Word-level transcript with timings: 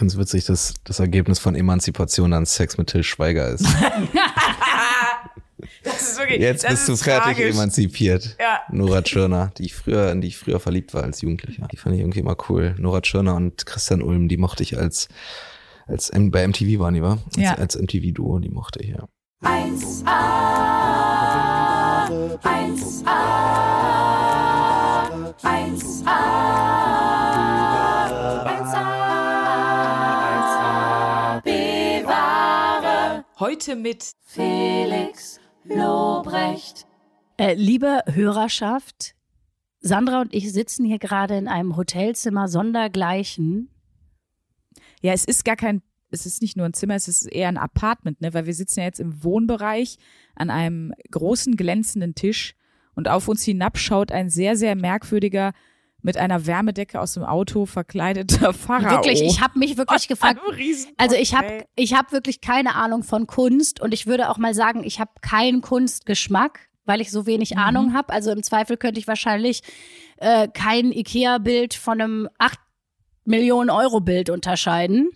finde 0.00 0.12
es 0.14 0.18
witzig, 0.18 0.44
dass 0.46 0.74
das 0.82 0.98
Ergebnis 0.98 1.38
von 1.38 1.54
Emanzipation 1.54 2.32
dann 2.32 2.44
Sex 2.46 2.76
mit 2.78 2.88
Till 2.88 3.04
Schweiger 3.04 3.48
ist. 3.50 3.64
Das 5.84 6.00
ist 6.00 6.18
wirklich, 6.18 6.40
Jetzt 6.40 6.64
das 6.64 6.70
bist 6.70 6.88
du 6.88 6.96
fertig 6.96 7.36
tragisch. 7.36 7.54
emanzipiert. 7.54 8.36
Ja. 8.40 8.60
Nora 8.70 9.02
Tschirner, 9.02 9.52
die 9.58 9.64
ich 9.66 9.74
früher, 9.74 10.10
in 10.10 10.22
die 10.22 10.28
ich 10.28 10.38
früher 10.38 10.58
verliebt 10.58 10.94
war 10.94 11.02
als 11.02 11.20
Jugendlicher. 11.20 11.68
Die 11.70 11.76
fand 11.76 11.94
ich 11.94 12.00
irgendwie 12.00 12.20
immer 12.20 12.36
cool. 12.48 12.74
Nora 12.78 13.02
Tschirner 13.02 13.34
und 13.34 13.66
Christian 13.66 14.00
Ulm, 14.02 14.28
die 14.28 14.38
mochte 14.38 14.62
ich 14.62 14.78
als, 14.78 15.08
als 15.86 16.10
bei 16.14 16.46
MTV 16.48 16.78
waren 16.80 16.94
die, 16.94 17.02
war? 17.02 17.18
Als, 17.26 17.36
Ja. 17.36 17.54
als 17.56 17.76
MTV-Duo, 17.76 18.38
die 18.38 18.48
mochte 18.48 18.80
ich, 18.82 18.88
ja. 18.90 19.06
1A, 19.42 20.06
1A, 22.42 23.20
1A, 25.42 26.06
1A, 26.06 27.19
Heute 33.50 33.74
mit 33.74 34.12
Felix 34.22 35.40
Lobrecht. 35.64 36.86
Äh, 37.36 37.54
liebe 37.54 38.04
Hörerschaft, 38.06 39.16
Sandra 39.80 40.20
und 40.20 40.32
ich 40.32 40.52
sitzen 40.52 40.84
hier 40.84 41.00
gerade 41.00 41.36
in 41.36 41.48
einem 41.48 41.76
Hotelzimmer 41.76 42.46
sondergleichen. 42.46 43.68
Ja, 45.02 45.12
es 45.14 45.24
ist 45.24 45.44
gar 45.44 45.56
kein, 45.56 45.82
es 46.12 46.26
ist 46.26 46.42
nicht 46.42 46.56
nur 46.56 46.64
ein 46.64 46.74
Zimmer, 46.74 46.94
es 46.94 47.08
ist 47.08 47.26
eher 47.26 47.48
ein 47.48 47.56
Apartment, 47.56 48.20
ne? 48.20 48.32
Weil 48.34 48.46
wir 48.46 48.54
sitzen 48.54 48.80
ja 48.80 48.86
jetzt 48.86 49.00
im 49.00 49.24
Wohnbereich 49.24 49.98
an 50.36 50.48
einem 50.50 50.94
großen 51.10 51.56
glänzenden 51.56 52.14
Tisch 52.14 52.54
und 52.94 53.08
auf 53.08 53.26
uns 53.26 53.42
hinab 53.42 53.78
schaut 53.78 54.12
ein 54.12 54.30
sehr, 54.30 54.54
sehr 54.54 54.76
merkwürdiger, 54.76 55.54
mit 56.02 56.16
einer 56.16 56.46
Wärmedecke 56.46 57.00
aus 57.00 57.14
dem 57.14 57.24
Auto 57.24 57.66
verkleideter 57.66 58.52
Pharao. 58.54 58.90
Wirklich, 58.90 59.22
ich 59.22 59.40
habe 59.40 59.58
mich 59.58 59.76
wirklich 59.76 60.08
gefragt. 60.08 60.40
Also 60.96 61.16
ich 61.16 61.34
habe 61.34 61.64
ich 61.76 61.94
hab 61.94 62.12
wirklich 62.12 62.40
keine 62.40 62.74
Ahnung 62.74 63.02
von 63.02 63.26
Kunst 63.26 63.80
und 63.80 63.92
ich 63.92 64.06
würde 64.06 64.30
auch 64.30 64.38
mal 64.38 64.54
sagen, 64.54 64.84
ich 64.84 65.00
habe 65.00 65.10
keinen 65.20 65.60
Kunstgeschmack, 65.60 66.68
weil 66.84 67.00
ich 67.00 67.10
so 67.10 67.26
wenig 67.26 67.56
Ahnung 67.56 67.94
habe. 67.94 68.12
Also 68.12 68.30
im 68.30 68.42
Zweifel 68.42 68.76
könnte 68.76 69.00
ich 69.00 69.06
wahrscheinlich 69.06 69.62
äh, 70.16 70.48
kein 70.48 70.92
Ikea-Bild 70.92 71.74
von 71.74 72.00
einem 72.00 72.28
8 72.38 72.58
Millionen 73.24 73.70
Euro 73.70 74.00
Bild 74.00 74.30
unterscheiden. 74.30 75.10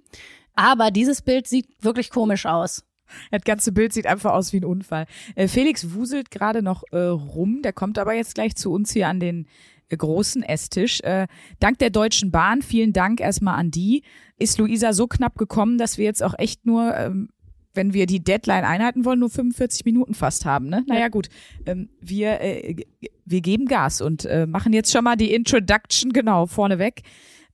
Aber 0.55 0.91
dieses 0.91 1.23
Bild 1.23 1.48
sieht 1.48 1.67
wirklich 1.81 2.11
komisch 2.11 2.47
aus. 2.47 2.85
Das 3.31 3.43
ganze 3.43 3.73
Bild 3.73 3.93
sieht 3.93 4.07
einfach 4.07 4.33
aus 4.33 4.53
wie 4.53 4.59
ein 4.59 4.65
Unfall. 4.65 5.07
Äh, 5.35 5.48
Felix 5.48 5.95
wuselt 5.95 6.31
gerade 6.31 6.63
noch 6.63 6.85
äh, 6.93 6.98
rum, 6.98 7.61
der 7.63 7.73
kommt 7.73 7.98
aber 7.98 8.15
jetzt 8.15 8.35
gleich 8.35 8.57
zu 8.57 8.73
uns 8.73 8.93
hier 8.93 9.09
an 9.09 9.21
den 9.21 9.47
großen 9.89 10.43
Esstisch. 10.43 11.01
Äh, 11.01 11.27
dank 11.61 11.79
der 11.79 11.91
Deutschen 11.91 12.31
Bahn, 12.31 12.63
vielen 12.63 12.93
Dank 12.93 13.21
erstmal 13.21 13.59
an 13.59 13.71
die, 13.71 14.03
ist 14.39 14.59
Luisa 14.59 14.93
so 14.93 15.07
knapp 15.07 15.37
gekommen, 15.37 15.79
dass 15.79 15.99
wir 15.99 16.05
jetzt 16.05 16.23
auch 16.23 16.35
echt 16.39 16.67
nur, 16.67 16.97
ähm, 16.97 17.29
wenn 17.75 17.93
wir 17.93 18.07
die 18.07 18.23
Deadline 18.23 18.65
einhalten 18.65 19.05
wollen, 19.05 19.21
nur 19.21 19.31
45 19.31 19.85
Minuten 19.85 20.15
fast 20.15 20.45
haben. 20.45 20.69
Ne? 20.69 20.85
Naja 20.87 21.09
gut, 21.09 21.29
ähm, 21.67 21.91
wir, 22.01 22.41
äh, 22.41 22.77
wir 23.25 23.41
geben 23.41 23.67
Gas 23.67 24.01
und 24.01 24.25
äh, 24.25 24.47
machen 24.47 24.73
jetzt 24.73 24.93
schon 24.93 25.05
mal 25.05 25.17
die 25.17 25.33
Introduction 25.33 26.13
genau 26.13 26.47
vorneweg. 26.47 27.03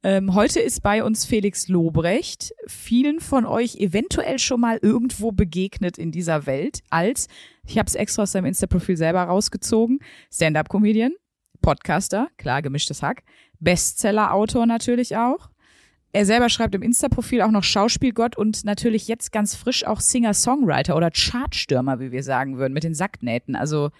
Ähm, 0.02 0.34
heute 0.34 0.60
ist 0.60 0.82
bei 0.82 1.04
uns 1.04 1.26
Felix 1.26 1.68
Lobrecht, 1.68 2.54
vielen 2.66 3.20
von 3.20 3.44
euch 3.44 3.76
eventuell 3.76 4.38
schon 4.38 4.60
mal 4.60 4.78
irgendwo 4.80 5.30
begegnet 5.30 5.98
in 5.98 6.10
dieser 6.10 6.46
Welt 6.46 6.80
als, 6.88 7.28
ich 7.66 7.76
habe 7.76 7.86
es 7.86 7.94
extra 7.96 8.22
aus 8.22 8.32
seinem 8.32 8.46
Insta-Profil 8.46 8.96
selber 8.96 9.22
rausgezogen, 9.24 9.98
Stand-up-Comedian, 10.32 11.12
Podcaster, 11.60 12.28
klar 12.36 12.62
gemischtes 12.62 13.02
Hack, 13.02 13.22
Bestseller-Autor 13.60 14.66
natürlich 14.66 15.16
auch. 15.16 15.50
Er 16.12 16.26
selber 16.26 16.48
schreibt 16.48 16.74
im 16.74 16.82
Insta-Profil 16.82 17.42
auch 17.42 17.52
noch 17.52 17.62
Schauspielgott 17.62 18.36
und 18.36 18.64
natürlich 18.64 19.06
jetzt 19.06 19.30
ganz 19.30 19.54
frisch 19.54 19.86
auch 19.86 20.00
Singer-Songwriter 20.00 20.96
oder 20.96 21.10
Chartstürmer, 21.10 22.00
wie 22.00 22.10
wir 22.10 22.24
sagen 22.24 22.58
würden, 22.58 22.72
mit 22.72 22.82
den 22.82 22.94
Sacknähten. 22.94 23.54
Also 23.54 23.90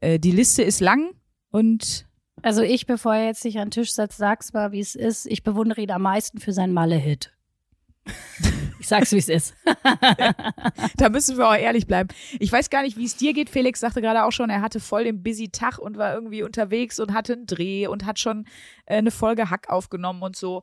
äh, 0.00 0.18
die 0.18 0.32
Liste 0.32 0.62
ist 0.62 0.80
lang 0.80 1.10
und 1.50 2.06
Also 2.42 2.62
ich, 2.62 2.86
bevor 2.86 3.14
er 3.14 3.26
jetzt 3.26 3.42
sich 3.42 3.58
an 3.58 3.66
den 3.66 3.70
Tisch 3.70 3.92
setzt, 3.92 4.18
sag's 4.18 4.52
mal, 4.52 4.72
wie 4.72 4.80
es 4.80 4.96
ist. 4.96 5.26
Ich 5.26 5.44
bewundere 5.44 5.80
ihn 5.80 5.90
am 5.92 6.02
meisten 6.02 6.38
für 6.38 6.52
seinen 6.52 6.72
Malle-Hit. 6.72 7.35
Ich 8.78 8.88
sag's, 8.88 9.10
wie 9.12 9.18
es 9.18 9.28
ist. 9.28 9.54
Da 10.96 11.08
müssen 11.08 11.38
wir 11.38 11.48
auch 11.48 11.56
ehrlich 11.56 11.86
bleiben. 11.86 12.08
Ich 12.38 12.52
weiß 12.52 12.70
gar 12.70 12.82
nicht, 12.82 12.96
wie 12.96 13.04
es 13.04 13.16
dir 13.16 13.32
geht. 13.32 13.50
Felix 13.50 13.80
sagte 13.80 14.00
gerade 14.00 14.24
auch 14.24 14.32
schon, 14.32 14.50
er 14.50 14.60
hatte 14.60 14.80
voll 14.80 15.04
den 15.04 15.22
busy 15.22 15.48
Tag 15.48 15.78
und 15.78 15.96
war 15.96 16.14
irgendwie 16.14 16.42
unterwegs 16.42 17.00
und 17.00 17.12
hatte 17.12 17.32
einen 17.32 17.46
Dreh 17.46 17.86
und 17.88 18.04
hat 18.04 18.18
schon 18.18 18.44
äh, 18.84 18.98
eine 18.98 19.10
Folge 19.10 19.50
Hack 19.50 19.70
aufgenommen 19.70 20.22
und 20.22 20.36
so. 20.36 20.62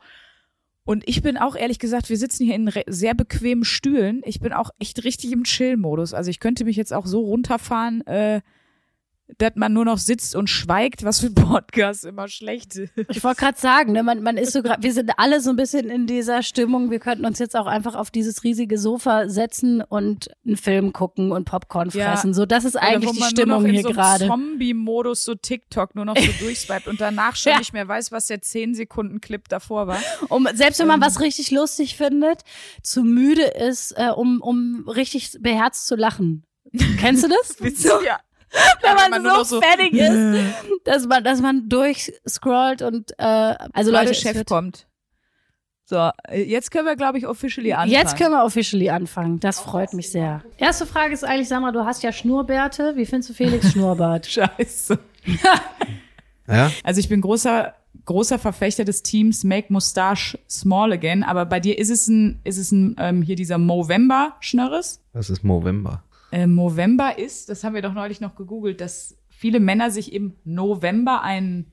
Und 0.86 1.08
ich 1.08 1.22
bin 1.22 1.38
auch 1.38 1.56
ehrlich 1.56 1.80
gesagt, 1.80 2.10
wir 2.10 2.18
sitzen 2.18 2.46
hier 2.46 2.56
in 2.56 2.72
sehr 2.88 3.14
bequemen 3.14 3.64
Stühlen. 3.64 4.22
Ich 4.26 4.40
bin 4.40 4.54
auch 4.54 4.70
echt 4.80 5.04
richtig 5.04 5.32
im 5.32 5.44
Chill-Modus. 5.44 6.14
Also 6.14 6.30
ich 6.30 6.40
könnte 6.40 6.66
mich 6.66 6.76
jetzt 6.76 6.94
auch 6.94 7.06
so 7.06 7.22
runterfahren, 7.22 8.06
äh, 8.06 8.42
dass 9.38 9.54
man 9.56 9.72
nur 9.74 9.86
noch 9.86 9.98
sitzt 9.98 10.36
und 10.36 10.50
schweigt, 10.50 11.04
was 11.04 11.22
für 11.22 11.32
Podcast 11.32 12.04
immer 12.06 12.28
schlecht 12.28 12.76
ist. 12.76 12.94
Ich 13.10 13.24
wollte 13.24 13.40
gerade 13.40 13.58
sagen, 13.60 13.94
ne, 13.94 14.04
man, 14.04 14.22
man 14.22 14.38
ist 14.38 14.52
so 14.54 14.62
grad, 14.62 14.84
wir 14.84 14.94
sind 14.94 15.12
alle 15.18 15.40
so 15.42 15.50
ein 15.50 15.56
bisschen 15.56 15.90
in 15.90 16.08
dieser 16.08 16.44
Stimmung. 16.44 16.92
Wir 16.92 17.00
könnten 17.00 17.26
uns 17.26 17.40
jetzt 17.40 17.56
auch 17.56 17.66
einfach 17.66 17.96
auf 17.96 18.12
dieses 18.12 18.44
riesige 18.44 18.78
Sofa 18.78 19.30
setzen 19.30 19.82
und 19.82 20.30
einen 20.46 20.58
Film 20.58 20.92
gucken 20.94 21.32
und 21.32 21.46
Popcorn 21.46 21.90
Ja. 21.94 22.12
fressen. 22.12 22.34
So, 22.34 22.46
das 22.46 22.66
ist 22.66 22.76
eigentlich 22.76 23.10
wo 23.10 23.14
die 23.14 23.20
man 23.22 23.30
Stimmung 23.30 23.50
nur 23.50 23.60
noch 23.62 23.68
in 23.68 23.74
hier 23.76 23.84
so 23.84 23.90
gerade. 23.90 24.28
Zombie-Modus 24.28 25.24
so 25.24 25.36
TikTok 25.36 25.96
nur 25.96 26.06
noch 26.06 26.18
so 26.18 26.32
durchswiped 26.40 26.88
und 26.88 27.00
danach 27.00 27.36
schon 27.36 27.54
Ja. 27.54 27.60
nicht 27.60 27.74
mehr 27.74 27.88
weiß, 27.88 28.12
was 28.12 28.28
der 28.28 28.42
10-Sekunden-Clip 28.42 29.48
davor 29.48 29.88
war. 29.88 30.00
Um, 30.30 30.48
selbst 30.54 30.80
wenn 30.80 30.88
man 30.88 31.02
Ähm. 31.02 31.06
was 31.08 31.22
richtig 31.22 31.50
lustig 31.50 31.96
findet, 31.96 32.42
zu 32.82 33.04
müde 33.04 33.44
ist, 33.44 33.94
äh, 33.98 34.10
um, 34.10 34.42
um 34.42 34.86
richtig 34.88 35.38
beherzt 35.40 35.88
zu 35.88 35.96
lachen. 35.96 36.44
Kennst 37.00 37.24
du 37.24 37.30
das? 37.30 37.56
Ja. 38.06 38.20
wenn 38.82 38.96
man, 38.96 39.24
man 39.24 39.36
so, 39.38 39.44
so- 39.44 39.62
fertig 39.62 39.94
ist, 39.94 40.44
dass 40.86 41.08
man, 41.08 41.24
dass 41.24 41.42
man 41.42 41.70
durchscrollt 41.70 42.82
und 42.82 43.12
äh, 43.18 43.56
also 43.74 43.92
Leute, 43.92 44.14
Chef 44.14 44.46
kommt. 44.46 44.88
So, 45.86 46.10
jetzt 46.34 46.72
können 46.72 46.86
wir, 46.88 46.96
glaube 46.96 47.18
ich, 47.18 47.28
officially 47.28 47.74
anfangen. 47.74 47.92
Jetzt 47.92 48.18
können 48.18 48.32
wir 48.32 48.46
officially 48.46 48.90
anfangen. 48.90 49.40
Das 49.42 49.60
freut 49.60 49.94
mich 49.94 50.12
sehr. 50.12 50.42
Erste 50.58 50.86
Frage 50.86 51.14
ist 51.14 51.26
eigentlich, 51.26 51.50
sag 51.50 51.62
mal, 51.62 51.74
du 51.74 51.84
hast 51.86 52.04
ja 52.04 52.14
Schnurrbärte. 52.14 52.96
Wie 52.96 53.06
findest 53.06 53.32
du 53.32 53.34
Felix 53.34 53.70
Schnurrbart? 53.74 54.26
Scheiße. 54.26 54.98
Ja? 56.48 56.72
Also 56.84 57.00
ich 57.00 57.10
bin 57.10 57.20
großer, 57.22 57.74
großer 58.06 58.40
Verfechter 58.40 58.86
des 58.86 59.04
Teams 59.04 59.44
Make 59.44 59.72
Mustache 59.72 60.40
Small 60.50 60.94
Again, 60.94 61.22
aber 61.24 61.46
bei 61.46 61.60
dir 61.60 61.78
ist 61.78 61.90
es 61.90 62.08
ein, 62.08 62.40
ist 62.44 62.58
es 62.58 62.72
ein, 62.72 62.96
ähm, 62.98 63.22
hier 63.22 63.36
dieser 63.36 63.58
Movember 63.58 64.36
Schnörres. 64.40 65.02
Das 65.14 65.30
ist 65.30 65.44
November. 65.44 66.04
Äh, 66.34 66.48
Movember 66.48 67.20
ist, 67.20 67.50
das 67.50 67.64
haben 67.64 67.76
wir 67.76 67.82
doch 67.84 67.94
neulich 67.94 68.20
noch 68.22 68.36
gegoogelt, 68.36 68.82
dass 68.82 69.16
viele 69.30 69.60
Männer 69.60 69.92
sich 69.92 70.14
im 70.14 70.34
November 70.46 71.22
einen 71.22 71.72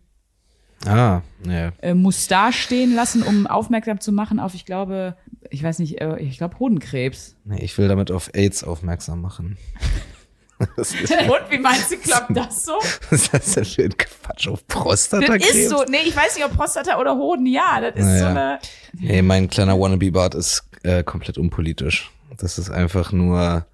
Ah, 0.87 1.21
ja. 1.47 1.73
äh, 1.83 1.93
Mustache 1.95 2.53
stehen 2.55 2.95
lassen, 2.95 3.23
um 3.23 3.47
aufmerksam 3.47 4.01
zu 4.01 4.13
machen 4.13 4.41
auf, 4.41 4.55
ich 4.55 4.65
glaube, 4.65 5.15
ich 5.51 5.63
weiß 5.63 5.79
nicht, 5.79 6.01
äh, 6.01 6.19
ich 6.19 6.39
glaube 6.39 6.59
Hodenkrebs. 6.59 7.37
Nee, 7.45 7.63
ich 7.63 7.77
will 7.79 7.87
damit 7.89 8.11
auf 8.11 8.31
AIDS 8.35 8.65
aufmerksam 8.65 9.21
machen. 9.21 9.57
Ist, 10.77 10.95
Und 10.95 11.51
wie 11.51 11.59
meinst 11.59 11.91
du, 11.91 11.97
klappt 11.97 12.37
das 12.37 12.65
so? 12.67 12.73
was 13.11 13.23
ist 13.23 13.33
das 13.33 13.53
denn 13.55 13.65
für 13.65 13.83
ein 13.85 13.97
Quatsch 13.97 14.47
auf 14.47 14.63
Das 14.69 14.77
Prostatakrebs? 14.79 15.55
ist 15.55 15.71
so, 15.71 15.85
nee, 15.89 16.03
ich 16.05 16.15
weiß 16.15 16.37
nicht, 16.37 16.45
ob 16.45 16.53
Prostata 16.55 16.99
oder 17.01 17.17
Hoden, 17.17 17.47
ja, 17.47 17.81
das 17.81 17.95
ist 17.97 18.19
so 18.19 18.25
Naja. 18.27 18.29
eine. 18.29 18.59
Nee, 18.93 19.23
mein 19.23 19.49
kleiner 19.49 19.81
Wannabe-Bart 19.81 20.35
ist 20.35 20.65
äh, 20.83 21.03
komplett 21.03 21.39
unpolitisch. 21.39 22.11
Das 22.37 22.59
ist 22.59 22.69
einfach 22.69 23.11
nur, 23.11 23.65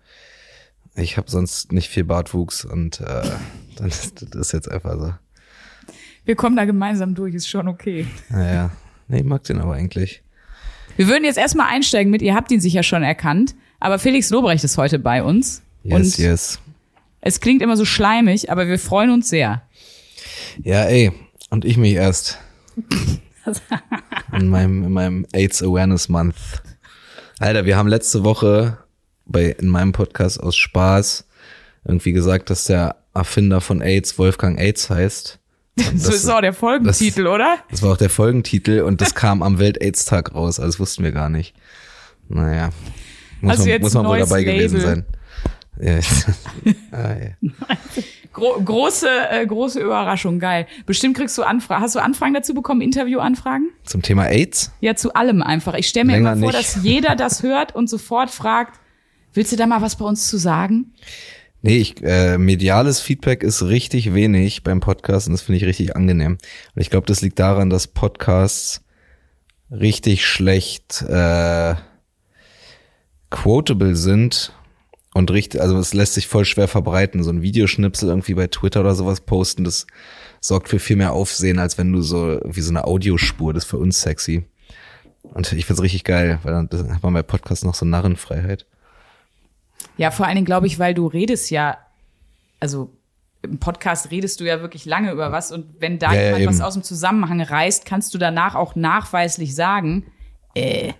ich 0.96 1.16
habe 1.16 1.30
sonst 1.30 1.72
nicht 1.72 1.88
viel 1.88 2.04
Bartwuchs 2.04 2.64
und 2.64 3.00
äh, 3.00 3.04
dann 3.76 3.88
ist 3.88 4.22
das 4.22 4.48
ist 4.48 4.52
jetzt 4.52 4.70
einfach 4.70 4.98
so. 4.98 5.14
Wir 6.24 6.34
kommen 6.34 6.56
da 6.56 6.64
gemeinsam 6.64 7.14
durch, 7.14 7.34
ist 7.34 7.48
schon 7.48 7.68
okay. 7.68 8.06
Naja, 8.30 8.70
nee, 9.06 9.18
ich 9.18 9.24
mag 9.24 9.44
den 9.44 9.60
aber 9.60 9.74
eigentlich. 9.74 10.22
Wir 10.96 11.08
würden 11.08 11.24
jetzt 11.24 11.38
erstmal 11.38 11.68
einsteigen 11.68 12.10
mit, 12.10 12.22
ihr 12.22 12.34
habt 12.34 12.50
ihn 12.50 12.60
sicher 12.60 12.82
schon 12.82 13.02
erkannt, 13.02 13.54
aber 13.78 13.98
Felix 13.98 14.30
Lobrecht 14.30 14.64
ist 14.64 14.76
heute 14.78 14.98
bei 14.98 15.22
uns. 15.22 15.62
Yes, 15.84 15.94
und 15.94 16.18
yes. 16.18 16.60
es 17.20 17.40
klingt 17.40 17.62
immer 17.62 17.76
so 17.76 17.84
schleimig, 17.84 18.50
aber 18.50 18.66
wir 18.66 18.78
freuen 18.78 19.10
uns 19.10 19.28
sehr. 19.28 19.62
Ja, 20.64 20.84
ey, 20.84 21.12
und 21.50 21.64
ich 21.64 21.76
mich 21.76 21.92
erst. 21.92 22.38
in 24.32 24.48
meinem, 24.48 24.84
in 24.84 24.92
meinem 24.92 25.26
AIDS 25.32 25.62
Awareness 25.62 26.08
Month. 26.08 26.34
Alter, 27.38 27.66
wir 27.66 27.76
haben 27.76 27.88
letzte 27.88 28.24
Woche 28.24 28.78
bei, 29.26 29.46
in 29.46 29.68
meinem 29.68 29.92
Podcast 29.92 30.40
aus 30.40 30.56
Spaß 30.56 31.26
irgendwie 31.84 32.12
gesagt, 32.12 32.50
dass 32.50 32.64
der 32.64 32.96
Erfinder 33.14 33.60
von 33.60 33.80
AIDS 33.82 34.18
Wolfgang 34.18 34.58
AIDS 34.58 34.90
heißt. 34.90 35.38
Und 35.78 36.00
so 36.00 36.10
das- 36.10 36.22
ist 36.22 36.28
auch 36.28 36.40
der 36.40 36.52
Folgentitel, 36.54 37.26
oder? 37.26 37.58
Das 37.70 37.82
war 37.82 37.92
auch 37.92 37.96
der 37.96 38.10
Folgentitel 38.10 38.80
und 38.80 39.00
das 39.02 39.14
kam 39.14 39.42
am 39.42 39.58
Welt-AIDS-Tag 39.58 40.34
raus, 40.34 40.58
also 40.58 40.70
das 40.72 40.80
wussten 40.80 41.04
wir 41.04 41.12
gar 41.12 41.28
nicht. 41.28 41.54
Naja, 42.28 42.70
muss 43.42 43.56
du 43.56 43.60
man, 43.60 43.68
jetzt 43.68 43.82
muss 43.82 43.94
man 43.94 44.06
wohl 44.06 44.18
dabei 44.18 44.42
gewesen 44.42 44.78
Label? 44.80 45.04
sein. 45.04 45.04
Ja. 45.78 45.98
ah, 46.98 47.12
ja. 47.12 47.76
Gro 48.32 48.60
große, 48.62 49.06
äh, 49.30 49.46
große 49.46 49.80
Überraschung, 49.80 50.38
geil. 50.38 50.66
Bestimmt 50.86 51.16
kriegst 51.16 51.36
du 51.36 51.42
Anfragen. 51.42 51.82
Hast 51.82 51.94
du 51.94 52.02
Anfragen 52.02 52.32
dazu 52.34 52.54
bekommen, 52.54 52.80
Interviewanfragen? 52.80 53.70
Zum 53.84 54.00
Thema 54.02 54.24
AIDS? 54.24 54.72
Ja, 54.80 54.94
zu 54.96 55.12
allem 55.14 55.42
einfach. 55.42 55.74
Ich 55.74 55.88
stelle 55.88 56.06
mir 56.06 56.12
Länger 56.12 56.32
immer 56.32 56.40
vor, 56.50 56.52
nicht. 56.58 56.76
dass 56.76 56.82
jeder 56.82 57.14
das 57.16 57.42
hört 57.42 57.74
und 57.74 57.88
sofort 57.90 58.30
fragt, 58.30 58.80
willst 59.36 59.52
du 59.52 59.56
da 59.56 59.66
mal 59.66 59.82
was 59.82 59.96
bei 59.96 60.04
uns 60.04 60.28
zu 60.28 60.38
sagen? 60.38 60.94
Nee, 61.62 61.78
ich, 61.78 62.02
äh, 62.02 62.38
mediales 62.38 63.00
Feedback 63.00 63.42
ist 63.42 63.62
richtig 63.62 64.14
wenig 64.14 64.62
beim 64.62 64.80
Podcast 64.80 65.26
und 65.26 65.32
das 65.32 65.42
finde 65.42 65.58
ich 65.58 65.64
richtig 65.64 65.96
angenehm. 65.96 66.38
Und 66.74 66.82
ich 66.82 66.90
glaube, 66.90 67.06
das 67.06 67.22
liegt 67.22 67.38
daran, 67.38 67.70
dass 67.70 67.88
Podcasts 67.88 68.82
richtig 69.70 70.26
schlecht 70.26 71.02
äh, 71.02 71.74
quotable 73.30 73.96
sind 73.96 74.52
und 75.12 75.30
richtig, 75.30 75.60
also 75.60 75.78
es 75.78 75.92
lässt 75.94 76.14
sich 76.14 76.28
voll 76.28 76.44
schwer 76.44 76.68
verbreiten. 76.68 77.24
So 77.24 77.30
ein 77.30 77.42
Videoschnipsel 77.42 78.08
irgendwie 78.08 78.34
bei 78.34 78.46
Twitter 78.46 78.80
oder 78.80 78.94
sowas 78.94 79.22
posten, 79.22 79.64
das 79.64 79.86
sorgt 80.40 80.68
für 80.68 80.78
viel 80.78 80.96
mehr 80.96 81.12
Aufsehen, 81.12 81.58
als 81.58 81.78
wenn 81.78 81.92
du 81.92 82.02
so 82.02 82.38
wie 82.44 82.60
so 82.60 82.70
eine 82.70 82.84
Audiospur, 82.84 83.52
das 83.52 83.64
ist 83.64 83.70
für 83.70 83.78
uns 83.78 84.00
sexy. 84.00 84.44
Und 85.22 85.52
ich 85.52 85.66
find's 85.66 85.82
richtig 85.82 86.04
geil, 86.04 86.38
weil 86.44 86.52
dann 86.52 86.94
hat 86.94 87.02
man 87.02 87.14
bei 87.14 87.22
Podcasts 87.22 87.64
noch 87.64 87.74
so 87.74 87.84
Narrenfreiheit. 87.84 88.66
Ja, 89.96 90.10
vor 90.10 90.26
allen 90.26 90.36
Dingen 90.36 90.46
glaube 90.46 90.66
ich, 90.66 90.78
weil 90.78 90.94
du 90.94 91.06
redest 91.06 91.50
ja, 91.50 91.78
also 92.60 92.90
im 93.42 93.58
Podcast 93.58 94.10
redest 94.10 94.40
du 94.40 94.44
ja 94.44 94.60
wirklich 94.60 94.84
lange 94.84 95.12
über 95.12 95.32
was 95.32 95.52
und 95.52 95.66
wenn 95.78 95.98
da 95.98 96.12
Ja, 96.12 96.20
ja, 96.20 96.26
jemand 96.38 96.46
was 96.46 96.56
eben. 96.56 96.64
aus 96.64 96.74
dem 96.74 96.82
Zusammenhang 96.82 97.40
reißt, 97.40 97.84
kannst 97.86 98.12
du 98.14 98.18
danach 98.18 98.54
auch 98.54 98.74
nachweislich 98.74 99.54
sagen, 99.54 100.04
äh, 100.54 100.92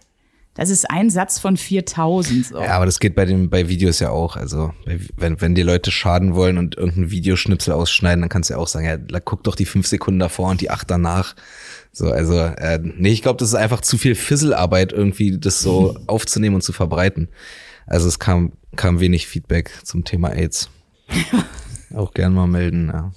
das 0.56 0.70
ist 0.70 0.90
ein 0.90 1.10
Satz 1.10 1.38
von 1.38 1.58
4000. 1.58 2.46
So. 2.46 2.60
Ja, 2.62 2.76
aber 2.76 2.86
das 2.86 2.98
geht 2.98 3.14
bei 3.14 3.26
den 3.26 3.50
bei 3.50 3.68
Videos 3.68 4.00
ja 4.00 4.08
auch. 4.08 4.36
Also 4.36 4.72
wenn 5.16 5.40
wenn 5.40 5.54
die 5.54 5.62
Leute 5.62 5.90
schaden 5.90 6.34
wollen 6.34 6.56
und 6.56 6.78
irgendein 6.78 7.10
Videoschnipsel 7.10 7.74
ausschneiden, 7.74 8.22
dann 8.22 8.30
kannst 8.30 8.48
du 8.48 8.54
ja 8.54 8.58
auch 8.58 8.66
sagen, 8.66 8.86
ja, 8.86 9.20
guck 9.20 9.44
doch 9.44 9.54
die 9.54 9.66
fünf 9.66 9.86
Sekunden 9.86 10.18
davor 10.18 10.48
und 10.48 10.62
die 10.62 10.70
acht 10.70 10.90
danach. 10.90 11.36
So, 11.92 12.10
also 12.10 12.38
äh, 12.38 12.78
nee, 12.82 13.10
ich 13.10 13.20
glaube, 13.20 13.38
das 13.38 13.48
ist 13.48 13.54
einfach 13.54 13.82
zu 13.82 13.98
viel 13.98 14.14
Fisselarbeit 14.14 14.92
irgendwie, 14.92 15.38
das 15.38 15.60
so 15.60 15.94
aufzunehmen 16.06 16.54
und 16.54 16.62
zu 16.62 16.72
verbreiten. 16.72 17.28
Also 17.86 18.08
es 18.08 18.18
kam 18.18 18.52
kam 18.76 19.00
wenig 19.00 19.26
Feedback 19.26 19.70
zum 19.84 20.04
Thema 20.04 20.30
AIDS. 20.30 20.70
auch 21.94 22.12
gern 22.14 22.34
mal 22.34 22.46
melden. 22.46 22.90
Ja. 22.92 23.12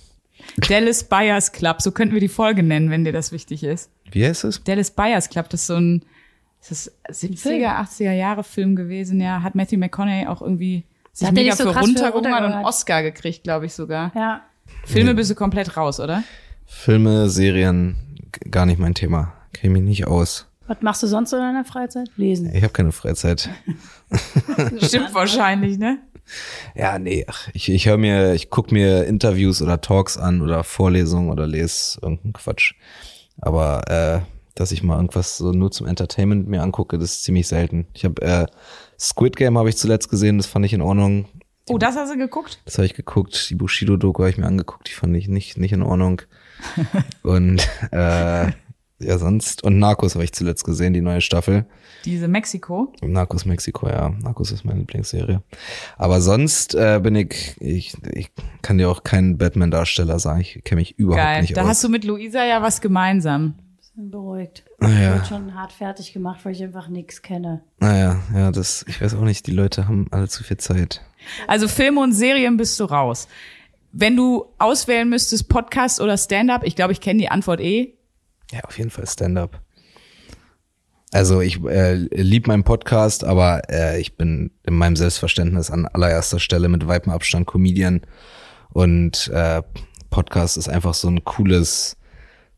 Dallas 0.68 1.04
Buyers 1.04 1.52
Club, 1.52 1.82
so 1.82 1.92
könnten 1.92 2.14
wir 2.14 2.22
die 2.22 2.28
Folge 2.28 2.64
nennen, 2.64 2.90
wenn 2.90 3.04
dir 3.04 3.14
das 3.14 3.32
wichtig 3.32 3.64
ist. 3.64 3.92
Wie 4.12 4.26
heißt 4.26 4.44
es? 4.46 4.64
Dallas 4.64 4.92
Buyers 4.92 5.30
Club, 5.30 5.50
das 5.50 5.62
ist 5.62 5.68
so 5.68 5.76
ein 5.76 6.06
das 6.60 6.72
ist 6.72 6.92
70er, 7.10 7.80
80er 7.80 8.12
Jahre 8.12 8.44
Film 8.44 8.76
gewesen, 8.76 9.22
ja. 9.22 9.42
Hat 9.42 9.56
Matthew 9.56 9.78
McConaughey 9.78 10.28
auch 10.28 10.42
irgendwie 10.42 10.84
sich 11.14 11.28
Hat 11.28 11.34
mega 11.34 11.56
so 11.56 11.64
für 11.72 11.80
runtergehungert 11.80 12.44
und 12.44 12.52
einen? 12.52 12.66
Oscar 12.66 13.02
gekriegt, 13.02 13.44
glaube 13.44 13.66
ich 13.66 13.74
sogar. 13.74 14.12
Ja. 14.16 14.42
Filme 14.86 15.16
bist 15.16 15.32
du 15.32 15.36
komplett 15.36 15.78
raus, 15.78 16.00
oder? 16.00 16.24
Filme, 16.66 17.30
Serien, 17.30 17.96
gar 18.52 18.66
nicht 18.66 18.80
mein 18.80 18.94
Thema. 18.94 19.34
Kenne 19.54 19.74
mich 19.74 19.84
nicht 19.84 20.08
aus. 20.08 20.48
Was 20.70 20.78
machst 20.82 21.02
du 21.02 21.08
sonst 21.08 21.32
so 21.32 21.38
in 21.38 21.42
deiner 21.42 21.66
Freizeit? 21.66 22.12
Lesen. 22.16 22.54
Ich 22.54 22.62
habe 22.62 22.72
keine 22.72 22.92
Freizeit. 22.92 23.50
Stimmt 24.84 25.16
wahrscheinlich, 25.16 25.80
ne? 25.80 25.98
Ja, 26.76 27.00
nee, 27.00 27.26
ach, 27.28 27.50
ich, 27.54 27.70
ich 27.70 27.88
höre 27.88 27.98
mir, 27.98 28.36
ich 28.36 28.52
guck 28.52 28.72
mir 28.72 29.06
Interviews 29.06 29.64
oder 29.64 29.82
Talks 29.82 30.16
an 30.16 30.44
oder 30.44 30.64
Vorlesungen 30.64 31.32
oder 31.32 31.48
lese 31.48 31.98
irgendeinen 32.04 32.34
Quatsch. 32.34 32.76
Aber 33.42 33.90
äh, 33.90 34.20
dass 34.54 34.72
ich 34.72 34.84
mal 34.84 34.98
irgendwas 34.98 35.38
so 35.38 35.54
nur 35.54 35.72
zum 35.72 35.88
Entertainment 35.88 36.48
mir 36.48 36.62
angucke, 36.62 37.00
das 37.00 37.14
ist 37.14 37.24
ziemlich 37.24 37.48
selten. 37.48 37.88
Ich 37.96 38.06
habe 38.06 38.22
äh, 38.22 38.46
Squid 39.00 39.38
Game 39.38 39.58
habe 39.58 39.70
ich 39.70 39.78
zuletzt 39.78 40.08
gesehen, 40.12 40.38
das 40.38 40.46
fand 40.46 40.68
ich 40.68 40.74
in 40.74 40.82
Ordnung. 40.82 41.26
Oh, 41.68 41.80
das 41.80 41.96
hast 41.96 42.14
du 42.14 42.18
geguckt? 42.18 42.62
Das 42.66 42.78
habe 42.78 42.86
ich 42.86 42.94
geguckt. 42.94 43.50
Die 43.50 43.56
Bushido-Doku 43.56 44.22
habe 44.22 44.30
ich 44.30 44.38
mir 44.38 44.46
angeguckt, 44.46 44.88
die 44.88 44.94
fand 44.94 45.18
ich 45.18 45.28
nicht, 45.28 45.58
nicht 45.58 45.72
in 45.72 45.82
Ordnung. 45.82 46.22
und 47.24 47.68
äh, 47.90 48.52
ja, 49.00 49.18
sonst. 49.18 49.64
Und 49.64 49.80
Narcos 49.80 50.16
habe 50.16 50.24
ich 50.24 50.34
zuletzt 50.34 50.64
gesehen, 50.64 50.94
die 50.94 51.02
neue 51.02 51.22
Staffel. 51.22 51.66
Diese 52.06 52.28
Mexiko. 52.28 52.94
Narcos 53.02 53.46
Mexiko, 53.46 53.88
ja. 53.90 54.10
Narcos 54.10 54.52
ist 54.52 54.64
meine 54.66 54.80
Lieblingsserie. 54.80 55.42
Aber 55.98 56.22
sonst 56.22 56.76
äh, 56.76 57.00
bin 57.02 57.16
ich, 57.16 57.56
ich, 57.60 57.96
ich 58.14 58.30
kann 58.62 58.78
dir 58.78 58.90
auch 58.90 59.04
keinen 59.04 59.38
Batman-Darsteller 59.38 60.20
sagen. 60.20 60.42
Ich 60.42 60.64
kenne 60.64 60.82
mich 60.82 60.98
überhaupt 61.00 61.24
Geil. 61.24 61.42
nicht 61.42 61.58
Da 61.58 61.62
aus. 61.64 61.68
hast 61.70 61.84
du 61.84 61.90
mit 61.90 62.04
Luisa 62.04 62.44
ja 62.46 62.62
was 62.62 62.82
gemeinsam. 62.82 63.56
Bin 63.96 64.12
beruhigt. 64.12 64.64
Ah, 64.80 64.88
Ich 64.88 65.00
ja. 65.02 65.16
wurde 65.16 65.26
schon 65.26 65.56
hart 65.56 65.74
fertig 65.74 66.14
gemacht, 66.14 66.40
weil 66.44 66.54
ich 66.54 66.64
einfach 66.64 66.88
nichts 66.88 67.22
kenne. 67.22 67.64
Naja, 67.80 68.20
ja, 68.34 68.50
das, 68.52 68.86
ich 68.88 69.02
weiß 69.02 69.16
auch 69.16 69.24
nicht, 69.24 69.46
die 69.46 69.52
Leute 69.52 69.90
haben 69.90 70.08
alle 70.12 70.30
zu 70.30 70.42
viel 70.44 70.56
Zeit. 70.56 71.02
Also 71.48 71.68
Filme 71.68 72.00
und 72.00 72.14
Serien 72.14 72.56
bist 72.56 72.80
du 72.80 72.86
raus. 72.86 73.28
Wenn 73.92 74.16
du 74.16 74.46
auswählen 74.58 75.10
müsstest, 75.10 75.50
Podcast 75.50 76.00
oder 76.00 76.18
Stand-up, 76.18 76.64
ich 76.64 76.78
glaube, 76.78 76.94
ich 76.94 77.02
kenne 77.02 77.20
die 77.20 77.28
Antwort 77.30 77.60
eh. 77.60 77.96
Ja, 78.52 78.62
auf 78.62 78.78
jeden 78.78 78.90
Fall 78.90 79.08
Stand-up. 79.08 79.62
Also 81.12 81.42
ich 81.42 81.64
äh, 81.64 81.96
lieb 81.96 82.48
meinen 82.48 82.64
Podcast, 82.64 83.24
aber 83.24 83.64
äh, 83.70 84.00
ich 84.00 84.16
bin 84.16 84.52
in 84.64 84.76
meinem 84.76 84.96
Selbstverständnis 84.96 85.72
an 85.72 85.88
allererster 85.88 86.40
Stelle 86.40 86.70
mit 86.70 86.88
weitem 86.88 87.12
Abstand 87.12 87.48
Comedian 87.48 88.02
und 88.70 89.28
äh, 89.30 89.64
Podcast 90.12 90.58
ist 90.58 90.70
einfach 90.70 90.94
so 90.94 91.08
ein 91.08 91.24
cooles, 91.24 91.98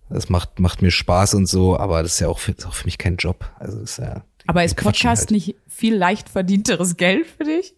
das 0.10 0.28
macht 0.28 0.60
macht 0.60 0.82
mir 0.82 0.92
Spaß 0.92 1.36
und 1.36 1.46
so, 1.46 1.78
aber 1.78 2.04
das 2.04 2.14
ist 2.14 2.20
ja 2.20 2.28
auch 2.28 2.40
für, 2.40 2.54
auch 2.66 2.74
für 2.74 2.86
mich 2.86 2.98
kein 2.98 3.16
Job. 3.16 3.50
Also 3.58 3.80
ist 3.80 4.00
ja. 4.00 4.24
Aber 4.48 4.66
ist 4.66 4.76
quatschen 4.76 5.10
Podcast 5.10 5.22
halt. 5.22 5.32
nicht 5.32 5.56
viel 5.68 5.96
leicht 5.96 6.28
verdienteres 6.28 6.98
Geld 6.98 7.28
für 7.28 7.46
dich? 7.46 7.74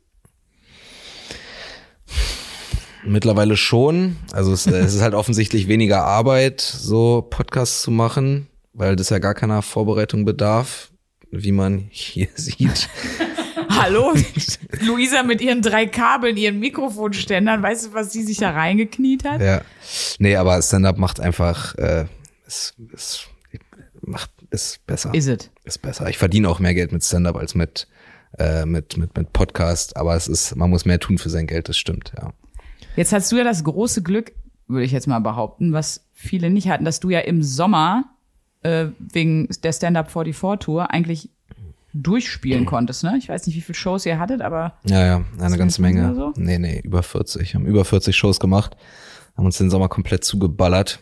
Mittlerweile 3.05 3.57
schon. 3.57 4.17
Also 4.31 4.53
es, 4.53 4.67
äh, 4.67 4.79
es 4.79 4.94
ist 4.94 5.01
halt 5.01 5.13
offensichtlich 5.13 5.67
weniger 5.67 6.03
Arbeit, 6.03 6.61
so 6.61 7.21
Podcasts 7.21 7.81
zu 7.81 7.91
machen, 7.91 8.47
weil 8.73 8.95
das 8.95 9.09
ja 9.09 9.19
gar 9.19 9.33
keiner 9.33 9.61
Vorbereitung 9.61 10.25
bedarf, 10.25 10.91
wie 11.31 11.51
man 11.51 11.88
hier 11.89 12.29
sieht. 12.35 12.89
Hallo? 13.69 14.13
Luisa 14.81 15.23
mit 15.23 15.41
ihren 15.41 15.61
drei 15.61 15.85
Kabeln, 15.85 16.38
ihren 16.38 16.59
Mikrofonständern, 16.59 17.61
weißt 17.61 17.88
du, 17.88 17.94
was 17.94 18.13
sie 18.13 18.23
sich 18.23 18.38
da 18.38 18.51
reingekniet 18.51 19.25
hat? 19.25 19.41
Ja. 19.41 19.61
Nee, 20.19 20.35
aber 20.35 20.61
Stand-up 20.61 20.97
macht 20.97 21.19
einfach, 21.19 21.75
äh, 21.75 22.06
ist, 22.47 22.75
ist, 22.94 23.27
macht, 24.01 24.31
ist 24.51 24.85
besser. 24.85 25.13
Is 25.13 25.27
it? 25.27 25.49
Ist 25.63 25.81
besser. 25.81 26.07
Ich 26.09 26.17
verdiene 26.17 26.47
auch 26.47 26.59
mehr 26.59 26.73
Geld 26.73 26.91
mit 26.91 27.03
Stand-up 27.03 27.35
als 27.35 27.56
mit, 27.56 27.88
äh, 28.38 28.65
mit, 28.65 28.97
mit, 28.97 29.17
mit 29.17 29.33
Podcast, 29.33 29.97
aber 29.97 30.15
es 30.15 30.27
ist, 30.27 30.56
man 30.56 30.69
muss 30.69 30.85
mehr 30.85 30.99
tun 30.99 31.17
für 31.17 31.29
sein 31.29 31.47
Geld, 31.47 31.67
das 31.67 31.77
stimmt, 31.77 32.13
ja. 32.17 32.31
Jetzt 32.95 33.13
hast 33.13 33.31
du 33.31 33.38
ja 33.38 33.44
das 33.44 33.63
große 33.63 34.04
Glück, 34.04 34.34
würde 34.68 34.86
ich 34.86 34.92
jetzt 34.92 35.07
mal 35.07 35.19
behaupten, 35.19 35.74
was 35.74 36.06
viele 36.13 36.50
nicht 36.50 36.69
hatten, 36.69 36.86
dass 36.86 37.00
du 37.00 37.10
ja 37.10 37.19
im 37.19 37.44
Sommer 37.44 38.06
äh, 38.62 38.88
wegen 39.00 39.48
der 39.63 39.74
Stand-Up 39.74 40.12
44 40.12 40.66
Tour 40.66 40.92
eigentlich 40.92 41.30
durchspielen 41.94 42.66
konntest, 42.66 43.04
ne? 43.04 43.16
Ich 43.18 43.30
weiß 43.30 43.45
nicht, 43.45 43.56
wie 43.56 43.62
viele 43.62 43.75
Shows 43.75 44.06
ihr 44.06 44.19
hattet, 44.19 44.42
aber 44.42 44.73
Ja, 44.83 45.06
ja, 45.06 45.23
eine 45.40 45.57
ganze 45.57 45.78
20 45.78 45.80
Menge. 45.80 46.16
so? 46.16 46.33
Nee, 46.35 46.57
nee, 46.57 46.81
über 46.83 47.04
40. 47.04 47.54
Haben 47.54 47.66
über 47.68 47.85
40 47.85 48.16
Shows 48.16 48.40
gemacht, 48.40 48.76
haben 49.38 49.45
uns 49.45 49.57
den 49.57 49.69
Sommer 49.69 49.90
komplett 49.90 50.23
zugeballert. 50.23 51.00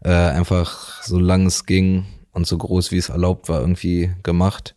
Äh, 0.00 0.10
einfach 0.10 1.02
so 1.02 1.18
lang 1.18 1.46
es 1.46 1.66
ging 1.66 2.06
und 2.32 2.46
so 2.46 2.58
groß 2.58 2.90
wie 2.90 2.98
es 2.98 3.08
erlaubt 3.08 3.48
war, 3.48 3.60
irgendwie 3.60 4.10
gemacht. 4.22 4.74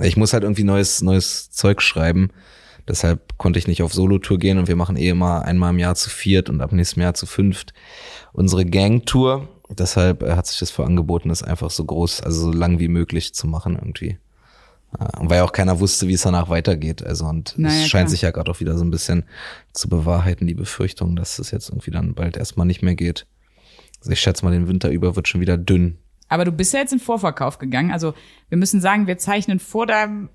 Ich 0.00 0.16
muss 0.16 0.34
halt 0.34 0.42
irgendwie 0.42 0.64
neues, 0.64 1.00
neues 1.00 1.50
Zeug 1.50 1.80
schreiben. 1.80 2.30
Deshalb 2.88 3.36
konnte 3.38 3.58
ich 3.58 3.66
nicht 3.66 3.82
auf 3.82 3.92
Solo-Tour 3.92 4.38
gehen 4.38 4.58
und 4.58 4.68
wir 4.68 4.76
machen 4.76 4.96
eh 4.96 5.08
immer 5.08 5.44
einmal 5.44 5.70
im 5.70 5.78
Jahr 5.78 5.94
zu 5.96 6.08
viert 6.10 6.48
und 6.48 6.60
ab 6.60 6.72
nächstem 6.72 7.02
Jahr 7.02 7.14
zu 7.14 7.26
fünft 7.26 7.74
unsere 8.32 8.64
Gang-Tour. 8.64 9.48
Deshalb 9.70 10.22
äh, 10.22 10.36
hat 10.36 10.46
sich 10.46 10.58
das 10.58 10.70
für 10.70 10.84
angeboten, 10.84 11.28
das 11.28 11.42
einfach 11.42 11.70
so 11.70 11.84
groß, 11.84 12.20
also 12.20 12.52
so 12.52 12.56
lang 12.56 12.78
wie 12.78 12.88
möglich 12.88 13.34
zu 13.34 13.48
machen 13.48 13.74
irgendwie. 13.74 14.18
Ja, 14.98 15.18
Und 15.18 15.30
weil 15.30 15.40
auch 15.40 15.52
keiner 15.52 15.80
wusste, 15.80 16.06
wie 16.06 16.12
es 16.14 16.22
danach 16.22 16.48
weitergeht. 16.48 17.04
Also 17.04 17.26
und 17.26 17.54
Naja, 17.58 17.74
es 17.74 17.88
scheint 17.88 18.06
klar. 18.06 18.08
sich 18.08 18.22
ja 18.22 18.30
gerade 18.30 18.50
auch 18.50 18.60
wieder 18.60 18.78
so 18.78 18.84
ein 18.84 18.90
bisschen 18.92 19.24
zu 19.72 19.88
bewahrheiten, 19.88 20.46
die 20.46 20.54
Befürchtung, 20.54 21.16
dass 21.16 21.38
es 21.40 21.50
jetzt 21.50 21.70
irgendwie 21.70 21.90
dann 21.90 22.14
bald 22.14 22.36
erstmal 22.36 22.66
nicht 22.66 22.82
mehr 22.82 22.94
geht. 22.94 23.26
Also 23.98 24.12
ich 24.12 24.20
schätze 24.20 24.44
mal, 24.44 24.52
den 24.52 24.68
Winter 24.68 24.90
über 24.90 25.16
wird 25.16 25.26
schon 25.26 25.40
wieder 25.40 25.56
dünn. 25.58 25.98
Aber 26.28 26.44
du 26.44 26.52
bist 26.52 26.72
ja 26.74 26.80
jetzt 26.80 26.92
in 26.92 26.98
Vorverkauf 26.98 27.58
gegangen. 27.58 27.90
Also 27.90 28.14
wir 28.48 28.58
müssen 28.58 28.80
sagen, 28.80 29.06
wir 29.06 29.18
zeichnen 29.18 29.58
vor 29.58 29.86
deinem 29.86 30.28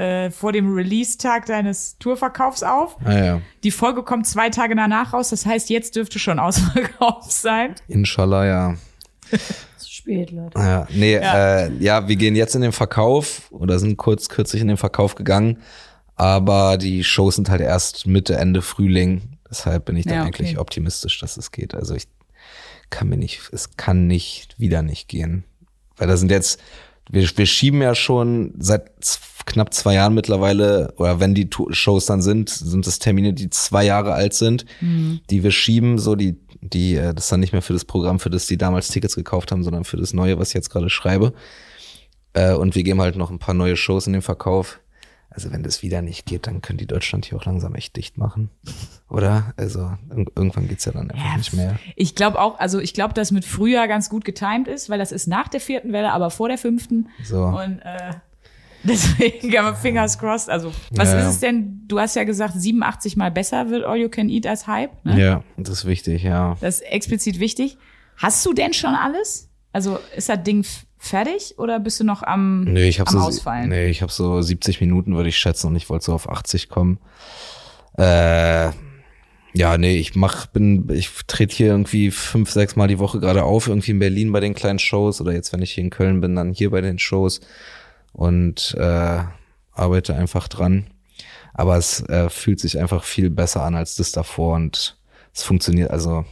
äh, 0.00 0.30
vor 0.30 0.52
dem 0.52 0.72
Release-Tag 0.74 1.46
deines 1.46 1.96
Tourverkaufs 1.98 2.62
auf. 2.62 2.96
Ah 3.04 3.12
ja, 3.24 3.40
Die 3.62 3.70
Folge 3.70 4.02
kommt 4.02 4.26
zwei 4.26 4.48
Tage 4.50 4.74
danach 4.74 5.12
raus. 5.12 5.30
Das 5.30 5.44
heißt, 5.46 5.68
jetzt 5.70 5.96
dürfte 5.96 6.18
schon 6.18 6.38
ausverkauft 6.38 7.30
sein. 7.32 7.74
inshallah, 7.88 8.46
ja. 8.46 8.74
Zu 9.76 9.88
spät, 9.90 10.30
Leute. 10.30 10.58
Ja, 10.58 10.86
nee, 10.90 11.14
Ja. 11.14 11.66
Äh, 11.66 11.72
ja, 11.78 12.08
wir 12.08 12.16
gehen 12.16 12.34
jetzt 12.34 12.54
in 12.54 12.62
den 12.62 12.72
Verkauf 12.72 13.50
oder 13.52 13.78
sind 13.78 13.96
kurz 13.96 14.28
kürzlich 14.28 14.62
in 14.62 14.68
den 14.68 14.76
Verkauf 14.76 15.14
gegangen, 15.14 15.58
aber 16.16 16.78
die 16.78 17.04
Shows 17.04 17.36
sind 17.36 17.48
halt 17.50 17.60
erst 17.60 18.06
Mitte, 18.06 18.36
Ende 18.36 18.62
Frühling. 18.62 19.38
Deshalb 19.48 19.84
bin 19.86 19.96
ich 19.96 20.04
da 20.06 20.14
Ja, 20.14 20.20
okay. 20.22 20.26
eigentlich 20.28 20.58
optimistisch, 20.58 21.18
dass 21.20 21.36
es 21.36 21.50
geht. 21.52 21.74
Also 21.74 21.94
ich 21.94 22.04
kann 22.90 23.08
mir 23.08 23.16
nicht, 23.16 23.40
es 23.52 23.76
kann 23.76 24.06
nicht 24.06 24.58
wieder 24.58 24.82
nicht 24.82 25.08
gehen. 25.08 25.44
Weil 25.96 26.08
da 26.08 26.16
sind 26.16 26.30
jetzt 26.30 26.60
wir, 27.10 27.28
wir 27.36 27.46
schieben 27.46 27.82
ja 27.82 27.94
schon 27.94 28.54
seit 28.58 28.90
knapp 29.46 29.74
zwei 29.74 29.94
Jahren 29.94 30.14
mittlerweile, 30.14 30.94
oder 30.96 31.18
wenn 31.18 31.34
die 31.34 31.48
Shows 31.70 32.06
dann 32.06 32.22
sind, 32.22 32.48
sind 32.50 32.86
es 32.86 32.98
Termine, 32.98 33.32
die 33.32 33.50
zwei 33.50 33.84
Jahre 33.84 34.12
alt 34.12 34.34
sind, 34.34 34.64
die 35.30 35.42
wir 35.42 35.50
schieben, 35.50 35.98
so 35.98 36.14
die, 36.14 36.36
die, 36.60 36.96
äh, 36.96 37.14
das 37.14 37.28
dann 37.28 37.40
nicht 37.40 37.52
mehr 37.52 37.62
für 37.62 37.72
das 37.72 37.84
Programm, 37.84 38.20
für 38.20 38.30
das 38.30 38.46
die 38.46 38.58
damals 38.58 38.88
Tickets 38.88 39.16
gekauft 39.16 39.50
haben, 39.50 39.64
sondern 39.64 39.84
für 39.84 39.96
das 39.96 40.12
Neue, 40.12 40.38
was 40.38 40.48
ich 40.48 40.54
jetzt 40.54 40.70
gerade 40.70 40.90
schreibe. 40.90 41.32
Äh, 42.32 42.54
und 42.54 42.74
wir 42.74 42.82
geben 42.82 43.00
halt 43.00 43.16
noch 43.16 43.30
ein 43.30 43.38
paar 43.38 43.54
neue 43.54 43.76
Shows 43.76 44.06
in 44.06 44.12
den 44.12 44.22
Verkauf. 44.22 44.80
Also 45.32 45.52
wenn 45.52 45.62
das 45.62 45.82
wieder 45.82 46.02
nicht 46.02 46.26
geht, 46.26 46.46
dann 46.48 46.60
können 46.60 46.78
die 46.78 46.86
Deutschland 46.86 47.24
hier 47.24 47.38
auch 47.38 47.44
langsam 47.44 47.74
echt 47.76 47.96
dicht 47.96 48.18
machen. 48.18 48.50
Oder? 49.08 49.54
Also 49.56 49.80
ir- 50.10 50.26
irgendwann 50.34 50.66
geht's 50.68 50.84
ja 50.84 50.92
dann 50.92 51.10
einfach 51.10 51.24
Ja, 51.24 51.36
nicht 51.36 51.52
mehr. 51.52 51.78
Ich 51.96 52.14
glaube 52.16 52.40
auch, 52.40 52.58
also 52.58 52.80
ich 52.80 52.94
glaube, 52.94 53.14
dass 53.14 53.30
mit 53.30 53.44
Frühjahr 53.44 53.86
ganz 53.88 54.10
gut 54.10 54.24
getimed 54.24 54.66
ist, 54.68 54.90
weil 54.90 54.98
das 54.98 55.12
ist 55.12 55.28
nach 55.28 55.46
der 55.48 55.60
vierten 55.60 55.92
Welle, 55.92 56.12
aber 56.12 56.30
vor 56.30 56.48
der 56.48 56.58
fünften. 56.58 57.08
So. 57.22 57.44
Und 57.44 57.78
äh, 57.80 58.14
deswegen, 58.84 59.56
aber 59.58 59.76
fingers 59.76 60.18
crossed. 60.18 60.48
Also, 60.50 60.72
was 60.92 61.12
Ja, 61.12 61.20
ist 61.20 61.26
es 61.26 61.40
denn? 61.40 61.82
Du 61.86 62.00
hast 62.00 62.16
ja 62.16 62.24
gesagt, 62.24 62.54
87 62.56 63.16
mal 63.16 63.30
besser 63.30 63.68
wird 63.70 63.84
All 63.84 63.98
You 63.98 64.08
Can 64.08 64.28
Eat 64.28 64.46
als 64.46 64.66
Hype. 64.66 65.04
Ne? 65.04 65.20
Ja, 65.20 65.44
das 65.58 65.80
ist 65.80 65.84
wichtig, 65.86 66.22
ja. 66.22 66.56
Das 66.60 66.76
ist 66.76 66.80
explizit 66.82 67.38
wichtig. 67.40 67.78
Hast 68.16 68.44
du 68.46 68.52
denn 68.52 68.72
schon 68.72 68.94
alles? 68.94 69.48
Also 69.72 69.98
ist 70.16 70.28
das 70.28 70.42
Ding 70.42 70.64
fertig 71.00 71.58
oder 71.58 71.80
bist 71.80 71.98
du 71.98 72.04
noch 72.04 72.22
am, 72.22 72.64
Nee, 72.64 72.88
ich 72.88 73.00
am 73.00 73.06
so, 73.08 73.18
Ausfallen? 73.18 73.70
nee, 73.70 73.86
ich 73.88 74.02
habe 74.02 74.12
so 74.12 74.40
70 74.40 74.80
Minuten, 74.80 75.16
würde 75.16 75.30
ich 75.30 75.38
schätzen, 75.38 75.68
und 75.68 75.76
ich 75.76 75.88
wollte 75.88 76.04
so 76.04 76.12
auf 76.14 76.28
80 76.28 76.68
kommen. 76.68 76.98
Äh, 77.98 78.70
ja, 79.52 79.78
nee, 79.78 79.96
ich 79.96 80.14
mach, 80.14 80.46
bin, 80.46 80.88
ich 80.92 81.10
trete 81.26 81.56
hier 81.56 81.68
irgendwie 81.68 82.10
fünf, 82.10 82.50
sechs 82.50 82.76
Mal 82.76 82.86
die 82.86 82.98
Woche 83.00 83.18
gerade 83.18 83.42
auf, 83.42 83.66
irgendwie 83.66 83.90
in 83.90 83.98
Berlin 83.98 84.30
bei 84.30 84.40
den 84.40 84.54
kleinen 84.54 84.78
Shows 84.78 85.20
oder 85.20 85.32
jetzt, 85.32 85.52
wenn 85.52 85.62
ich 85.62 85.72
hier 85.72 85.82
in 85.82 85.90
Köln 85.90 86.20
bin, 86.20 86.36
dann 86.36 86.52
hier 86.52 86.70
bei 86.70 86.80
den 86.82 86.98
Shows 86.98 87.40
und 88.12 88.76
äh, 88.78 89.18
arbeite 89.72 90.14
einfach 90.14 90.46
dran. 90.48 90.86
Aber 91.54 91.76
es 91.76 92.00
äh, 92.08 92.28
fühlt 92.30 92.60
sich 92.60 92.78
einfach 92.78 93.02
viel 93.02 93.30
besser 93.30 93.64
an 93.64 93.74
als 93.74 93.96
das 93.96 94.12
davor 94.12 94.54
und 94.54 94.96
es 95.34 95.42
funktioniert, 95.42 95.90
also 95.90 96.24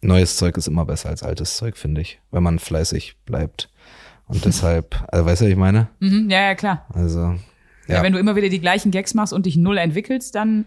neues 0.00 0.36
Zeug 0.36 0.56
ist 0.56 0.68
immer 0.68 0.84
besser 0.86 1.08
als 1.10 1.22
altes 1.22 1.56
Zeug, 1.56 1.76
finde 1.76 2.00
ich, 2.00 2.20
wenn 2.30 2.42
man 2.42 2.58
fleißig 2.58 3.16
bleibt. 3.26 3.68
Und 4.26 4.44
deshalb, 4.44 4.96
also 5.08 5.24
weißt 5.24 5.40
du, 5.40 5.44
was 5.46 5.50
ich 5.52 5.56
meine? 5.56 5.88
Mhm, 6.00 6.28
ja, 6.30 6.42
ja, 6.42 6.54
klar. 6.54 6.86
Also, 6.92 7.34
Ja. 7.86 7.96
ja. 7.96 8.02
wenn 8.02 8.12
du 8.12 8.18
immer 8.18 8.36
wieder 8.36 8.48
die 8.48 8.60
gleichen 8.60 8.90
Gags 8.90 9.14
machst 9.14 9.32
und 9.32 9.46
dich 9.46 9.56
null 9.56 9.78
entwickelst, 9.78 10.34
dann 10.34 10.66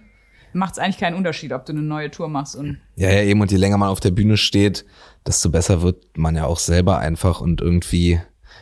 macht 0.53 0.73
es 0.73 0.79
eigentlich 0.79 0.97
keinen 0.97 1.15
Unterschied, 1.15 1.51
ob 1.51 1.65
du 1.65 1.73
eine 1.73 1.81
neue 1.81 2.09
Tour 2.09 2.29
machst. 2.29 2.55
Und 2.55 2.79
Ja, 2.95 3.09
ja, 3.11 3.21
eben, 3.23 3.41
und 3.41 3.51
je 3.51 3.57
länger 3.57 3.77
man 3.77 3.89
auf 3.89 3.99
der 3.99 4.11
Bühne 4.11 4.37
steht, 4.37 4.85
desto 5.27 5.49
besser 5.49 5.81
wird 5.81 6.17
man 6.17 6.35
ja 6.35 6.45
auch 6.45 6.59
selber 6.59 6.99
einfach 6.99 7.41
und 7.41 7.61
irgendwie, 7.61 8.19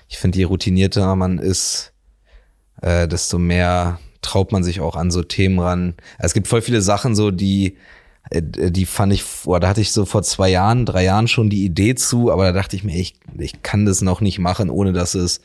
ich 0.10 0.18
finde, 0.18 0.38
je 0.40 0.46
routinierter 0.46 1.16
man 1.16 1.38
ist, 1.38 1.94
äh, 2.82 3.08
desto 3.08 3.38
mehr 3.40 4.00
traut 4.22 4.52
man 4.52 4.64
sich 4.64 4.82
auch 4.82 4.96
an 4.96 5.12
so 5.12 5.24
Themen 5.24 5.60
ran. 5.60 5.94
Es 6.18 6.34
gibt 6.34 6.48
voll 6.48 6.62
viele 6.62 6.82
Sachen 6.82 7.16
so, 7.16 7.32
die, 7.32 7.78
die 8.32 8.86
fand 8.86 9.14
ich, 9.14 9.24
oder 9.46 9.62
da 9.62 9.68
hatte 9.70 9.82
ich 9.82 9.92
so 9.92 10.06
vor 10.06 10.24
zwei 10.24 10.50
Jahren, 10.50 10.86
drei 10.86 11.04
Jahren 11.04 11.28
schon 11.28 11.50
die 11.50 11.64
Idee 11.64 11.96
zu, 11.96 12.32
aber 12.32 12.46
da 12.46 12.52
dachte 12.52 12.76
ich 12.76 12.84
mir, 12.84 12.96
ich, 12.98 13.16
ich 13.38 13.62
kann 13.64 13.86
das 13.86 14.02
noch 14.02 14.22
nicht 14.22 14.40
machen, 14.40 14.70
ohne 14.70 14.94
dass 14.94 15.16
es 15.16 15.42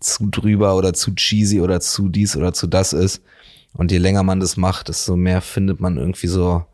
zu 0.00 0.28
drüber 0.30 0.76
oder 0.76 0.92
zu 0.92 1.14
cheesy 1.14 1.60
oder 1.60 1.80
zu 1.80 2.08
dies 2.08 2.36
oder 2.36 2.52
zu 2.52 2.66
das 2.66 2.92
ist. 2.92 3.22
Und 3.72 3.92
je 3.92 3.98
länger 3.98 4.22
man 4.22 4.40
das 4.40 4.56
macht, 4.56 4.88
desto 4.88 5.16
mehr 5.16 5.40
findet 5.40 5.80
man 5.80 5.96
irgendwie 5.96 6.26
so 6.26 6.64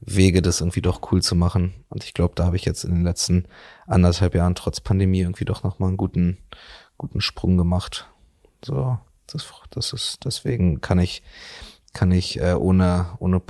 Wege, 0.00 0.42
das 0.42 0.60
irgendwie 0.60 0.82
doch 0.82 1.12
cool 1.12 1.22
zu 1.22 1.34
machen. 1.34 1.72
Und 1.88 2.04
ich 2.04 2.12
glaube, 2.12 2.34
da 2.34 2.44
habe 2.44 2.56
ich 2.56 2.64
jetzt 2.64 2.84
in 2.84 2.92
den 2.92 3.04
letzten 3.04 3.46
anderthalb 3.86 4.34
Jahren 4.34 4.54
trotz 4.54 4.80
Pandemie 4.80 5.20
irgendwie 5.20 5.44
doch 5.44 5.62
nochmal 5.62 5.88
einen 5.88 5.96
guten, 5.96 6.38
guten 6.98 7.20
Sprung 7.20 7.56
gemacht. 7.56 8.08
So, 8.64 8.98
das, 9.26 9.46
das 9.70 9.92
ist, 9.92 10.18
deswegen 10.24 10.80
kann 10.80 10.98
ich, 10.98 11.22
kann 11.92 12.10
ich 12.10 12.40
äh, 12.40 12.54
ohne, 12.54 13.06
ohne 13.18 13.40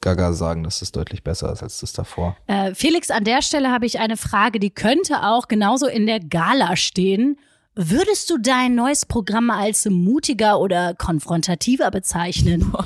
Promo-Gaga 0.00 0.32
sagen, 0.32 0.64
dass 0.64 0.82
es 0.82 0.92
deutlich 0.92 1.22
besser 1.22 1.52
ist 1.52 1.62
als 1.62 1.80
das 1.80 1.92
davor. 1.92 2.36
Äh, 2.46 2.74
Felix, 2.74 3.10
an 3.10 3.24
der 3.24 3.42
Stelle 3.42 3.70
habe 3.70 3.86
ich 3.86 3.98
eine 3.98 4.16
Frage, 4.16 4.58
die 4.58 4.70
könnte 4.70 5.22
auch 5.22 5.48
genauso 5.48 5.86
in 5.86 6.06
der 6.06 6.20
Gala 6.20 6.76
stehen. 6.76 7.38
Würdest 7.76 8.28
du 8.28 8.38
dein 8.38 8.74
neues 8.74 9.06
Programm 9.06 9.48
als 9.48 9.86
mutiger 9.86 10.58
oder 10.58 10.94
konfrontativer 10.94 11.90
bezeichnen? 11.90 12.72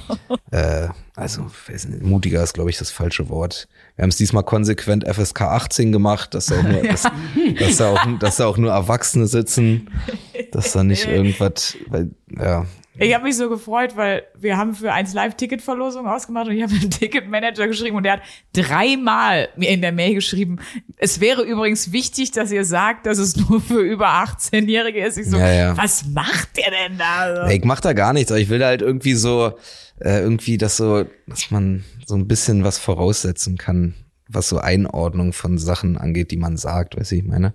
Äh, 0.51 0.89
also, 1.17 1.47
mutiger 2.01 2.41
ist, 2.41 2.55
glaube 2.55 2.71
ich, 2.71 2.79
das 2.79 2.93
falsche 2.93 3.29
Wort. 3.29 3.67
Wir 3.97 4.05
haben 4.05 4.11
es 4.11 4.17
diesmal 4.17 4.45
konsequent 4.45 5.05
FSK 5.05 5.43
18 5.43 5.91
gemacht, 5.91 6.33
dass 6.33 6.47
da 6.47 6.61
auch 6.61 6.63
nur, 6.63 6.83
dass, 6.85 7.09
dass 7.59 7.77
da 7.77 7.93
auch, 7.93 8.19
dass 8.21 8.37
da 8.37 8.47
auch 8.47 8.57
nur 8.57 8.71
Erwachsene 8.71 9.27
sitzen, 9.27 9.91
dass 10.53 10.71
da 10.71 10.85
nicht 10.85 11.07
irgendwas, 11.09 11.77
weil, 11.89 12.13
ja, 12.39 12.67
ich 12.99 13.15
habe 13.15 13.25
mich 13.25 13.37
so 13.37 13.49
gefreut, 13.49 13.97
weil 13.97 14.25
wir 14.39 14.57
haben 14.57 14.75
für 14.75 14.93
eins 14.93 15.15
Live-Ticket-Verlosung 15.15 16.07
ausgemacht 16.07 16.47
und 16.47 16.55
ich 16.55 16.63
habe 16.63 16.73
einen 16.75 16.91
Ticketmanager 16.91 17.67
geschrieben 17.67 17.97
und 17.97 18.05
der 18.05 18.15
hat 18.15 18.23
dreimal 18.53 19.49
mir 19.57 19.71
in 19.71 19.81
der 19.81 19.93
Mail 19.93 20.15
geschrieben, 20.15 20.59
es 20.97 21.21
wäre 21.21 21.43
übrigens 21.43 21.93
wichtig, 21.93 22.31
dass 22.31 22.53
ihr 22.53 22.65
sagt, 22.65 23.07
dass 23.07 23.19
es 23.19 23.37
nur 23.37 23.61
für 23.61 23.81
über 23.81 24.09
18-Jährige 24.09 25.05
ist. 25.05 25.19
Ich 25.19 25.29
so, 25.29 25.37
Ja, 25.37 25.53
ja. 25.53 25.77
was 25.77 26.07
macht 26.07 26.57
der 26.57 26.71
denn 26.71 26.99
da? 26.99 27.47
Nee, 27.47 27.57
ich 27.57 27.65
mach 27.65 27.81
da 27.81 27.93
gar 27.93 28.13
nichts, 28.13 28.31
aber 28.31 28.41
ich 28.41 28.49
will 28.49 28.59
da 28.59 28.67
halt 28.67 28.83
irgendwie 28.83 29.15
so, 29.15 29.55
äh, 30.01 30.21
irgendwie 30.21 30.59
das 30.59 30.77
so, 30.77 31.05
dass 31.27 31.51
man 31.51 31.85
so 32.07 32.15
ein 32.15 32.29
bisschen 32.29 32.65
was 32.65 32.79
voraussetzen 32.79 33.59
kann, 33.59 33.95
was 34.29 34.49
so 34.49 34.59
Einordnung 34.59 35.33
von 35.33 35.59
Sachen 35.59 35.99
angeht, 35.99 36.31
die 36.31 36.37
man 36.37 36.57
sagt, 36.57 36.97
weißt 36.97 37.13
du, 37.13 37.17
ich 37.17 37.25
meine. 37.25 37.55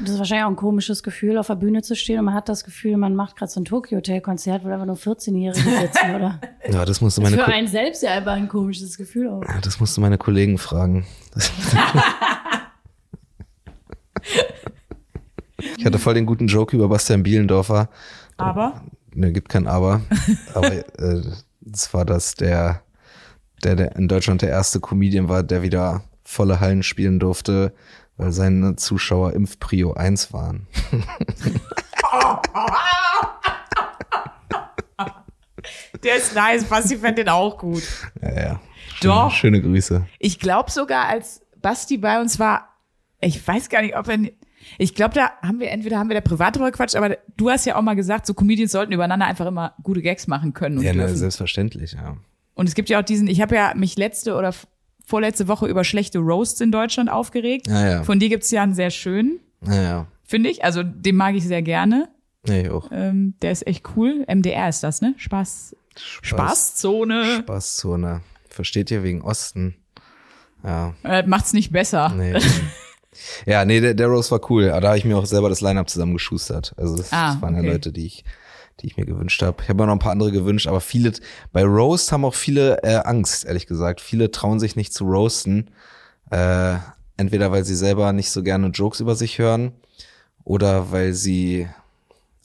Das 0.00 0.10
ist 0.10 0.18
wahrscheinlich 0.18 0.44
auch 0.44 0.50
ein 0.50 0.56
komisches 0.56 1.02
Gefühl, 1.02 1.38
auf 1.38 1.46
der 1.46 1.54
Bühne 1.54 1.82
zu 1.82 1.94
stehen 1.94 2.18
und 2.18 2.24
man 2.24 2.34
hat 2.34 2.48
das 2.48 2.64
Gefühl, 2.64 2.96
man 2.96 3.14
macht 3.14 3.36
gerade 3.36 3.50
so 3.50 3.60
ein 3.60 3.64
Tokyo-Hotel-Konzert, 3.64 4.64
wo 4.64 4.68
einfach 4.68 4.86
nur 4.86 4.96
14-Jährige 4.96 5.70
sitzen, 5.80 6.14
oder? 6.14 6.40
Ja, 6.68 6.84
das 6.84 7.00
musst 7.00 7.16
du 7.16 7.22
Das 7.22 7.30
meine, 7.30 7.42
für 7.42 7.48
Ko 7.48 7.56
einen 7.56 7.68
selbst 7.68 8.02
ja 8.02 8.10
einfach 8.10 8.32
ein 8.32 8.48
komisches 8.48 8.96
Gefühl 8.96 9.28
auch. 9.28 9.42
Ja, 9.42 9.60
das 9.60 9.78
musst 9.80 9.96
du 9.96 10.00
meine 10.00 10.18
Kollegen 10.18 10.58
fragen. 10.58 11.06
Ich 15.78 15.86
hatte 15.86 15.98
voll 15.98 16.14
den 16.14 16.26
guten 16.26 16.46
Joke 16.46 16.76
über 16.76 16.88
Bastian 16.88 17.22
Bielendorfer. 17.22 17.88
Aber 18.36 18.82
Ne, 19.14 19.32
gibt 19.32 19.48
kein 19.48 19.66
Aber. 19.66 20.00
Aber 20.54 20.72
äh, 20.72 21.22
das 21.60 21.94
war 21.94 22.04
das, 22.04 22.34
der, 22.34 22.82
der, 23.62 23.76
der 23.76 23.96
in 23.96 24.08
Deutschland 24.08 24.42
der 24.42 24.50
erste 24.50 24.80
Comedian 24.80 25.28
war, 25.28 25.42
der 25.42 25.62
wieder 25.62 26.02
volle 26.24 26.58
Hallen 26.60 26.82
spielen 26.82 27.20
durfte, 27.20 27.72
weil 28.16 28.32
seine 28.32 28.76
Zuschauer 28.76 29.32
Impfprio 29.32 29.92
1 29.94 30.32
waren. 30.32 30.66
der 36.02 36.16
ist 36.16 36.34
nice, 36.34 36.64
Basti 36.64 36.96
fand 36.96 37.18
den 37.18 37.28
auch 37.28 37.58
gut. 37.58 37.82
Ja, 38.20 38.32
ja. 38.34 38.60
Schöne, 38.94 39.14
Doch. 39.14 39.30
Schöne 39.30 39.62
Grüße. 39.62 40.06
Ich 40.18 40.38
glaube 40.38 40.70
sogar, 40.70 41.06
als 41.08 41.42
Basti 41.60 41.96
bei 41.98 42.20
uns 42.20 42.38
war, 42.38 42.68
ich 43.20 43.46
weiß 43.46 43.68
gar 43.68 43.82
nicht, 43.82 43.96
ob 43.96 44.08
er. 44.08 44.18
Ich 44.78 44.94
glaube, 44.94 45.12
da 45.14 45.30
haben 45.42 45.60
wir 45.60 45.70
entweder 45.70 45.98
haben 45.98 46.08
wir 46.08 46.14
da 46.14 46.22
privat 46.22 46.56
drüber 46.56 46.70
gequatscht, 46.70 46.96
aber 46.96 47.18
du 47.36 47.50
hast 47.50 47.66
ja 47.66 47.76
auch 47.76 47.82
mal 47.82 47.96
gesagt, 47.96 48.24
so 48.26 48.32
Comedians 48.32 48.72
sollten 48.72 48.92
übereinander 48.92 49.26
einfach 49.26 49.44
immer 49.44 49.74
gute 49.82 50.00
Gags 50.00 50.26
machen 50.26 50.54
können 50.54 50.78
und 50.78 50.84
Ja, 50.84 50.92
ne, 50.94 51.00
dürfen. 51.00 51.16
selbstverständlich, 51.16 51.92
ja. 51.92 52.16
Und 52.54 52.66
es 52.68 52.74
gibt 52.74 52.88
ja 52.88 52.98
auch 53.00 53.04
diesen, 53.04 53.26
ich 53.28 53.42
habe 53.42 53.54
ja 53.56 53.74
mich 53.74 53.96
letzte 53.98 54.34
oder 54.36 54.54
vorletzte 55.06 55.48
Woche 55.48 55.66
über 55.66 55.84
schlechte 55.84 56.18
Roasts 56.18 56.60
in 56.60 56.72
Deutschland 56.72 57.10
aufgeregt. 57.10 57.66
Ja, 57.68 57.88
ja. 57.88 58.02
Von 58.04 58.18
dir 58.18 58.28
gibt's 58.28 58.50
ja 58.50 58.62
einen 58.62 58.74
sehr 58.74 58.90
schönen, 58.90 59.38
Ja, 59.66 59.82
ja. 59.82 60.06
finde 60.24 60.50
ich. 60.50 60.64
Also 60.64 60.82
den 60.82 61.16
mag 61.16 61.34
ich 61.34 61.44
sehr 61.44 61.62
gerne. 61.62 62.08
Nee, 62.46 62.68
auch. 62.68 62.88
Ähm, 62.92 63.34
der 63.42 63.52
ist 63.52 63.66
echt 63.66 63.84
cool. 63.96 64.24
MDR 64.28 64.68
ist 64.68 64.82
das, 64.82 65.00
ne? 65.00 65.14
Spaß. 65.16 65.74
Spaßzone. 66.22 67.38
Spaßzone. 67.42 68.20
Versteht 68.48 68.90
ihr 68.90 69.02
wegen 69.02 69.22
Osten? 69.22 69.76
Ja, 70.62 70.94
Äh, 71.02 71.22
macht's 71.26 71.52
nicht 71.52 71.72
besser. 71.72 72.10
nee. 72.16 72.34
ja, 73.46 73.64
nee, 73.64 73.80
der, 73.80 73.94
der 73.94 74.06
Rose 74.08 74.30
war 74.30 74.40
cool. 74.50 74.70
Aber 74.70 74.80
da 74.80 74.88
habe 74.88 74.98
ich 74.98 75.04
mir 75.04 75.16
auch 75.16 75.26
selber 75.26 75.48
das 75.48 75.60
Line-Up 75.60 75.88
zusammengeschustert. 75.88 76.74
Also 76.76 76.96
das, 76.96 77.12
Ah, 77.12 77.32
das 77.34 77.42
waren 77.42 77.54
okay. 77.56 77.66
ja 77.66 77.72
Leute, 77.72 77.92
die 77.92 78.06
ich, 78.06 78.24
die 78.80 78.86
ich 78.86 78.96
mir 78.96 79.06
gewünscht 79.06 79.42
habe. 79.42 79.62
Ich 79.62 79.68
habe 79.68 79.80
mir 79.82 79.86
noch 79.86 79.94
ein 79.94 79.98
paar 80.00 80.12
andere 80.12 80.32
gewünscht, 80.32 80.66
aber 80.66 80.80
viele, 80.80 81.12
bei 81.52 81.62
Roast 81.64 82.10
haben 82.12 82.24
auch 82.24 82.34
viele 82.34 82.82
äh, 82.82 82.96
Angst, 82.96 83.44
ehrlich 83.44 83.66
gesagt. 83.66 84.00
Viele 84.00 84.30
trauen 84.30 84.58
sich 84.60 84.76
nicht 84.76 84.92
zu 84.92 85.04
roasten. 85.04 85.70
Äh, 86.30 86.76
entweder 87.16 87.52
weil 87.52 87.64
sie 87.64 87.76
selber 87.76 88.12
nicht 88.12 88.30
so 88.30 88.42
gerne 88.42 88.68
Jokes 88.68 89.00
über 89.00 89.14
sich 89.14 89.38
hören 89.38 89.72
oder 90.42 90.90
weil 90.90 91.12
sie 91.14 91.68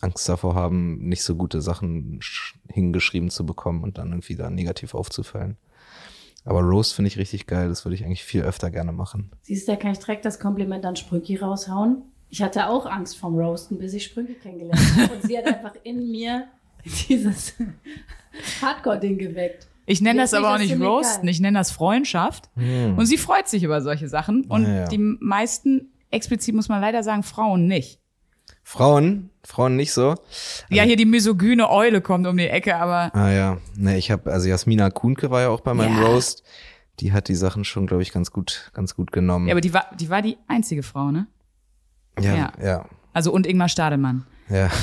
Angst 0.01 0.29
davor 0.29 0.55
haben, 0.55 0.99
nicht 1.09 1.23
so 1.23 1.35
gute 1.35 1.61
Sachen 1.61 2.19
sch- 2.21 2.53
hingeschrieben 2.71 3.29
zu 3.29 3.45
bekommen 3.45 3.83
und 3.83 3.97
dann 3.97 4.09
irgendwie 4.09 4.35
da 4.35 4.49
negativ 4.49 4.93
aufzufallen. 4.93 5.57
Aber 6.45 6.61
Roast 6.61 6.93
finde 6.93 7.07
ich 7.09 7.17
richtig 7.17 7.47
geil. 7.47 7.67
Das 7.67 7.83
würde 7.83 7.95
ich 7.95 8.05
eigentlich 8.05 8.23
viel 8.23 8.43
öfter 8.43 8.71
gerne 8.71 8.91
machen. 8.93 9.31
Siehst 9.41 9.67
du, 9.67 9.73
da 9.73 9.77
kann 9.77 9.91
ich 9.91 9.99
direkt 9.99 10.23
das 10.23 10.39
Kompliment 10.39 10.85
an 10.85 10.95
Sprünki 10.95 11.35
raushauen. 11.35 12.03
Ich 12.29 12.41
hatte 12.41 12.67
auch 12.69 12.85
Angst 12.85 13.17
vom 13.17 13.35
Roasten, 13.37 13.77
bis 13.79 13.93
ich 13.93 14.03
Sprünki 14.05 14.33
kennengelernt 14.35 14.81
habe. 14.97 15.13
Und 15.13 15.23
sie 15.23 15.37
hat 15.37 15.45
einfach 15.47 15.73
in 15.83 16.11
mir 16.11 16.45
dieses 17.07 17.53
Hardcore-Ding 18.61 19.17
geweckt. 19.17 19.67
Ich 19.85 20.01
nenne 20.01 20.21
das 20.21 20.33
aber 20.35 20.53
auch 20.53 20.59
nicht 20.59 20.79
Roasten, 20.79 21.27
ich 21.27 21.39
nenne 21.39 21.57
das 21.57 21.71
Freundschaft. 21.71 22.49
Und 22.55 23.05
sie 23.07 23.17
freut 23.17 23.47
sich 23.47 23.63
über 23.63 23.81
solche 23.81 24.07
Sachen. 24.07 24.45
Und 24.45 24.63
Ja, 24.65 24.73
ja. 24.81 24.87
die 24.87 24.99
meisten, 24.99 25.89
explizit 26.11 26.53
muss 26.53 26.69
man 26.69 26.79
leider 26.79 27.01
sagen, 27.01 27.23
Frauen 27.23 27.65
nicht. 27.65 27.99
Frauen, 28.63 29.31
Frauen 29.43 29.75
nicht 29.75 29.91
so. 29.93 30.13
Ja, 30.69 30.83
hier 30.83 30.95
die 30.95 31.05
misogyne 31.05 31.71
Eule 31.71 32.01
kommt 32.01 32.27
um 32.27 32.37
die 32.37 32.47
Ecke, 32.47 32.75
aber 32.75 33.13
Ah 33.15 33.31
ja, 33.31 33.57
ne, 33.75 33.97
ich 33.97 34.11
habe 34.11 34.31
also 34.31 34.47
Jasmina 34.47 34.91
Kuhnke 34.91 35.31
war 35.31 35.41
ja 35.41 35.49
auch 35.49 35.61
bei 35.61 35.73
meinem 35.73 35.97
Ja. 35.97 36.05
Roast. 36.07 36.43
Die 36.99 37.11
hat 37.11 37.27
die 37.29 37.35
Sachen 37.35 37.63
schon, 37.65 37.87
glaube 37.87 38.03
ich, 38.03 38.11
ganz 38.11 38.29
gut, 38.31 38.69
ganz 38.73 38.95
gut 38.95 39.11
genommen. 39.11 39.47
ja, 39.47 39.53
aber 39.53 39.61
die 39.61 39.73
war 39.73 39.85
die 39.99 40.09
war 40.09 40.21
die 40.21 40.37
einzige 40.47 40.83
Frau, 40.83 41.09
ne? 41.09 41.25
Ja, 42.23 42.35
ja. 42.35 42.53
ja, 42.63 42.85
Also 43.13 43.31
und 43.31 43.45
Ingmar 43.47 43.69
Stadelmann. 43.69 44.25
ja. 44.49 44.69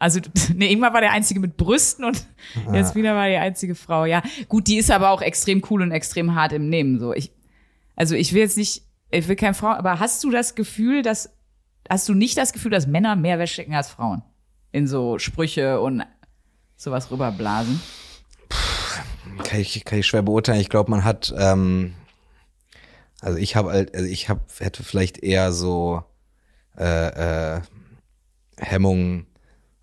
Also 0.00 0.20
nee, 0.54 0.70
Ingmar 0.72 0.92
war 0.92 1.00
der 1.00 1.12
einzige 1.12 1.40
mit 1.40 1.56
Brüsten 1.56 2.04
und 2.04 2.26
Ah. 2.66 2.74
Jasmina 2.74 3.14
war 3.14 3.28
die 3.28 3.36
einzige 3.36 3.74
Frau. 3.74 4.04
Ja, 4.04 4.22
gut, 4.48 4.66
die 4.66 4.76
ist 4.76 4.90
aber 4.90 5.10
auch 5.10 5.22
extrem 5.22 5.62
cool 5.70 5.80
und 5.82 5.92
extrem 5.92 6.34
hart 6.34 6.52
im 6.52 6.68
Nehmen 6.68 6.98
so. 7.00 7.12
Ich 7.14 7.32
also 7.96 8.14
ich 8.14 8.32
will 8.32 8.42
jetzt 8.42 8.56
nicht 8.56 8.82
ich 9.10 9.28
will 9.28 9.36
keine 9.36 9.54
Frau, 9.54 9.68
aber 9.68 9.98
hast 10.00 10.22
du 10.24 10.30
das 10.30 10.54
Gefühl, 10.54 11.02
dass 11.02 11.30
hast 11.88 12.08
du 12.08 12.14
nicht 12.14 12.36
das 12.36 12.52
Gefühl, 12.52 12.70
dass 12.70 12.86
Männer 12.86 13.16
mehr 13.16 13.38
wegstecken 13.38 13.74
als 13.74 13.88
Frauen 13.88 14.22
in 14.72 14.86
so 14.86 15.18
Sprüche 15.18 15.80
und 15.80 16.04
sowas 16.76 17.10
rüberblasen? 17.10 17.80
Kann 19.44 19.60
ich, 19.60 19.84
kann 19.84 19.98
ich 20.00 20.06
schwer 20.06 20.22
beurteilen. 20.22 20.60
Ich 20.60 20.68
glaube, 20.68 20.90
man 20.90 21.04
hat, 21.04 21.32
ähm, 21.36 21.94
also 23.20 23.38
ich 23.38 23.56
habe, 23.56 23.70
halt, 23.70 23.94
also 23.94 24.06
ich 24.06 24.28
habe, 24.28 24.40
hätte 24.58 24.82
vielleicht 24.82 25.18
eher 25.18 25.52
so 25.52 26.02
äh, 26.78 27.56
äh, 27.56 27.60
Hemmungen, 28.58 29.26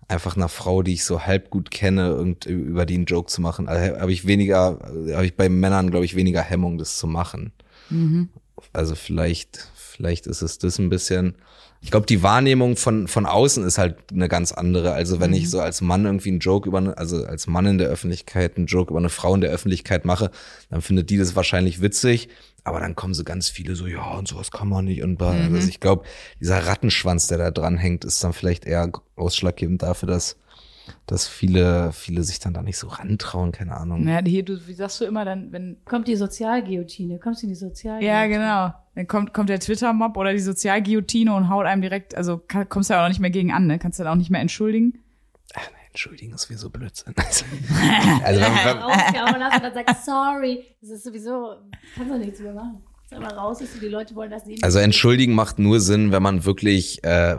einfach 0.08 0.36
einer 0.36 0.48
Frau, 0.48 0.82
die 0.82 0.94
ich 0.94 1.04
so 1.04 1.22
halb 1.22 1.50
gut 1.50 1.70
kenne, 1.70 2.08
irgend 2.08 2.46
über 2.46 2.86
die 2.86 2.94
einen 2.94 3.06
Joke 3.06 3.30
zu 3.30 3.40
machen. 3.40 3.68
Also 3.68 3.98
habe 3.98 4.12
ich 4.12 4.26
weniger, 4.26 4.78
habe 5.14 5.26
ich 5.26 5.36
bei 5.36 5.48
Männern, 5.48 5.90
glaube 5.90 6.04
ich, 6.04 6.16
weniger 6.16 6.42
Hemmung, 6.42 6.78
das 6.78 6.98
zu 6.98 7.06
machen. 7.06 7.52
Also 8.72 8.94
vielleicht, 8.94 9.70
vielleicht 9.74 10.26
ist 10.26 10.42
es 10.42 10.58
das 10.58 10.78
ein 10.78 10.90
bisschen. 10.90 11.34
Ich 11.80 11.90
glaube, 11.90 12.06
die 12.06 12.22
Wahrnehmung 12.22 12.76
von, 12.76 13.08
von 13.08 13.26
außen 13.26 13.64
ist 13.64 13.78
halt 13.78 13.96
eine 14.12 14.28
ganz 14.28 14.52
andere. 14.52 14.92
Also 14.92 15.18
wenn 15.18 15.32
ich 15.32 15.50
so 15.50 15.60
als 15.60 15.80
Mann 15.80 16.04
irgendwie 16.04 16.28
einen 16.28 16.38
Joke 16.38 16.68
über, 16.68 16.78
eine, 16.78 16.96
also 16.96 17.24
als 17.24 17.48
Mann 17.48 17.66
in 17.66 17.78
der 17.78 17.88
Öffentlichkeit 17.88 18.56
einen 18.56 18.66
Joke 18.66 18.92
über 18.92 19.00
eine 19.00 19.08
Frau 19.08 19.34
in 19.34 19.40
der 19.40 19.50
Öffentlichkeit 19.50 20.04
mache, 20.04 20.30
dann 20.70 20.80
findet 20.80 21.10
die 21.10 21.18
das 21.18 21.34
wahrscheinlich 21.34 21.82
witzig. 21.82 22.28
Aber 22.64 22.80
dann 22.80 22.94
kommen 22.94 23.14
so 23.14 23.24
ganz 23.24 23.48
viele 23.48 23.74
so, 23.74 23.86
ja, 23.86 24.12
und 24.12 24.28
sowas 24.28 24.50
kann 24.50 24.68
man 24.68 24.84
nicht. 24.84 25.02
Und 25.02 25.16
bla. 25.16 25.30
also 25.30 25.68
ich 25.68 25.80
glaube, 25.80 26.04
dieser 26.40 26.66
Rattenschwanz, 26.66 27.26
der 27.26 27.38
da 27.38 27.50
dran 27.50 27.76
hängt, 27.76 28.04
ist 28.04 28.22
dann 28.22 28.32
vielleicht 28.32 28.64
eher 28.64 28.90
ausschlaggebend 29.16 29.82
dafür, 29.82 30.06
dass, 30.06 30.36
dass 31.06 31.26
viele, 31.26 31.92
viele 31.92 32.22
sich 32.22 32.38
dann 32.38 32.54
da 32.54 32.62
nicht 32.62 32.78
so 32.78 32.86
rantrauen, 32.86 33.50
keine 33.50 33.76
Ahnung. 33.76 34.06
Ja, 34.06 34.22
hier 34.24 34.44
du 34.44 34.64
wie 34.66 34.74
sagst 34.74 35.00
du 35.00 35.04
immer 35.04 35.24
dann, 35.24 35.50
wenn 35.50 35.78
Kommt 35.84 36.06
die 36.06 36.14
Sozialguillotine? 36.14 37.18
Kommst 37.18 37.42
du 37.42 37.46
in 37.46 37.50
die 37.50 37.56
Sozialguillotine? 37.56 38.12
Ja, 38.12 38.26
genau. 38.26 38.74
Dann 38.94 39.08
kommt, 39.08 39.34
kommt 39.34 39.48
der 39.48 39.58
Twitter-Mob 39.58 40.16
oder 40.16 40.32
die 40.32 40.38
Sozialguillotine 40.38 41.34
und 41.34 41.48
haut 41.48 41.66
einem 41.66 41.82
direkt, 41.82 42.14
also 42.14 42.40
kommst 42.68 42.90
du 42.90 42.94
ja 42.94 43.04
auch 43.04 43.08
nicht 43.08 43.20
mehr 43.20 43.30
gegen 43.30 43.50
an, 43.50 43.66
ne? 43.66 43.80
Kannst 43.80 43.98
du 43.98 44.04
dann 44.04 44.12
auch 44.12 44.18
nicht 44.18 44.30
mehr 44.30 44.40
entschuldigen. 44.40 45.01
Entschuldigen, 45.92 46.32
ist 46.32 46.48
wie 46.48 46.54
so 46.54 46.70
Blödsinn. 46.70 47.14
also 48.24 48.40
wenn, 48.40 48.52
wenn, 48.52 48.78
rausgehauen 48.78 49.44
hast 49.44 49.56
und 49.56 49.62
dann 49.62 49.74
sagst, 49.74 50.06
sorry. 50.06 50.64
Das 50.80 50.88
ist 50.90 51.04
sowieso, 51.04 51.56
kannst 51.94 52.10
du 52.10 52.18
nichts 52.18 52.40
mehr 52.40 52.54
machen. 52.54 52.82
Sag 53.10 53.20
mal 53.20 53.34
raus, 53.34 53.60
ist 53.60 53.74
und 53.74 53.82
die 53.82 53.88
Leute 53.88 54.14
wollen 54.14 54.30
das 54.30 54.46
sehen. 54.46 54.58
Also 54.62 54.78
entschuldigen 54.78 55.34
macht 55.34 55.58
nur 55.58 55.80
Sinn, 55.80 56.10
wenn 56.10 56.22
man 56.22 56.46
wirklich 56.46 57.04
äh, 57.04 57.36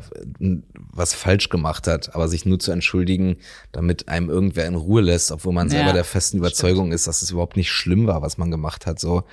was 0.91 1.15
falsch 1.15 1.49
gemacht 1.49 1.87
hat, 1.87 2.13
aber 2.13 2.27
sich 2.27 2.45
nur 2.45 2.59
zu 2.59 2.71
entschuldigen, 2.71 3.37
damit 3.71 4.07
einem 4.07 4.29
irgendwer 4.29 4.67
in 4.67 4.75
Ruhe 4.75 5.01
lässt, 5.01 5.31
obwohl 5.31 5.53
man 5.53 5.69
Ja, 5.69 5.77
selber 5.77 5.93
der 5.93 6.03
festen 6.03 6.37
Überzeugung 6.37 6.91
ist, 6.91 7.07
dass 7.07 7.23
es 7.23 7.31
überhaupt 7.31 7.57
nicht 7.57 7.71
schlimm 7.71 8.05
war, 8.05 8.21
was 8.21 8.37
man 8.37 8.51
gemacht 8.51 8.85
hat. 8.85 8.99
So, 8.99 9.23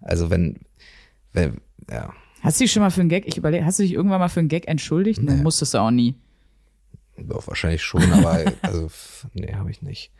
also 0.00 0.30
wenn, 0.30 0.60
wenn 1.34 1.60
ja, 1.90 2.14
Hast 2.40 2.58
du 2.58 2.64
dich 2.64 2.72
schon 2.72 2.80
mal 2.80 2.90
für 2.90 3.02
einen 3.02 3.10
Gag, 3.10 3.26
ich 3.26 3.36
überlege, 3.36 3.66
hast 3.66 3.78
du 3.78 3.82
dich 3.82 3.92
irgendwann 3.92 4.20
mal 4.20 4.28
für 4.28 4.40
einen 4.40 4.48
Gag 4.48 4.68
entschuldigt? 4.68 5.22
Nee. 5.22 5.42
musstest 5.42 5.74
du 5.74 5.78
auch 5.78 5.90
nie. 5.90 6.14
Doch, 7.28 7.46
wahrscheinlich 7.46 7.82
schon, 7.82 8.12
aber 8.12 8.44
also 8.62 8.88
nee, 9.32 9.54
habe 9.54 9.70
ich 9.70 9.82
nicht. 9.82 10.12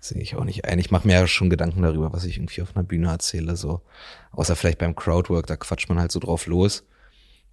Sehe 0.00 0.20
ich 0.20 0.36
auch 0.36 0.44
nicht 0.44 0.64
ein. 0.64 0.78
Ich 0.78 0.90
mache 0.90 1.06
mir 1.06 1.14
ja 1.14 1.26
schon 1.26 1.50
Gedanken 1.50 1.82
darüber, 1.82 2.12
was 2.12 2.24
ich 2.24 2.36
irgendwie 2.38 2.62
auf 2.62 2.76
einer 2.76 2.84
Bühne 2.84 3.08
erzähle. 3.08 3.56
So, 3.56 3.82
außer 4.32 4.56
vielleicht 4.56 4.78
beim 4.78 4.94
Crowdwork, 4.94 5.46
da 5.46 5.56
quatscht 5.56 5.88
man 5.88 5.98
halt 5.98 6.12
so 6.12 6.20
drauf 6.20 6.46
los. 6.46 6.84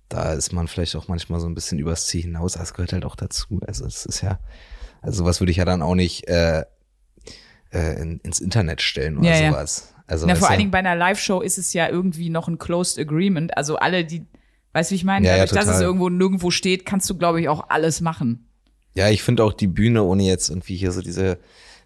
Da 0.10 0.33
ist 0.33 0.53
man 0.53 0.67
vielleicht 0.67 0.95
auch 0.95 1.07
manchmal 1.07 1.39
so 1.39 1.48
ein 1.48 1.55
bisschen 1.55 1.79
übers 1.79 2.07
Ziel 2.07 2.24
hinaus. 2.24 2.53
Das 2.53 2.74
gehört 2.74 2.93
halt 2.93 3.05
auch 3.05 3.15
dazu. 3.15 3.60
Also 3.65 3.86
es 3.86 4.05
ist 4.05 4.22
ja, 4.22 4.39
also 5.01 5.19
sowas 5.19 5.39
würde 5.39 5.51
ich 5.51 5.57
ja 5.57 5.65
dann 5.65 5.81
auch 5.81 5.95
nicht 5.95 6.27
äh, 6.27 6.63
äh, 7.72 8.01
in, 8.01 8.19
ins 8.19 8.39
Internet 8.39 8.81
stellen 8.81 9.17
oder 9.17 9.29
Ja, 9.29 9.41
ja. 9.41 9.51
sowas. 9.51 9.93
Also 10.05 10.27
Na, 10.27 10.36
vor 10.36 10.49
allen 10.49 10.60
Dingen 10.60 10.71
bei 10.71 10.80
einer 10.80 10.95
Live-Show 10.95 11.41
ist 11.41 11.58
es 11.58 11.73
ja 11.73 11.89
irgendwie 11.89 12.30
noch 12.30 12.47
ein 12.47 12.60
Closed 12.60 12.99
Agreement. 12.99 13.56
Also 13.58 13.77
alle, 13.77 14.06
die, 14.06 14.25
weißt 14.73 14.91
du, 14.91 14.93
wie 14.93 14.97
ich 14.97 15.06
meine? 15.06 15.25
Ja, 15.25 15.38
ja, 15.38 15.45
Dadurch, 15.45 15.65
dass 15.65 15.75
es 15.75 15.82
irgendwo 15.82 16.10
nirgendwo 16.10 16.51
steht, 16.51 16.86
kannst 16.86 17.10
du, 17.10 17.17
glaube 17.17 17.41
ich, 17.41 17.49
auch 17.49 17.69
alles 17.69 18.01
machen. 18.01 18.47
Ja, 18.95 19.10
ich 19.10 19.23
finde 19.23 19.43
auch 19.43 19.53
die 19.53 19.67
Bühne, 19.67 20.03
ohne 20.03 20.23
jetzt 20.23 20.49
irgendwie 20.49 20.75
hier 20.75 20.91
so 20.91 21.01
diese, 21.01 21.39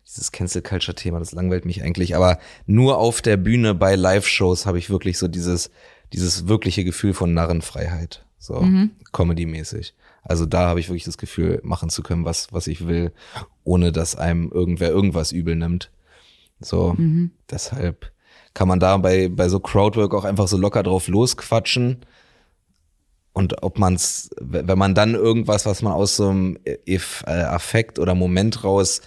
dieses 0.06 0.32
Cancel 0.32 0.62
Culture 0.62 0.96
Thema, 0.96 1.20
das 1.20 1.32
langweilt 1.32 1.66
mich 1.66 1.84
eigentlich. 1.84 2.16
Aber 2.16 2.40
nur 2.66 2.98
auf 2.98 3.22
der 3.22 3.38
Bühne 3.38 3.74
bei 3.74 3.96
Live-Shows 3.96 4.66
habe 4.66 4.80
ich 4.80 4.90
wirklich 4.90 5.18
so 5.18 5.28
dieses, 5.28 5.70
dieses 6.14 6.48
wirkliche 6.48 6.84
Gefühl 6.84 7.14
von 7.14 7.34
Narrenfreiheit. 7.34 8.26
So, 8.40 8.66
Comedy-mäßig. 9.12 9.94
Also 10.24 10.46
da 10.46 10.68
habe 10.68 10.80
ich 10.80 10.90
wirklich 10.90 11.06
das 11.06 11.18
Gefühl, 11.18 11.60
machen 11.64 11.90
zu 11.90 12.04
können, 12.04 12.26
was, 12.26 12.52
was 12.52 12.68
ich 12.68 12.88
will, 12.88 13.14
ohne 13.64 13.92
dass 13.92 14.16
einem 14.16 14.52
irgendwer 14.52 14.90
irgendwas 14.90 15.32
übel 15.32 15.56
nimmt. 15.56 15.92
So, 16.60 16.96
deshalb 17.50 18.12
kann 18.54 18.68
man 18.68 18.80
da 18.80 18.98
bei, 18.98 19.30
bei 19.30 19.50
so 19.50 19.60
Crowdwork 19.60 20.14
auch 20.14 20.24
einfach 20.24 20.48
so 20.48 20.58
locker 20.58 20.84
drauf 20.84 21.08
losquatschen. 21.08 21.98
Und 23.38 23.62
ob 23.62 23.78
man's, 23.78 24.32
wenn 24.42 24.80
man 24.80 24.96
dann 24.96 25.14
irgendwas, 25.14 25.68
was 25.68 25.84
man 25.84 25.94
aus 25.94 26.16
so 26.16 26.30
einem 26.30 26.58
Eff- 26.88 27.24
äh, 27.28 27.44
Affekt 27.44 28.00
oder 28.00 28.16
Moment 28.16 28.64
raus 28.64 29.02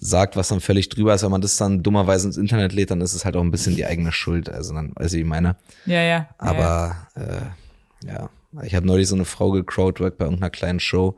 sagt, 0.00 0.34
was 0.34 0.48
dann 0.48 0.58
völlig 0.60 0.88
drüber 0.88 1.14
ist, 1.14 1.22
wenn 1.22 1.30
man 1.30 1.42
das 1.42 1.56
dann 1.58 1.84
dummerweise 1.84 2.26
ins 2.26 2.36
Internet 2.36 2.72
lädt, 2.72 2.90
dann 2.90 3.00
ist 3.00 3.14
es 3.14 3.24
halt 3.24 3.36
auch 3.36 3.40
ein 3.40 3.52
bisschen 3.52 3.76
die 3.76 3.86
eigene 3.86 4.10
Schuld. 4.10 4.48
Also 4.48 4.74
dann, 4.74 4.90
weiß 4.96 5.12
ich, 5.12 5.18
wie 5.18 5.22
ich 5.22 5.28
meine. 5.28 5.54
Ja, 5.86 5.94
ja. 5.94 6.02
ja, 6.02 6.16
ja. 6.16 6.28
Aber 6.38 6.96
äh, 7.14 8.06
ja, 8.08 8.30
ich 8.64 8.74
habe 8.74 8.84
neulich 8.84 9.06
so 9.06 9.14
eine 9.14 9.24
Frau 9.24 9.52
gecrowdworked 9.52 10.18
bei 10.18 10.24
irgendeiner 10.24 10.50
kleinen 10.50 10.80
Show 10.80 11.16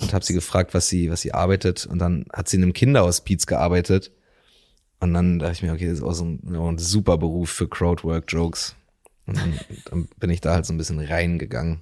und 0.00 0.14
habe 0.14 0.24
sie 0.24 0.32
gefragt, 0.32 0.72
was 0.72 0.88
sie, 0.88 1.10
was 1.10 1.20
sie 1.20 1.34
arbeitet. 1.34 1.84
Und 1.84 1.98
dann 1.98 2.24
hat 2.32 2.48
sie 2.48 2.56
in 2.56 2.62
einem 2.62 2.72
Kinderhospiz 2.72 3.44
gearbeitet. 3.44 4.10
Und 5.00 5.12
dann 5.12 5.38
dachte 5.38 5.52
ich 5.52 5.62
mir, 5.62 5.74
okay, 5.74 5.88
das 5.88 5.98
ist 5.98 6.04
auch 6.04 6.14
so 6.14 6.24
ein, 6.24 6.40
ein 6.46 6.78
super 6.78 7.18
Beruf 7.18 7.50
für 7.50 7.68
Crowdwork-Jokes. 7.68 8.74
Und 9.26 9.38
dann, 9.38 9.54
dann 9.90 10.08
bin 10.18 10.30
ich 10.30 10.40
da 10.40 10.54
halt 10.54 10.66
so 10.66 10.72
ein 10.72 10.78
bisschen 10.78 11.00
reingegangen. 11.00 11.80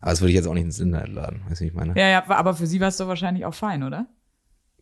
Aber 0.00 0.10
das 0.10 0.20
würde 0.20 0.30
ich 0.30 0.36
jetzt 0.36 0.46
auch 0.46 0.54
nicht 0.54 0.64
ins 0.64 0.78
Internet 0.78 1.08
laden, 1.08 1.42
weißt 1.48 1.60
du, 1.60 1.64
wie 1.64 1.68
ich 1.68 1.74
meine? 1.74 1.94
Ja, 1.98 2.08
ja, 2.08 2.24
aber 2.28 2.54
für 2.54 2.66
sie 2.66 2.80
war 2.80 2.88
es 2.88 2.96
doch 2.98 3.08
wahrscheinlich 3.08 3.44
auch 3.44 3.54
fein, 3.54 3.82
oder? 3.82 4.06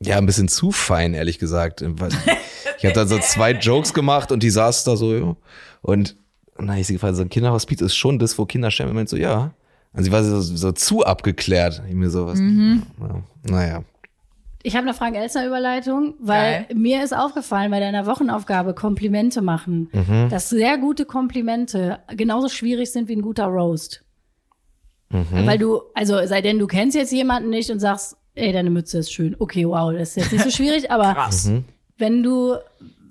Ja, 0.01 0.19
ein 0.19 0.27
bisschen 0.27 0.49
zu 0.49 0.73
fein, 0.73 1.15
ehrlich 1.15 1.39
gesagt. 1.39 1.81
Ich 1.81 2.85
habe 2.85 2.95
da 2.95 3.07
so 3.07 3.19
zwei 3.19 3.53
Jokes 3.53 3.95
gemacht 3.95 4.31
und 4.31 4.43
die 4.43 4.51
saß 4.51 4.85
da 4.85 4.97
so, 4.97 5.15
ja. 5.15 5.37
Und 5.81 6.17
dann 6.57 6.71
habe 6.71 6.81
ich 6.81 6.87
sie 6.87 6.93
gefragt, 6.93 7.17
so 7.17 7.23
ein 7.23 7.31
Kinderhospiz 7.31 7.81
ist 7.81 7.97
schon 7.97 8.19
das, 8.19 8.37
wo 8.37 8.45
Kinder 8.45 8.71
sterben. 8.71 8.91
Und 8.91 8.97
meinte 8.97 9.11
so, 9.11 9.17
ja. 9.17 9.55
Und 9.95 10.05
sie 10.05 10.13
war 10.13 10.23
so, 10.23 10.41
so 10.41 10.73
zu 10.73 11.05
abgeklärt. 11.05 11.83
Ich 11.89 11.95
mir 11.95 12.11
so, 12.11 12.27
was, 12.27 12.39
ja, 12.39 13.23
naja. 13.45 13.85
Ich 14.67 14.75
habe 14.75 14.83
eine 14.85 14.95
Frank-Elstner-Überleitung, 14.95 16.15
weil 16.19 16.65
Geil. 16.67 16.77
mir 16.77 17.05
ist 17.05 17.17
aufgefallen 17.17 17.71
bei 17.71 17.79
deiner 17.79 18.05
Wochenaufgabe 18.05 18.75
Komplimente 18.75 19.41
machen, 19.41 19.89
Mhm. 19.93 20.29
dass 20.29 20.49
sehr 20.51 20.77
gute 20.77 21.05
Komplimente 21.05 22.01
genauso 22.17 22.49
schwierig 22.49 22.91
sind 22.91 23.09
wie 23.09 23.15
ein 23.15 23.23
guter 23.23 23.45
Roast. 23.47 24.03
Mhm. 25.11 25.47
Weil 25.47 25.59
du, 25.59 25.83
also 25.95 26.27
sei 26.27 26.43
denn, 26.43 26.59
du 26.59 26.67
kennst 26.67 26.97
jetzt 26.97 27.13
jemanden 27.13 27.49
nicht 27.51 27.71
und 27.71 27.79
sagst, 27.79 28.17
ey, 28.35 28.53
deine 28.53 28.71
Mütze 28.71 28.99
ist 28.99 29.13
schön. 29.13 29.37
Okay, 29.39 29.69
wow, 29.69 29.93
das 29.93 30.09
ist 30.11 30.17
jetzt 30.17 30.33
nicht 30.33 30.43
so 30.45 30.51
schwierig, 30.51 30.91
aber 30.91 31.15
Krass. 31.15 31.49
wenn 31.97 32.25
du, 32.25 32.57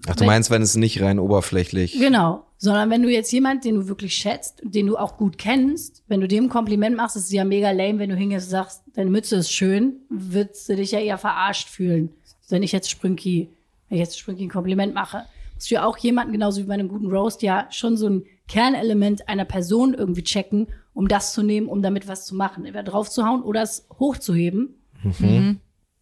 Ach, 0.07 0.15
du 0.15 0.21
Wenn- 0.21 0.27
meinst, 0.27 0.51
wenn 0.51 0.61
es 0.61 0.75
nicht 0.75 1.01
rein 1.01 1.19
oberflächlich. 1.19 1.97
genau, 1.99 2.45
sondern 2.57 2.89
wenn 2.89 3.01
du 3.01 3.09
jetzt 3.09 3.31
jemanden, 3.31 3.61
den 3.63 3.75
du 3.75 3.87
wirklich 3.87 4.15
schätzt, 4.15 4.61
den 4.63 4.87
du 4.87 4.97
auch 4.97 5.17
gut 5.17 5.37
kennst, 5.37 6.03
wenn 6.07 6.21
du 6.21 6.27
dem 6.27 6.45
ein 6.45 6.49
Kompliment 6.49 6.95
machst, 6.95 7.15
ist 7.15 7.25
es 7.25 7.31
ja 7.31 7.43
mega 7.43 7.71
lame, 7.71 7.99
wenn 7.99 8.09
du 8.09 8.15
hingehst 8.15 8.47
und 8.47 8.51
sagst, 8.51 8.83
deine 8.93 9.09
Mütze 9.09 9.37
ist 9.37 9.51
schön, 9.51 9.97
würdest 10.09 10.69
du 10.69 10.75
dich 10.75 10.91
ja 10.91 10.99
eher 10.99 11.17
verarscht 11.17 11.69
fühlen. 11.69 12.09
Wenn 12.49 12.61
ich 12.63 12.71
jetzt 12.71 12.89
Sprünki, 12.89 13.49
wenn 13.89 13.97
ich 13.97 14.03
jetzt 14.03 14.19
Sprünki 14.19 14.43
ein 14.43 14.49
Kompliment 14.49 14.93
mache, 14.93 15.23
musst 15.55 15.71
du 15.71 15.75
ja 15.75 15.85
auch 15.85 15.97
jemanden, 15.97 16.31
genauso 16.33 16.61
wie 16.61 16.65
bei 16.67 16.73
einem 16.75 16.87
guten 16.89 17.07
Roast, 17.11 17.41
ja 17.41 17.67
schon 17.71 17.97
so 17.97 18.07
ein 18.07 18.23
Kernelement 18.47 19.27
einer 19.27 19.45
Person 19.45 19.93
irgendwie 19.95 20.23
checken, 20.23 20.67
um 20.93 21.07
das 21.07 21.33
zu 21.33 21.41
nehmen, 21.41 21.67
um 21.67 21.81
damit 21.81 22.07
was 22.07 22.25
zu 22.27 22.35
machen. 22.35 22.65
Entweder 22.65 22.83
draufzuhauen 22.83 23.41
oder 23.41 23.63
es 23.63 23.87
hochzuheben. 23.99 24.75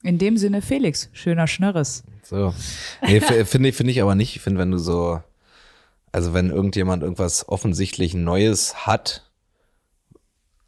In 0.04 0.18
dem 0.18 0.38
Sinne, 0.38 0.62
Felix, 0.62 1.10
schöner 1.14 1.48
Schnörres. 1.48 2.04
So. 2.24 2.54
Nee, 3.02 3.22
finde 3.46 3.70
ich, 3.70 3.76
finde 3.76 3.92
ich 3.92 4.02
aber 4.02 4.16
nicht. 4.16 4.36
Ich 4.36 4.42
finde, 4.42 4.60
wenn 4.60 4.72
du 4.72 4.78
so, 4.78 5.22
also 6.12 6.34
wenn 6.34 6.50
irgendjemand 6.50 7.04
irgendwas 7.04 7.48
offensichtlich 7.48 8.14
Neues 8.14 8.86
hat, 8.86 9.30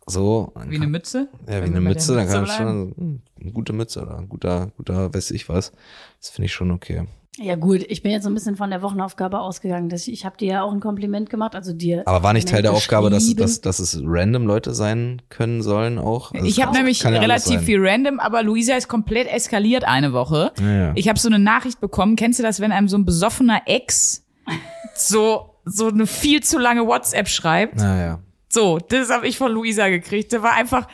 so. 0.08 0.54
Wie 0.68 0.76
eine 0.76 0.88
Mütze? 0.88 1.28
Ja, 1.48 1.62
wie 1.62 1.66
eine 1.66 1.82
Mütze, 1.82 2.16
dann 2.16 2.28
kann 2.28 2.46
bleiben. 2.46 2.94
schon 2.96 3.22
eine 3.42 3.52
gute 3.52 3.74
Mütze 3.74 4.02
oder 4.02 4.18
ein 4.18 4.30
guter, 4.30 4.72
guter, 4.78 5.14
weiß 5.14 5.32
ich 5.32 5.50
was. 5.50 5.72
Das 6.20 6.30
finde 6.30 6.46
ich 6.46 6.54
schon 6.54 6.72
okay. 6.72 7.08
Ja 7.38 7.56
gut, 7.56 7.86
ich 7.90 8.02
bin 8.02 8.14
jetzt 8.14 8.24
so 8.24 8.30
ein 8.30 8.34
bisschen 8.34 8.56
von 8.56 8.70
der 8.70 8.82
Wochenaufgabe 8.82 9.40
ausgegangen. 9.40 9.90
Dass 9.90 10.08
ich 10.08 10.14
ich 10.14 10.26
habe 10.26 10.38
dir 10.38 10.48
ja 10.48 10.64
auch 10.64 10.72
ein 10.72 10.80
Kompliment 10.80 11.30
gemacht, 11.30 11.54
also 11.54 11.74
dir. 11.74 12.04
Aber 12.06 12.24
war 12.24 12.34
nicht 12.34 12.48
Teil 12.48 12.62
der 12.62 12.72
Aufgabe, 12.72 13.10
dass, 13.10 13.36
dass, 13.36 13.60
dass 13.60 13.80
es 13.80 14.00
random 14.02 14.48
Leute 14.48 14.74
sein 14.74 15.22
können 15.30 15.62
sollen 15.62 16.00
auch? 16.00 16.34
Also 16.34 16.46
ich 16.46 16.62
habe 16.62 16.72
nämlich 16.74 17.04
ja 17.04 17.10
relativ 17.10 17.62
viel 17.62 17.80
random, 17.80 18.20
aber 18.20 18.42
Luisa 18.42 18.76
ist 18.76 18.88
komplett 18.88 19.28
eskaliert 19.28 19.84
eine 19.84 20.14
Woche. 20.14 20.54
Ja, 20.60 20.72
ja. 20.72 20.92
Ich 20.96 21.10
habe 21.10 21.20
so 21.20 21.28
eine 21.28 21.40
Nachricht 21.40 21.82
bekommen. 21.82 22.16
Kennst 22.16 22.40
du 22.40 22.44
das, 22.44 22.62
wenn 22.62 22.72
einem 22.72 22.88
so 22.88 22.98
ein 22.98 23.06
besoffener 23.06 23.64
Ex 23.66 24.24
so 24.96 25.52
so 25.66 25.88
eine 25.88 26.08
viel 26.08 26.42
zu 26.42 26.58
lange 26.58 26.88
WhatsApp 26.88 27.28
schreibt? 27.28 27.78
Naja. 27.78 28.20
So, 28.48 28.78
das 28.80 29.10
habe 29.10 29.28
ich 29.28 29.38
von 29.38 29.52
Luisa 29.52 29.90
gekriegt. 29.90 30.32
Der 30.32 30.42
war 30.42 30.54
einfach, 30.54 30.88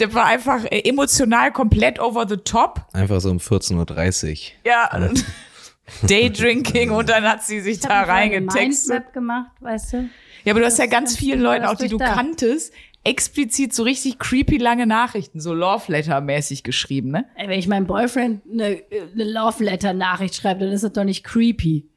der 0.00 0.12
war 0.14 0.24
einfach 0.24 0.64
emotional 0.64 1.52
komplett 1.52 2.00
over 2.00 2.26
the 2.28 2.38
top. 2.38 2.86
Einfach 2.92 3.20
so 3.20 3.30
um 3.30 3.36
14.30 3.36 4.30
Uhr. 4.30 4.36
Ja. 4.64 4.90
Daydrinking 6.02 6.90
und 6.90 7.08
dann 7.08 7.24
hat 7.24 7.42
sie 7.42 7.60
sich 7.60 7.74
Ich 7.74 7.80
da 7.80 8.02
reingetextet. 8.02 8.88
Mindmap 8.88 9.12
gemacht, 9.12 9.50
weißt 9.60 9.92
du? 9.92 10.10
Ja, 10.44 10.52
aber 10.52 10.60
du 10.60 10.66
hast 10.66 10.78
ja 10.78 10.86
ganz 10.86 11.16
vielen 11.16 11.40
Leuten, 11.40 11.64
auch 11.66 11.74
die 11.74 11.88
du 11.88 11.98
durchdacht. 11.98 12.16
kanntest, 12.16 12.72
explizit 13.04 13.74
so 13.74 13.82
richtig 13.82 14.18
creepy 14.18 14.58
lange 14.58 14.86
Nachrichten, 14.86 15.40
so 15.40 15.54
Love 15.54 15.90
Letter 15.92 16.20
mäßig 16.20 16.62
geschrieben, 16.62 17.10
ne? 17.10 17.26
Ey, 17.34 17.48
wenn 17.48 17.58
ich 17.58 17.68
meinem 17.68 17.86
Boyfriend 17.86 18.42
eine, 18.50 18.82
eine 19.14 19.24
Love 19.24 19.64
Letter 19.64 19.92
Nachricht 19.92 20.34
schreibe, 20.34 20.60
dann 20.64 20.72
ist 20.72 20.84
das 20.84 20.92
doch 20.92 21.04
nicht 21.04 21.24
creepy. 21.24 21.88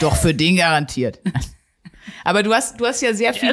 Doch 0.00 0.16
für 0.16 0.34
den 0.34 0.56
garantiert. 0.56 1.20
Aber 2.24 2.42
du 2.42 2.52
hast, 2.52 2.80
du 2.80 2.86
hast 2.86 3.00
ja 3.02 3.14
sehr 3.14 3.32
viele. 3.34 3.52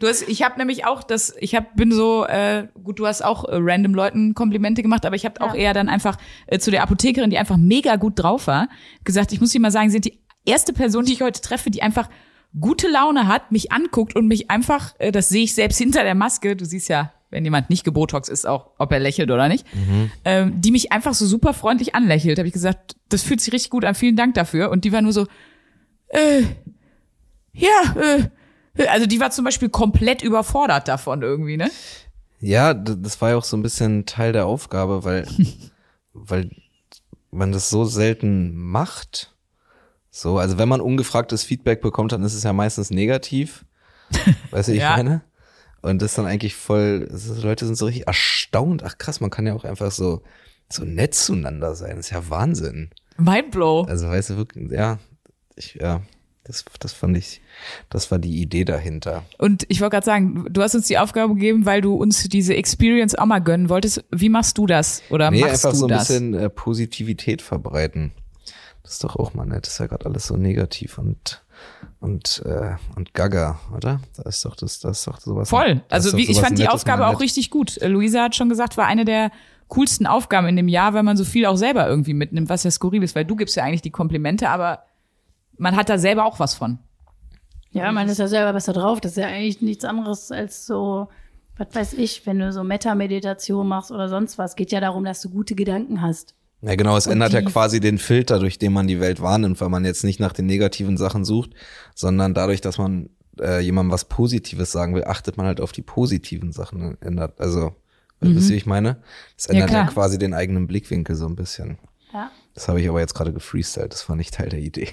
Du 0.00 0.06
hast, 0.08 0.28
ich 0.28 0.42
habe 0.42 0.58
nämlich 0.58 0.86
auch 0.86 1.02
das, 1.02 1.34
ich 1.38 1.54
hab, 1.54 1.76
bin 1.76 1.92
so, 1.92 2.24
äh, 2.26 2.68
gut, 2.82 2.98
du 2.98 3.06
hast 3.06 3.24
auch 3.24 3.44
äh, 3.44 3.56
random 3.56 3.94
Leuten 3.94 4.34
Komplimente 4.34 4.82
gemacht, 4.82 5.06
aber 5.06 5.16
ich 5.16 5.24
habe 5.24 5.40
auch 5.40 5.54
eher 5.54 5.74
dann 5.74 5.88
einfach 5.88 6.16
äh, 6.46 6.58
zu 6.58 6.70
der 6.70 6.82
Apothekerin, 6.82 7.30
die 7.30 7.38
einfach 7.38 7.56
mega 7.56 7.96
gut 7.96 8.14
drauf 8.16 8.46
war, 8.46 8.68
gesagt, 9.04 9.32
ich 9.32 9.40
muss 9.40 9.50
dir 9.50 9.60
mal 9.60 9.70
sagen, 9.70 9.88
sie 9.88 9.94
sind 9.94 10.06
die 10.06 10.18
erste 10.44 10.72
Person, 10.72 11.04
die 11.04 11.12
ich 11.12 11.22
heute 11.22 11.40
treffe, 11.40 11.70
die 11.70 11.82
einfach 11.82 12.08
gute 12.60 12.88
Laune 12.88 13.26
hat, 13.26 13.50
mich 13.50 13.72
anguckt 13.72 14.14
und 14.16 14.28
mich 14.28 14.50
einfach, 14.50 14.94
äh, 14.98 15.12
das 15.12 15.28
sehe 15.28 15.44
ich 15.44 15.54
selbst 15.54 15.78
hinter 15.78 16.04
der 16.04 16.14
Maske, 16.14 16.56
du 16.56 16.64
siehst 16.64 16.88
ja, 16.88 17.12
wenn 17.30 17.44
jemand 17.44 17.68
nicht 17.68 17.82
gebotox 17.84 18.28
ist, 18.28 18.46
auch 18.46 18.70
ob 18.78 18.92
er 18.92 19.00
lächelt 19.00 19.30
oder 19.30 19.48
nicht, 19.48 19.66
ähm, 20.24 20.60
die 20.60 20.70
mich 20.70 20.92
einfach 20.92 21.14
so 21.14 21.26
super 21.26 21.52
freundlich 21.52 21.94
anlächelt. 21.94 22.38
Habe 22.38 22.46
ich 22.46 22.54
gesagt, 22.54 22.94
das 23.08 23.22
fühlt 23.22 23.40
sich 23.40 23.52
richtig 23.52 23.70
gut 23.70 23.84
an, 23.84 23.96
vielen 23.96 24.14
Dank 24.14 24.34
dafür. 24.34 24.70
Und 24.70 24.84
die 24.84 24.92
war 24.92 25.02
nur 25.02 25.12
so, 25.12 25.26
äh, 26.08 26.42
ja, 27.54 27.94
äh, 28.76 28.86
also 28.88 29.06
die 29.06 29.20
war 29.20 29.30
zum 29.30 29.44
Beispiel 29.44 29.68
komplett 29.68 30.22
überfordert 30.22 30.88
davon 30.88 31.22
irgendwie, 31.22 31.56
ne? 31.56 31.70
Ja, 32.40 32.74
das 32.74 33.20
war 33.20 33.30
ja 33.30 33.36
auch 33.36 33.44
so 33.44 33.56
ein 33.56 33.62
bisschen 33.62 34.04
Teil 34.06 34.32
der 34.32 34.46
Aufgabe, 34.46 35.04
weil, 35.04 35.26
weil 36.12 36.50
man 37.30 37.52
das 37.52 37.70
so 37.70 37.84
selten 37.84 38.54
macht. 38.54 39.34
So, 40.10 40.38
also 40.38 40.58
wenn 40.58 40.68
man 40.68 40.80
ungefragtes 40.80 41.42
Feedback 41.42 41.80
bekommt, 41.80 42.12
dann 42.12 42.22
ist 42.22 42.34
es 42.34 42.42
ja 42.44 42.52
meistens 42.52 42.90
negativ. 42.90 43.64
Weißt 44.50 44.68
du, 44.68 44.72
wie 44.72 44.76
ich 44.76 44.82
Ja. 44.82 44.96
meine? 44.96 45.22
Und 45.82 46.00
das 46.00 46.12
ist 46.12 46.18
dann 46.18 46.26
eigentlich 46.26 46.54
voll, 46.54 47.08
ist, 47.12 47.42
Leute 47.42 47.66
sind 47.66 47.76
so 47.76 47.86
richtig 47.86 48.06
erstaunt. 48.06 48.82
Ach 48.84 48.96
krass, 48.98 49.20
man 49.20 49.30
kann 49.30 49.46
ja 49.46 49.54
auch 49.54 49.64
einfach 49.64 49.90
so, 49.90 50.22
so 50.72 50.84
nett 50.84 51.14
zueinander 51.14 51.74
sein. 51.74 51.96
Das 51.96 52.06
ist 52.06 52.10
ja 52.12 52.28
Wahnsinn. 52.30 52.90
Mindblow. 53.18 53.82
Also 53.84 54.08
weißt 54.08 54.30
du 54.30 54.36
wirklich, 54.36 54.70
ja, 54.70 54.98
ich, 55.56 55.74
ja, 55.74 56.00
das, 56.44 56.64
das 56.78 56.92
fand 56.92 57.16
ich, 57.16 57.40
das 57.90 58.10
war 58.10 58.18
die 58.18 58.40
Idee 58.40 58.64
dahinter. 58.64 59.22
Und 59.38 59.64
ich 59.68 59.80
wollte 59.80 59.94
gerade 59.94 60.04
sagen, 60.06 60.46
du 60.50 60.62
hast 60.62 60.74
uns 60.74 60.86
die 60.86 60.98
Aufgabe 60.98 61.34
gegeben, 61.34 61.64
weil 61.66 61.80
du 61.80 61.94
uns 61.94 62.22
diese 62.28 62.54
Experience 62.54 63.14
auch 63.14 63.26
mal 63.26 63.40
gönnen 63.40 63.68
wolltest. 63.70 64.04
Wie 64.10 64.28
machst 64.28 64.58
du 64.58 64.66
das? 64.66 65.02
Oder 65.10 65.30
Nee, 65.30 65.40
machst 65.40 65.64
einfach 65.64 65.70
du 65.72 65.76
so 65.76 65.86
ein 65.86 65.88
das? 65.88 66.08
bisschen 66.08 66.34
äh, 66.34 66.50
Positivität 66.50 67.40
verbreiten. 67.42 68.12
Das 68.82 68.92
ist 68.92 69.04
doch 69.04 69.16
auch 69.16 69.32
mal 69.32 69.46
nett. 69.46 69.66
Das 69.66 69.74
ist 69.74 69.78
ja 69.78 69.86
gerade 69.86 70.04
alles 70.04 70.26
so 70.26 70.36
negativ 70.36 70.98
und 70.98 71.42
und 72.00 72.42
äh, 72.44 72.72
und 72.96 73.14
Gaga, 73.14 73.58
oder? 73.74 74.00
Da 74.16 74.22
ist 74.28 74.44
doch 74.44 74.56
das, 74.56 74.80
das 74.80 74.98
ist 74.98 75.06
doch 75.06 75.18
sowas. 75.20 75.48
Voll. 75.48 75.82
Also 75.88 76.14
wie, 76.18 76.30
ich 76.30 76.40
fand 76.40 76.58
die 76.58 76.68
Aufgabe 76.68 77.06
auch 77.06 77.20
richtig 77.20 77.50
gut. 77.50 77.80
Äh, 77.80 77.88
Luisa 77.88 78.24
hat 78.24 78.36
schon 78.36 78.50
gesagt, 78.50 78.76
war 78.76 78.86
eine 78.86 79.06
der 79.06 79.30
coolsten 79.68 80.06
Aufgaben 80.06 80.46
in 80.48 80.56
dem 80.56 80.68
Jahr, 80.68 80.92
weil 80.92 81.02
man 81.02 81.16
so 81.16 81.24
viel 81.24 81.46
auch 81.46 81.56
selber 81.56 81.88
irgendwie 81.88 82.12
mitnimmt, 82.12 82.50
was 82.50 82.64
ja 82.64 82.70
skurril 82.70 83.02
ist, 83.02 83.14
weil 83.14 83.24
du 83.24 83.36
gibst 83.36 83.56
ja 83.56 83.64
eigentlich 83.64 83.80
die 83.80 83.90
Komplimente, 83.90 84.50
aber 84.50 84.80
man 85.58 85.76
hat 85.76 85.88
da 85.88 85.98
selber 85.98 86.24
auch 86.24 86.40
was 86.40 86.54
von. 86.54 86.78
Ja, 87.70 87.90
man 87.90 88.08
ist 88.08 88.18
ja 88.18 88.28
selber 88.28 88.52
besser 88.52 88.72
drauf. 88.72 89.00
Das 89.00 89.12
ist 89.12 89.18
ja 89.18 89.26
eigentlich 89.26 89.60
nichts 89.60 89.84
anderes 89.84 90.30
als 90.30 90.64
so, 90.64 91.08
was 91.56 91.68
weiß 91.72 91.92
ich, 91.94 92.24
wenn 92.24 92.38
du 92.38 92.52
so 92.52 92.62
Meta-Meditation 92.62 93.66
machst 93.66 93.90
oder 93.90 94.08
sonst 94.08 94.38
was. 94.38 94.54
Geht 94.54 94.70
ja 94.70 94.80
darum, 94.80 95.04
dass 95.04 95.20
du 95.20 95.28
gute 95.28 95.56
Gedanken 95.56 96.00
hast. 96.00 96.34
Ja, 96.62 96.76
genau, 96.76 96.96
es 96.96 97.06
Und 97.06 97.14
ändert 97.14 97.32
ja 97.32 97.42
quasi 97.42 97.80
den 97.80 97.98
Filter, 97.98 98.38
durch 98.38 98.58
den 98.58 98.72
man 98.72 98.86
die 98.86 99.00
Welt 99.00 99.20
wahrnimmt, 99.20 99.60
weil 99.60 99.68
man 99.68 99.84
jetzt 99.84 100.04
nicht 100.04 100.20
nach 100.20 100.32
den 100.32 100.46
negativen 100.46 100.96
Sachen 100.96 101.24
sucht, 101.24 101.50
sondern 101.94 102.32
dadurch, 102.32 102.60
dass 102.60 102.78
man 102.78 103.10
äh, 103.40 103.60
jemandem 103.60 103.92
was 103.92 104.06
Positives 104.06 104.72
sagen 104.72 104.94
will, 104.94 105.04
achtet 105.04 105.36
man 105.36 105.46
halt 105.46 105.60
auf 105.60 105.72
die 105.72 105.82
positiven 105.82 106.52
Sachen. 106.52 106.96
Ändert, 107.02 107.40
also, 107.40 107.74
wisst 108.20 108.48
ihr, 108.48 108.54
wie 108.54 108.58
ich 108.58 108.66
meine? 108.66 109.02
Es 109.36 109.46
ändert 109.46 109.70
ja, 109.70 109.82
klar. 109.82 109.92
quasi 109.92 110.16
den 110.16 110.32
eigenen 110.32 110.66
Blickwinkel 110.66 111.16
so 111.16 111.26
ein 111.26 111.36
bisschen. 111.36 111.78
Ja. 112.12 112.30
Das 112.54 112.68
habe 112.68 112.80
ich 112.80 112.88
aber 112.88 113.00
jetzt 113.00 113.14
gerade 113.14 113.32
gefreestylt, 113.32 113.92
das 113.92 114.08
war 114.08 114.14
nicht 114.14 114.32
Teil 114.32 114.48
der 114.48 114.60
Idee. 114.60 114.88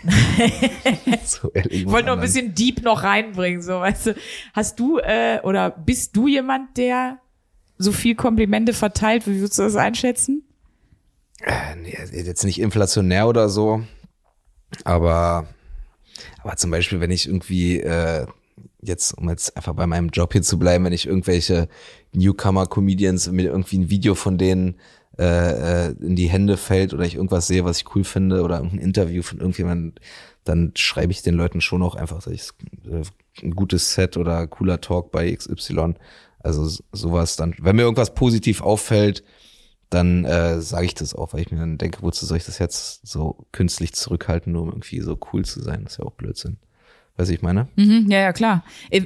so 1.26 1.52
ehrlich. 1.52 1.84
Ich 1.84 1.88
wollte 1.88 2.08
noch 2.08 2.15
ein 2.15 2.21
bisschen 2.21 2.56
Deep 2.56 2.82
noch 2.82 3.04
reinbringen, 3.04 3.62
so 3.62 3.74
weißt 3.74 4.08
du. 4.08 4.15
Hast 4.54 4.80
du 4.80 4.97
äh, 4.97 5.39
oder 5.43 5.69
bist 5.69 6.15
du 6.15 6.28
jemand, 6.28 6.76
der 6.78 7.19
so 7.78 7.91
viel 7.91 8.15
Komplimente 8.15 8.74
verteilt? 8.74 9.28
Wie 9.28 9.39
würdest 9.39 9.60
du 9.60 9.63
das 9.63 9.76
einschätzen? 9.76 10.43
Äh, 11.41 11.76
nee, 11.76 11.97
jetzt 12.12 12.43
nicht 12.43 12.60
inflationär 12.60 13.28
oder 13.28 13.47
so, 13.47 13.84
aber, 14.84 15.47
aber 16.43 16.56
zum 16.56 16.71
Beispiel, 16.71 17.00
wenn 17.00 17.12
ich 17.12 17.28
irgendwie 17.28 17.80
äh, 17.80 18.26
jetzt, 18.82 19.13
um 19.13 19.30
jetzt 19.30 19.56
einfach 19.56 19.74
bei 19.74 19.86
meinem 19.86 20.10
Job 20.10 20.34
hier 20.34 20.41
zu 20.41 20.58
bleiben, 20.58 20.86
wenn 20.86 20.93
ich 20.93 21.08
irgendwelche 21.08 21.67
Newcomer-Comedians 22.13 23.32
mir 23.32 23.52
irgendwie 23.52 23.80
ein 23.80 23.89
Video 23.89 24.15
von 24.15 24.38
denen 24.38 24.80
äh, 25.21 25.89
äh, 25.89 25.95
in 25.99 26.15
die 26.15 26.29
Hände 26.29 26.57
fällt 26.57 26.95
oder 26.95 27.05
ich 27.05 27.13
irgendwas 27.13 27.45
sehe, 27.45 27.63
was 27.63 27.77
ich 27.77 27.95
cool 27.95 28.03
finde 28.03 28.41
oder 28.41 28.60
ein 28.60 28.79
Interview 28.79 29.21
von 29.21 29.38
irgendjemandem, 29.38 29.93
dann 30.45 30.71
schreibe 30.75 31.12
ich 31.12 31.21
den 31.21 31.36
Leuten 31.36 31.62
schon 31.62 31.84
auch 31.84 31.93
einfach, 31.93 32.23
dass 32.23 32.34
ich 32.34 32.49
äh, 32.89 33.03
ein 33.43 33.55
gutes 33.55 33.93
Set 33.93 34.17
oder 34.17 34.47
cooler 34.47 34.81
Talk 34.81 35.12
bei 35.12 35.31
XY. 35.31 35.93
Also 36.39 36.67
sowas 36.91 37.36
dann, 37.36 37.53
wenn 37.60 37.75
mir 37.75 37.84
irgendwas 37.84 38.15
positiv 38.15 38.62
auffällt, 38.62 39.23
dann 39.91 40.25
äh, 40.25 40.60
sage 40.60 40.88
ich 40.88 40.95
das 40.95 41.13
auch, 41.13 41.34
weil 41.34 41.41
ich 41.41 41.51
mir 41.51 41.60
dann 41.60 41.77
denke, 41.77 42.01
wozu 42.01 42.25
soll 42.25 42.38
ich 42.38 42.45
das 42.45 42.57
jetzt 42.57 43.05
so 43.05 43.45
künstlich 43.51 43.93
zurückhalten, 43.93 44.51
nur 44.51 44.63
um 44.63 44.69
irgendwie 44.69 45.01
so 45.01 45.19
cool 45.31 45.45
zu 45.45 45.62
sein? 45.62 45.84
Das 45.84 45.93
ist 45.93 45.99
ja 45.99 46.05
auch 46.05 46.13
Blödsinn. 46.13 46.57
Weiß 47.17 47.30
ich 47.30 47.41
meine? 47.41 47.67
Mhm, 47.76 48.08
ja, 48.10 48.19
ja, 48.19 48.34
klar. 48.34 48.63
Äh, 48.89 49.04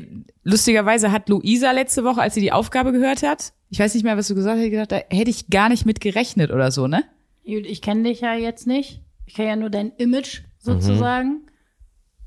Lustigerweise 0.47 1.11
hat 1.11 1.27
Luisa 1.27 1.71
letzte 1.71 2.03
Woche, 2.03 2.21
als 2.21 2.35
sie 2.35 2.41
die 2.41 2.51
Aufgabe 2.51 2.91
gehört 2.91 3.23
hat, 3.23 3.51
ich 3.69 3.79
weiß 3.79 3.95
nicht 3.95 4.03
mehr, 4.03 4.15
was 4.15 4.27
du 4.27 4.35
gesagt 4.35 4.59
hast, 4.59 4.69
gedacht, 4.69 4.91
da 4.91 4.97
hätte 5.09 5.31
ich 5.31 5.49
gar 5.49 5.69
nicht 5.69 5.87
mit 5.87 5.99
gerechnet 5.99 6.51
oder 6.51 6.71
so, 6.71 6.87
ne? 6.87 7.03
Ich 7.43 7.81
kenne 7.81 8.03
dich 8.03 8.21
ja 8.21 8.35
jetzt 8.35 8.67
nicht. 8.67 9.01
Ich 9.25 9.33
kenne 9.33 9.49
ja 9.49 9.55
nur 9.55 9.71
dein 9.71 9.91
Image 9.97 10.41
sozusagen. 10.59 11.47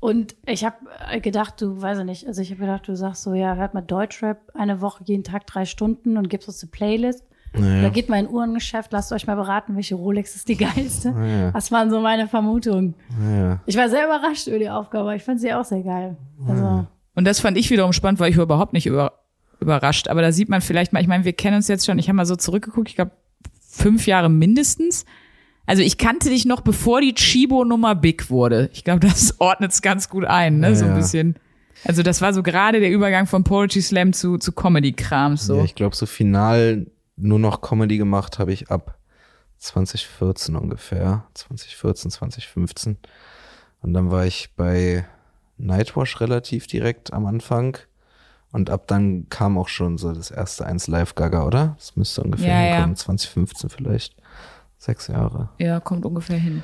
Und 0.01 0.35
ich 0.45 0.65
habe 0.65 0.75
gedacht, 1.21 1.61
du, 1.61 1.81
weiß 1.81 1.99
ich 1.99 2.05
nicht, 2.05 2.27
also 2.27 2.41
ich 2.41 2.51
habe 2.51 2.61
gedacht, 2.61 2.87
du 2.87 2.95
sagst 2.95 3.23
so, 3.23 3.33
ja, 3.33 3.55
hört 3.55 3.73
mal 3.73 3.81
Deutschrap 3.81 4.51
eine 4.53 4.81
Woche, 4.81 5.03
jeden 5.05 5.23
Tag 5.23 5.47
drei 5.47 5.65
Stunden 5.65 6.17
und 6.17 6.29
gibst 6.29 6.47
uns 6.47 6.61
eine 6.61 6.71
Playlist. 6.71 7.23
Naja. 7.53 7.81
Da 7.83 7.89
geht 7.89 8.09
mal 8.09 8.19
in 8.19 8.27
ein 8.27 8.31
Uhrengeschäft, 8.31 8.91
lasst 8.91 9.11
euch 9.11 9.25
mal 9.27 9.35
beraten, 9.35 9.75
welche 9.75 9.95
Rolex 9.95 10.35
ist 10.35 10.47
die 10.47 10.55
geilste. 10.57 11.09
ja. 11.09 11.51
Das 11.51 11.71
waren 11.71 11.89
so 11.89 11.99
meine 11.99 12.27
Vermutungen. 12.27 12.93
Ja. 13.21 13.59
Ich 13.65 13.75
war 13.75 13.89
sehr 13.89 14.05
überrascht 14.05 14.47
über 14.47 14.59
die 14.59 14.69
Aufgabe, 14.69 15.15
ich 15.15 15.23
fand 15.23 15.39
sie 15.41 15.53
auch 15.53 15.65
sehr 15.65 15.81
geil. 15.81 16.17
Also, 16.47 16.85
Und 17.15 17.25
das 17.25 17.39
fand 17.39 17.57
ich 17.57 17.69
wiederum 17.69 17.93
spannend, 17.93 18.19
weil 18.19 18.29
ich 18.31 18.37
war 18.37 18.43
überhaupt 18.43 18.73
nicht 18.73 18.85
über, 18.85 19.13
überrascht. 19.59 20.07
Aber 20.07 20.21
da 20.21 20.31
sieht 20.31 20.49
man 20.49 20.61
vielleicht 20.61 20.93
mal, 20.93 21.01
ich 21.01 21.07
meine, 21.07 21.25
wir 21.25 21.33
kennen 21.33 21.55
uns 21.57 21.67
jetzt 21.67 21.85
schon, 21.85 21.97
ich 21.99 22.07
habe 22.07 22.17
mal 22.17 22.25
so 22.25 22.35
zurückgeguckt, 22.35 22.89
ich 22.89 22.95
glaube, 22.95 23.11
fünf 23.67 24.05
Jahre 24.07 24.29
mindestens. 24.29 25.05
Also 25.65 25.83
ich 25.83 25.97
kannte 25.99 26.29
dich 26.29 26.45
noch, 26.45 26.61
bevor 26.61 26.99
die 27.01 27.13
Chibo-Nummer 27.13 27.93
big 27.93 28.29
wurde. 28.31 28.69
Ich 28.73 28.83
glaube, 28.83 29.01
das 29.01 29.35
ordnet 29.39 29.71
es 29.71 29.81
ganz 29.81 30.09
gut 30.09 30.25
ein, 30.25 30.59
ne? 30.59 30.75
So 30.75 30.85
ein 30.85 30.95
bisschen. 30.95 31.35
Also 31.85 32.03
das 32.03 32.21
war 32.21 32.33
so 32.33 32.41
gerade 32.43 32.79
der 32.79 32.89
Übergang 32.89 33.25
von 33.27 33.43
Poetry 33.43 33.81
Slam 33.81 34.11
zu, 34.11 34.37
zu 34.37 34.51
Comedy-Krams. 34.51 35.45
So. 35.45 35.57
Ja, 35.57 35.63
ich 35.63 35.75
glaube, 35.75 35.95
so 35.95 36.05
final 36.07 36.87
nur 37.19 37.39
noch 37.39 37.61
Comedy 37.61 37.97
gemacht 37.97 38.39
habe 38.39 38.51
ich 38.53 38.69
ab 38.71 38.97
2014 39.59 40.55
ungefähr. 40.55 41.25
2014, 41.33 42.11
2015. 42.11 42.97
Und 43.81 43.93
dann 43.93 44.11
war 44.11 44.25
ich 44.25 44.49
bei 44.55 45.05
Nightwash 45.57 46.19
relativ 46.21 46.67
direkt 46.67 47.13
am 47.13 47.25
Anfang. 47.25 47.77
Und 48.51 48.69
ab 48.69 48.87
dann 48.87 49.27
kam 49.29 49.57
auch 49.57 49.67
schon 49.67 49.97
so 49.97 50.11
das 50.11 50.31
erste 50.31 50.65
eins 50.65 50.87
Live 50.87 51.15
Gaga, 51.15 51.43
oder? 51.45 51.75
Das 51.77 51.95
müsste 51.95 52.21
ungefähr 52.23 52.47
Ja, 52.47 52.61
ja. 52.65 52.73
hinkommen. 52.75 52.95
2015 52.95 53.69
vielleicht. 53.69 54.15
Sechs 54.77 55.07
Jahre. 55.07 55.49
ja, 55.57 55.79
kommt 55.81 56.05
ungefähr 56.05 56.37
hin. 56.37 56.63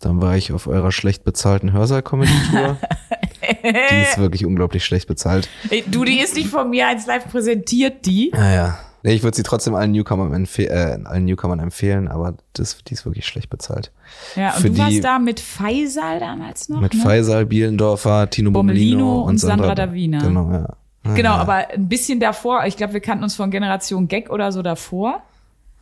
Dann 0.00 0.20
war 0.20 0.36
ich 0.36 0.52
auf 0.52 0.66
eurer 0.66 0.92
schlecht 0.92 1.24
bezahlten 1.24 1.72
Hörsaal-Comedy-Tour. 1.72 2.76
die 3.62 4.02
ist 4.02 4.18
wirklich 4.18 4.44
unglaublich 4.44 4.84
schlecht 4.84 5.08
bezahlt. 5.08 5.48
Ey, 5.70 5.82
du, 5.86 6.04
die 6.04 6.20
ist 6.20 6.34
nicht 6.36 6.48
von 6.48 6.68
mir 6.68 6.88
als 6.88 7.06
live 7.06 7.26
präsentiert, 7.30 8.04
die. 8.04 8.30
Naja, 8.34 8.78
Nee, 9.06 9.12
ich 9.12 9.22
würde 9.22 9.36
sie 9.36 9.42
trotzdem 9.42 9.74
allen 9.74 9.92
Newcomern, 9.92 10.32
empfe 10.32 10.68
äh, 10.68 10.98
allen 11.04 11.26
Newcomern 11.26 11.58
empfehlen, 11.60 12.08
aber 12.08 12.34
das, 12.54 12.78
die 12.84 12.94
ist 12.94 13.04
wirklich 13.04 13.26
schlecht 13.26 13.50
bezahlt. 13.50 13.92
Ja, 14.34 14.54
und 14.54 14.62
Für 14.62 14.68
du 14.68 14.74
die- 14.74 14.80
warst 14.80 15.04
da 15.04 15.18
mit 15.18 15.40
Faisal 15.40 16.18
damals 16.20 16.70
noch, 16.70 16.80
Mit 16.80 16.94
ne? 16.94 17.00
Faisal, 17.02 17.44
Bielendorfer, 17.46 18.30
Tino 18.30 18.50
Bommelino 18.50 19.20
und 19.22 19.28
und 19.28 19.38
Sandra 19.38 19.66
Sandra 19.66 19.74
Davina. 19.74 20.18
Genau, 20.20 20.50
ja. 20.50 20.68
ja. 21.04 21.14
Genau, 21.14 21.34
ja. 21.34 21.36
aber 21.36 21.70
ein 21.70 21.88
bisschen 21.88 22.18
davor, 22.18 22.64
ich 22.64 22.78
glaube, 22.78 22.94
wir 22.94 23.00
kannten 23.00 23.24
uns 23.24 23.36
von 23.36 23.50
Generation 23.50 24.08
Gag 24.08 24.30
oder 24.30 24.50
so 24.52 24.62
davor. 24.62 25.22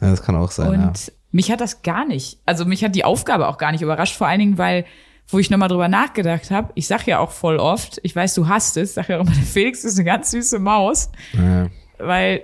Ja, 0.00 0.10
das 0.10 0.22
kann 0.22 0.34
auch 0.34 0.50
sein, 0.50 0.72
ja. 0.80 0.88
Und 0.88 1.12
mich 1.30 1.52
hat 1.52 1.60
das 1.60 1.82
gar 1.82 2.04
nicht, 2.04 2.40
also 2.44 2.64
mich 2.64 2.82
hat 2.82 2.96
die 2.96 3.04
Aufgabe 3.04 3.46
auch 3.46 3.56
gar 3.56 3.70
nicht 3.70 3.82
überrascht, 3.82 4.16
vor 4.16 4.26
allen 4.26 4.40
Dingen, 4.40 4.58
weil, 4.58 4.84
wo 5.28 5.38
ich 5.38 5.48
nochmal 5.48 5.68
drüber 5.68 5.86
nachgedacht 5.86 6.50
habe, 6.50 6.72
ich 6.74 6.88
sag 6.88 7.06
ja 7.06 7.20
auch 7.20 7.30
voll 7.30 7.58
oft, 7.58 8.00
ich 8.02 8.16
weiß, 8.16 8.34
du 8.34 8.48
hast 8.48 8.76
es, 8.76 8.94
sag 8.94 9.08
ja 9.08 9.18
auch 9.18 9.20
immer, 9.22 9.30
der 9.30 9.44
Felix 9.44 9.84
ist 9.84 9.96
eine 9.96 10.04
ganz 10.04 10.32
süße 10.32 10.58
Maus, 10.58 11.08
Ja. 11.34 11.68
weil 11.98 12.42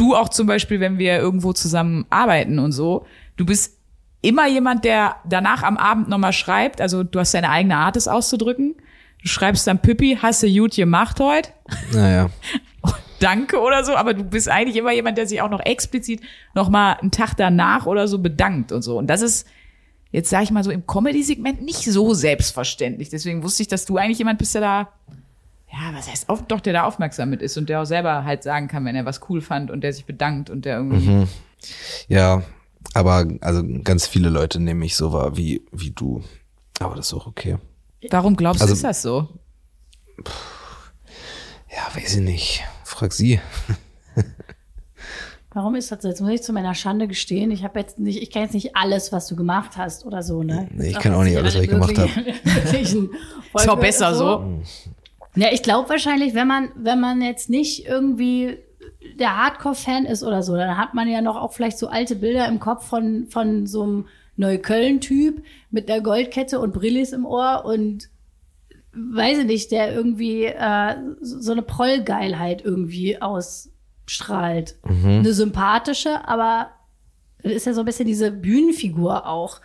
du 0.00 0.16
auch 0.16 0.30
zum 0.30 0.46
Beispiel, 0.46 0.80
wenn 0.80 0.98
wir 0.98 1.18
irgendwo 1.18 1.52
zusammen 1.52 2.06
arbeiten 2.08 2.58
und 2.58 2.72
so, 2.72 3.04
du 3.36 3.44
bist 3.44 3.76
immer 4.22 4.48
jemand, 4.48 4.84
der 4.84 5.16
danach 5.28 5.62
am 5.62 5.76
Abend 5.76 6.08
nochmal 6.08 6.32
schreibt, 6.32 6.80
also 6.80 7.04
du 7.04 7.18
hast 7.18 7.34
deine 7.34 7.50
eigene 7.50 7.76
Art, 7.76 7.96
es 7.96 8.08
auszudrücken. 8.08 8.76
Du 9.22 9.28
schreibst 9.28 9.66
dann 9.66 9.80
Pippi, 9.80 10.18
hast 10.20 10.42
du 10.42 10.48
gut 10.48 10.74
gemacht 10.74 11.20
heute? 11.20 11.50
Naja. 11.92 12.30
Danke 13.20 13.60
oder 13.60 13.84
so, 13.84 13.94
aber 13.94 14.14
du 14.14 14.24
bist 14.24 14.48
eigentlich 14.48 14.76
immer 14.76 14.92
jemand, 14.92 15.18
der 15.18 15.26
sich 15.26 15.42
auch 15.42 15.50
noch 15.50 15.60
explizit 15.60 16.22
noch 16.54 16.70
mal 16.70 16.94
einen 16.94 17.10
Tag 17.10 17.34
danach 17.36 17.84
oder 17.84 18.08
so 18.08 18.18
bedankt 18.18 18.72
und 18.72 18.80
so. 18.80 18.96
Und 18.96 19.08
das 19.08 19.20
ist 19.20 19.46
jetzt 20.10 20.30
sage 20.30 20.44
ich 20.44 20.50
mal 20.50 20.64
so 20.64 20.70
im 20.70 20.86
Comedy-Segment 20.86 21.62
nicht 21.62 21.84
so 21.84 22.14
selbstverständlich. 22.14 23.10
Deswegen 23.10 23.42
wusste 23.42 23.62
ich, 23.62 23.68
dass 23.68 23.84
du 23.84 23.96
eigentlich 23.96 24.18
jemand 24.18 24.38
bist, 24.38 24.54
der 24.54 24.62
da 24.62 24.88
ja, 25.72 25.94
was 25.94 26.10
heißt 26.10 26.28
auf, 26.28 26.42
doch, 26.46 26.60
der 26.60 26.72
da 26.72 26.84
aufmerksam 26.84 27.30
mit 27.30 27.42
ist 27.42 27.56
und 27.56 27.68
der 27.68 27.82
auch 27.82 27.86
selber 27.86 28.24
halt 28.24 28.42
sagen 28.42 28.68
kann, 28.68 28.84
wenn 28.84 28.96
er 28.96 29.04
was 29.04 29.20
cool 29.28 29.40
fand 29.40 29.70
und 29.70 29.82
der 29.82 29.92
sich 29.92 30.04
bedankt 30.04 30.50
und 30.50 30.64
der 30.64 30.76
irgendwie. 30.78 31.26
Ja, 32.08 32.42
aber 32.94 33.26
also 33.40 33.62
ganz 33.84 34.06
viele 34.06 34.30
Leute 34.30 34.58
nehmen 34.60 34.80
mich 34.80 34.96
so 34.96 35.12
wahr 35.12 35.36
wie, 35.36 35.62
wie 35.72 35.90
du. 35.90 36.24
Aber 36.80 36.96
das 36.96 37.08
ist 37.08 37.14
auch 37.14 37.26
okay. 37.26 37.58
Warum 38.10 38.36
glaubst 38.36 38.60
du, 38.60 38.64
Also- 38.64 38.74
ist 38.74 38.84
das 38.84 39.02
so? 39.02 39.28
Ja, 41.68 41.94
weiß 41.94 42.16
ich 42.16 42.22
nicht. 42.22 42.64
Frag 42.84 43.12
sie. 43.12 43.40
Warum 45.52 45.74
ist 45.74 45.90
das 45.90 46.02
so? 46.02 46.08
Jetzt 46.08 46.20
muss 46.20 46.30
ich 46.30 46.42
zu 46.42 46.52
meiner 46.52 46.74
Schande 46.74 47.08
gestehen. 47.08 47.50
Ich 47.50 47.64
habe 47.64 47.78
jetzt 47.80 47.98
nicht, 47.98 48.22
ich 48.22 48.30
kenne 48.30 48.44
jetzt 48.44 48.54
nicht 48.54 48.76
alles, 48.76 49.10
was 49.12 49.26
du 49.26 49.34
gemacht 49.34 49.76
hast 49.76 50.04
oder 50.06 50.22
so, 50.22 50.42
ne? 50.44 50.68
Nee, 50.72 50.90
ich 50.90 50.98
kenn 50.98 51.12
auch 51.12 51.24
nicht 51.24 51.36
alles, 51.36 51.56
was 51.56 51.62
ich 51.62 51.68
gemacht 51.70 51.98
habe. 51.98 52.10
Ist 53.54 53.68
auch 53.68 53.80
besser 53.80 54.14
so. 54.14 54.62
Ja, 55.36 55.48
ich 55.52 55.62
glaube 55.62 55.88
wahrscheinlich, 55.88 56.34
wenn 56.34 56.48
man, 56.48 56.70
wenn 56.74 57.00
man 57.00 57.22
jetzt 57.22 57.50
nicht 57.50 57.86
irgendwie 57.86 58.58
der 59.18 59.36
Hardcore-Fan 59.36 60.06
ist 60.06 60.22
oder 60.22 60.42
so, 60.42 60.56
dann 60.56 60.76
hat 60.76 60.94
man 60.94 61.08
ja 61.08 61.20
noch 61.20 61.36
auch 61.36 61.52
vielleicht 61.52 61.78
so 61.78 61.88
alte 61.88 62.16
Bilder 62.16 62.48
im 62.48 62.58
Kopf 62.58 62.86
von, 62.88 63.26
von 63.28 63.66
so 63.66 63.82
einem 63.82 64.08
Neukölln-Typ 64.36 65.42
mit 65.70 65.88
der 65.88 66.00
Goldkette 66.00 66.58
und 66.58 66.72
Brillis 66.72 67.12
im 67.12 67.26
Ohr 67.26 67.64
und 67.64 68.08
weiß 68.92 69.38
ich 69.38 69.46
nicht, 69.46 69.70
der 69.70 69.94
irgendwie 69.94 70.46
äh, 70.46 70.96
so 71.20 71.52
eine 71.52 71.62
Prollgeilheit 71.62 72.64
irgendwie 72.64 73.20
ausstrahlt. 73.22 74.76
Eine 75.18 75.32
sympathische, 75.32 76.26
aber 76.26 76.70
ist 77.42 77.66
ja 77.66 77.72
so 77.72 77.80
ein 77.80 77.86
bisschen 77.86 78.06
diese 78.06 78.30
Bühnenfigur 78.30 79.26
auch. 79.26 79.60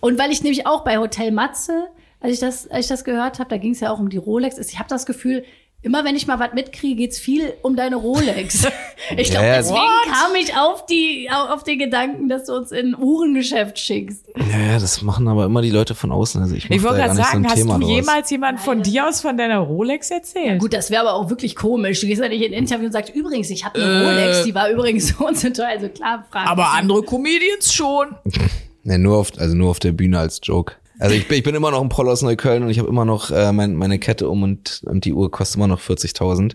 Und 0.00 0.18
weil 0.18 0.30
ich 0.30 0.42
nämlich 0.42 0.66
auch 0.66 0.82
bei 0.82 0.98
Hotel 0.98 1.30
Matze, 1.30 1.88
als 2.20 2.34
ich 2.34 2.40
das, 2.40 2.68
als 2.70 2.86
ich 2.86 2.88
das 2.88 3.04
gehört 3.04 3.38
habe, 3.38 3.50
da 3.50 3.56
ging 3.56 3.72
es 3.72 3.80
ja 3.80 3.90
auch 3.92 3.98
um 3.98 4.10
die 4.10 4.16
Rolex. 4.18 4.58
Ich 4.58 4.78
habe 4.78 4.88
das 4.88 5.06
Gefühl, 5.06 5.44
immer 5.82 6.04
wenn 6.04 6.14
ich 6.14 6.26
mal 6.26 6.38
was 6.38 6.52
mitkriege, 6.52 6.96
geht's 6.96 7.18
viel 7.18 7.54
um 7.62 7.74
deine 7.74 7.96
Rolex. 7.96 8.66
ich 9.16 9.30
glaube, 9.30 9.46
Ja, 9.46 9.56
deswegen 9.56 9.78
what? 9.80 10.12
kam 10.12 10.34
ich 10.34 10.54
auf 10.54 10.84
die, 10.84 11.30
auf 11.30 11.64
den 11.64 11.78
Gedanken, 11.78 12.28
dass 12.28 12.44
du 12.44 12.52
uns 12.52 12.70
in 12.70 12.88
ein 12.94 13.02
Uhrengeschäft 13.02 13.78
schickst. 13.78 14.26
Ja, 14.36 14.72
ja, 14.72 14.78
das 14.78 15.00
machen 15.00 15.26
aber 15.26 15.46
immer 15.46 15.62
die 15.62 15.70
Leute 15.70 15.94
von 15.94 16.12
außen. 16.12 16.42
Also 16.42 16.54
ich, 16.54 16.70
Ich 16.70 16.82
wollte 16.82 16.98
gerade 16.98 17.14
sagen, 17.14 17.42
so 17.44 17.48
hast 17.48 17.56
Thema 17.56 17.74
du 17.78 17.80
draus. 17.86 17.90
jemals 17.90 18.30
jemand 18.30 18.60
von 18.60 18.82
dir 18.82 19.08
aus 19.08 19.22
von 19.22 19.38
deiner 19.38 19.60
Rolex 19.60 20.10
erzählt? 20.10 20.60
Gut, 20.60 20.74
das 20.74 20.90
wäre 20.90 21.00
aber 21.08 21.14
auch 21.14 21.30
wirklich 21.30 21.56
komisch. 21.56 22.00
Du 22.00 22.06
gehst 22.06 22.20
ja 22.20 22.28
nicht 22.28 22.42
in 22.42 22.52
ein 22.52 22.58
Interview 22.58 22.84
und 22.84 22.92
sagst, 22.92 23.14
übrigens, 23.14 23.48
ich 23.48 23.64
habe 23.64 23.80
eine 23.80 23.90
Äh. 23.90 24.06
Rolex, 24.06 24.44
die 24.44 24.54
war 24.54 24.68
übrigens 24.68 25.08
so 25.18 25.26
und 25.26 25.38
so 25.38 25.48
teuer. 25.48 25.68
Also 25.68 25.88
klar, 25.88 26.26
fragen 26.30 26.46
aber 26.46 26.72
andere 26.72 27.02
Comedians 27.02 27.72
schon. 27.72 28.08
Nee, 28.82 28.96
nur 28.96 29.18
auf, 29.18 29.32
also 29.36 29.54
nur 29.54 29.68
auf 29.70 29.78
der 29.78 29.92
Bühne 29.92 30.18
als 30.18 30.40
Joke. 30.42 30.76
Also 31.00 31.14
ich 31.14 31.26
bin, 31.28 31.38
ich 31.38 31.42
bin 31.42 31.54
immer 31.54 31.70
noch 31.70 31.80
ein 31.80 31.88
Proll 31.88 32.08
aus 32.08 32.22
Neukölln 32.22 32.62
und 32.62 32.70
ich 32.70 32.78
habe 32.78 32.88
immer 32.88 33.04
noch 33.04 33.30
äh, 33.30 33.52
mein, 33.52 33.74
meine 33.74 33.98
Kette 33.98 34.28
um 34.28 34.42
und, 34.42 34.82
und 34.84 35.04
die 35.04 35.12
Uhr 35.14 35.30
kostet 35.30 35.56
immer 35.56 35.66
noch 35.66 35.80
40.000. 35.80 36.54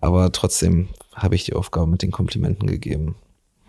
Aber 0.00 0.32
trotzdem 0.32 0.88
habe 1.14 1.34
ich 1.36 1.44
die 1.44 1.54
Aufgabe 1.54 1.86
mit 1.86 2.02
den 2.02 2.10
Komplimenten 2.10 2.66
gegeben. 2.68 3.14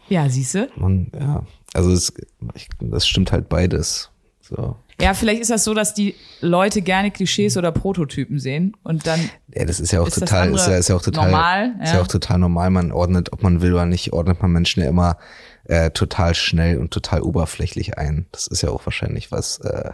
Ja, 0.10 0.28
siehste. 0.30 0.70
Man, 0.76 1.12
ja, 1.18 1.44
also 1.74 1.92
es, 1.92 2.14
ich, 2.56 2.68
das 2.80 3.08
stimmt 3.08 3.32
halt 3.32 3.48
beides. 3.50 4.10
So. 4.42 4.76
Ja, 5.00 5.14
vielleicht 5.14 5.42
ist 5.42 5.52
das 5.52 5.64
so, 5.64 5.76
dass 5.76 5.94
die 5.94 6.16
Leute 6.42 6.82
gerne 6.82 7.12
Klischees 7.12 7.56
oder 7.56 7.72
Prototypen 7.72 8.40
sehen 8.40 8.76
und 8.84 9.06
dann 9.06 9.20
Ja, 9.54 9.66
das 9.66 9.80
ist 9.80 9.92
ja 9.92 10.02
auch 10.02 10.08
Ist 10.08 10.18
total, 10.18 10.52
ist 10.56 10.68
ja, 10.68 10.78
ist 10.78 10.88
ja 10.90 10.96
auch 10.96 11.02
total, 11.04 11.26
normal? 11.26 11.76
ist 11.84 11.90
Ja. 11.90 11.96
ja 11.98 12.02
auch 12.02 12.08
total 12.08 12.40
normal. 12.40 12.72
Man 12.72 12.92
ordnet, 12.92 13.32
ob 13.32 13.44
man 13.44 13.62
will 13.62 13.74
oder 13.74 13.86
nicht, 13.86 14.14
ordnet 14.14 14.42
man 14.42 14.52
Menschen 14.52 14.82
ja 14.82 14.90
immer 14.90 15.18
äh, 15.66 15.92
total 15.92 16.34
schnell 16.34 16.80
und 16.80 16.92
total 16.92 17.22
oberflächlich 17.22 17.98
ein. 17.98 18.26
Das 18.32 18.48
ist 18.48 18.64
ja 18.64 18.70
auch 18.70 18.86
wahrscheinlich 18.88 19.32
was 19.32 19.60
äh, 19.60 19.92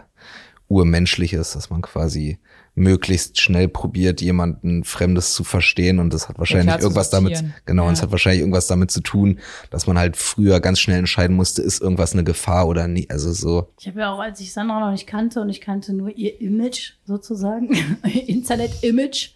urmenschliches, 0.68 1.52
dass 1.52 1.70
man 1.70 1.82
quasi 1.82 2.38
möglichst 2.76 3.40
schnell 3.40 3.68
probiert, 3.68 4.20
jemanden 4.20 4.82
Fremdes 4.82 5.32
zu 5.32 5.44
verstehen 5.44 6.00
und 6.00 6.12
das 6.12 6.28
hat 6.28 6.38
wahrscheinlich 6.38 6.74
zu 6.76 6.80
irgendwas 6.82 7.10
damit, 7.10 7.44
genau, 7.66 7.82
und 7.84 7.88
Ja. 7.90 7.92
es 7.92 8.02
hat 8.02 8.10
wahrscheinlich 8.10 8.40
irgendwas 8.40 8.66
damit 8.66 8.90
zu 8.90 9.00
tun, 9.00 9.38
dass 9.70 9.86
man 9.86 9.96
halt 9.96 10.16
früher 10.16 10.58
ganz 10.58 10.80
schnell 10.80 10.98
entscheiden 10.98 11.36
musste, 11.36 11.62
ist 11.62 11.80
irgendwas 11.80 12.14
eine 12.14 12.24
Gefahr 12.24 12.66
oder 12.66 12.88
nie, 12.88 13.08
also 13.10 13.32
so. 13.32 13.68
Ich 13.78 13.86
habe 13.86 14.00
ja 14.00 14.12
auch, 14.12 14.18
als 14.18 14.40
ich 14.40 14.52
Sandra 14.52 14.80
noch 14.80 14.90
nicht 14.90 15.06
kannte 15.06 15.40
und 15.40 15.50
ich 15.50 15.60
kannte 15.60 15.92
nur 15.92 16.10
ihr 16.16 16.40
Image 16.40 16.94
sozusagen, 17.06 17.72
ihr 18.04 18.28
Internet-Image, 18.28 19.30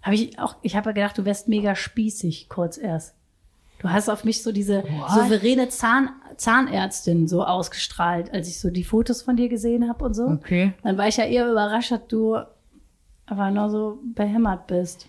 habe 0.00 0.14
ich 0.14 0.38
auch, 0.38 0.56
ich 0.62 0.74
habe 0.74 0.90
ja 0.90 0.94
gedacht, 0.94 1.18
du 1.18 1.24
wärst 1.26 1.48
mega 1.48 1.74
spießig, 1.76 2.48
kurz 2.48 2.78
erst. 2.78 3.14
Du 3.80 3.90
hast 3.90 4.08
auf 4.08 4.24
mich 4.24 4.42
so 4.42 4.50
diese 4.52 4.84
souveräne 5.12 5.68
Zahn, 5.68 6.08
Zahnärztin 6.36 7.28
so 7.28 7.44
ausgestrahlt, 7.44 8.32
als 8.32 8.48
ich 8.48 8.58
so 8.60 8.70
die 8.70 8.84
Fotos 8.84 9.22
von 9.22 9.36
dir 9.36 9.48
gesehen 9.48 9.88
habe 9.88 10.04
und 10.04 10.14
so. 10.14 10.24
Okay. 10.26 10.72
Dann 10.82 10.98
war 10.98 11.08
ich 11.08 11.16
ja 11.16 11.24
eher 11.24 11.50
überrascht, 11.50 11.90
dass 11.92 12.06
du 12.08 12.36
aber 13.26 13.50
noch 13.50 13.68
so 13.68 13.98
behämmert 14.14 14.66
bist. 14.66 15.06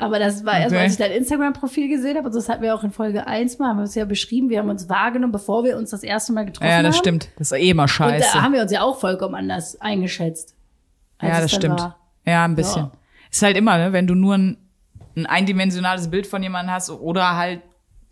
Aber 0.00 0.20
das 0.20 0.44
war 0.44 0.58
erst, 0.60 0.72
Okay. 0.72 0.82
als 0.84 0.92
ich 0.92 0.98
dein 0.98 1.10
Instagram-Profil 1.10 1.88
gesehen 1.88 2.16
habe, 2.16 2.28
und 2.28 2.34
das 2.34 2.48
hatten 2.48 2.62
wir 2.62 2.72
auch 2.74 2.84
in 2.84 2.92
Folge 2.92 3.26
1 3.26 3.58
mal, 3.58 3.70
haben 3.70 3.78
wir 3.78 3.82
es 3.84 3.96
ja 3.96 4.04
beschrieben, 4.04 4.48
wir 4.48 4.60
haben 4.60 4.68
uns 4.70 4.88
wahrgenommen, 4.88 5.32
bevor 5.32 5.64
wir 5.64 5.76
uns 5.76 5.90
das 5.90 6.04
erste 6.04 6.32
Mal 6.32 6.44
getroffen 6.46 6.70
haben. 6.70 6.76
Ja, 6.76 6.88
das 6.88 6.96
stimmt. 6.96 7.28
Das 7.36 7.50
ist 7.50 7.58
eh 7.58 7.70
immer 7.70 7.82
Und 7.82 7.88
scheiße. 7.88 8.28
da 8.32 8.42
haben 8.42 8.52
wir 8.52 8.62
uns 8.62 8.70
ja 8.70 8.82
auch 8.82 8.98
vollkommen 9.00 9.34
anders 9.34 9.80
eingeschätzt. 9.80 10.54
Ja, 11.20 11.40
das 11.40 11.50
stimmt. 11.52 11.80
war. 11.80 11.96
Ja, 12.24 12.44
ein 12.44 12.54
bisschen. 12.54 12.82
Ja. 12.84 12.92
Ist 13.30 13.42
halt 13.42 13.56
immer, 13.56 13.76
ne, 13.76 13.92
wenn 13.92 14.06
du 14.06 14.14
nur 14.14 14.34
ein, 14.36 14.56
ein 15.16 15.26
eindimensionales 15.26 16.08
Bild 16.08 16.28
von 16.28 16.44
jemandem 16.44 16.72
hast 16.72 16.90
oder 16.90 17.36
halt 17.36 17.62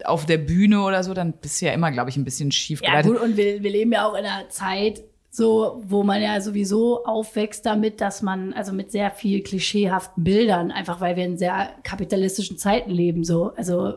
auf 0.04 0.26
der 0.26 0.38
Bühne 0.38 0.82
oder 0.82 1.02
so, 1.02 1.14
dann 1.14 1.32
bist 1.32 1.60
du 1.60 1.66
ja 1.66 1.72
immer, 1.72 1.90
glaube 1.90 2.10
ich, 2.10 2.16
ein 2.16 2.24
bisschen 2.24 2.52
schief 2.52 2.82
Ja, 2.82 2.90
geleitet. 2.90 3.12
gut, 3.12 3.20
und 3.22 3.36
wir, 3.36 3.62
wir 3.62 3.70
leben 3.70 3.92
ja 3.92 4.06
auch 4.06 4.14
in 4.14 4.24
einer 4.24 4.48
Zeit, 4.48 5.02
so, 5.30 5.82
wo 5.86 6.02
man 6.02 6.22
ja 6.22 6.40
sowieso 6.40 7.04
aufwächst 7.04 7.66
damit, 7.66 8.00
dass 8.00 8.22
man, 8.22 8.52
also 8.54 8.72
mit 8.72 8.90
sehr 8.90 9.10
viel 9.10 9.42
klischeehaften 9.42 10.24
Bildern, 10.24 10.70
einfach 10.70 11.00
weil 11.00 11.16
wir 11.16 11.24
in 11.24 11.36
sehr 11.38 11.70
kapitalistischen 11.82 12.58
Zeiten 12.58 12.90
leben, 12.90 13.22
so. 13.24 13.52
Also, 13.56 13.94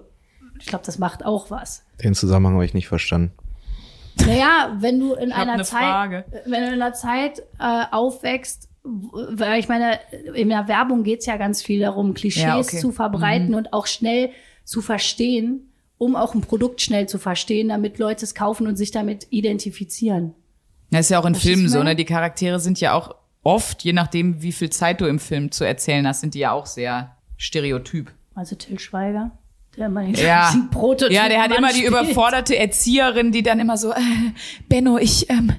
ich 0.60 0.66
glaube, 0.66 0.86
das 0.86 1.00
macht 1.00 1.26
auch 1.26 1.50
was. 1.50 1.86
Den 2.04 2.14
Zusammenhang 2.14 2.56
habe 2.56 2.66
ich 2.66 2.74
nicht 2.74 2.88
verstanden. 2.90 3.32
Naja, 4.26 4.76
wenn 4.80 5.00
du 5.00 5.14
in 5.14 5.32
einer 5.32 5.54
eine 5.54 5.64
Zeit, 5.64 5.80
Frage. 5.84 6.26
wenn 6.46 6.62
du 6.62 6.68
in 6.68 6.74
einer 6.82 6.94
Zeit 6.94 7.40
äh, 7.60 7.86
aufwächst, 7.92 8.68
weil 8.84 9.60
ich 9.60 9.70
meine, 9.70 10.00
in 10.36 10.50
der 10.50 10.68
Werbung 10.68 11.04
geht's 11.04 11.26
ja 11.26 11.38
ganz 11.38 11.62
viel 11.62 11.80
darum, 11.82 12.14
Klischees 12.14 12.44
Ja, 12.44 12.58
okay. 12.60 12.76
Mhm. 12.78 12.82
zu 12.82 12.92
verbreiten 12.92 13.56
und 13.56 13.72
auch 13.72 13.88
schnell 13.88 14.32
zu 14.66 14.82
verstehen, 14.82 15.69
um 16.00 16.16
auch 16.16 16.34
ein 16.34 16.42
Produkt 16.42 16.82
schnell 16.82 17.08
zu 17.08 17.20
verstehen, 17.20 17.70
damit 17.70 18.00
Leute 18.00 18.26
es 18.26 18.34
kaufen 18.34 18.66
und 18.66 18.76
sich 18.78 18.90
damit 18.90 19.28
identifizieren. 19.30 20.34
Das 20.90 21.02
ist 21.02 21.10
ja 21.12 21.20
auch 21.20 21.26
in 21.26 21.36
Verstehst 21.36 21.54
Filmen 21.54 21.70
so, 21.70 21.84
ne? 21.84 21.96
Die 21.96 22.06
Charaktere 22.06 22.60
sind 22.60 22.80
ja 22.82 22.94
auch 22.94 23.14
oft, 23.44 23.84
je 23.84 23.94
nachdem, 23.94 24.42
wie 24.42 24.52
viel 24.52 24.72
Zeit 24.72 25.02
du 25.02 25.06
im 25.06 25.20
Film 25.20 25.52
zu 25.52 25.64
erzählen 25.66 26.08
hast, 26.08 26.22
sind 26.22 26.34
die 26.34 26.40
ja 26.40 26.52
auch 26.52 26.66
sehr 26.66 27.16
stereotyp. 27.38 28.12
Also 28.34 28.56
Till 28.56 28.80
Schweiger, 28.80 29.32
der 29.78 29.88
immer 29.88 30.04
den 30.04 30.16
Ja. 30.16 30.52
Prototyp 30.72 31.16
Ja, 31.16 31.28
der 31.30 31.42
hat 31.42 31.50
Mann 31.50 31.60
immer 31.60 31.68
die 31.70 31.76
spielt. 31.80 31.90
überforderte 31.92 32.58
Erzieherin, 32.58 33.32
die 33.32 33.44
dann 33.44 33.60
immer 33.60 33.78
so, 33.78 33.92
äh, 33.92 33.96
Benno, 34.68 34.98
ich, 34.98 35.30
ähm, 35.30 35.54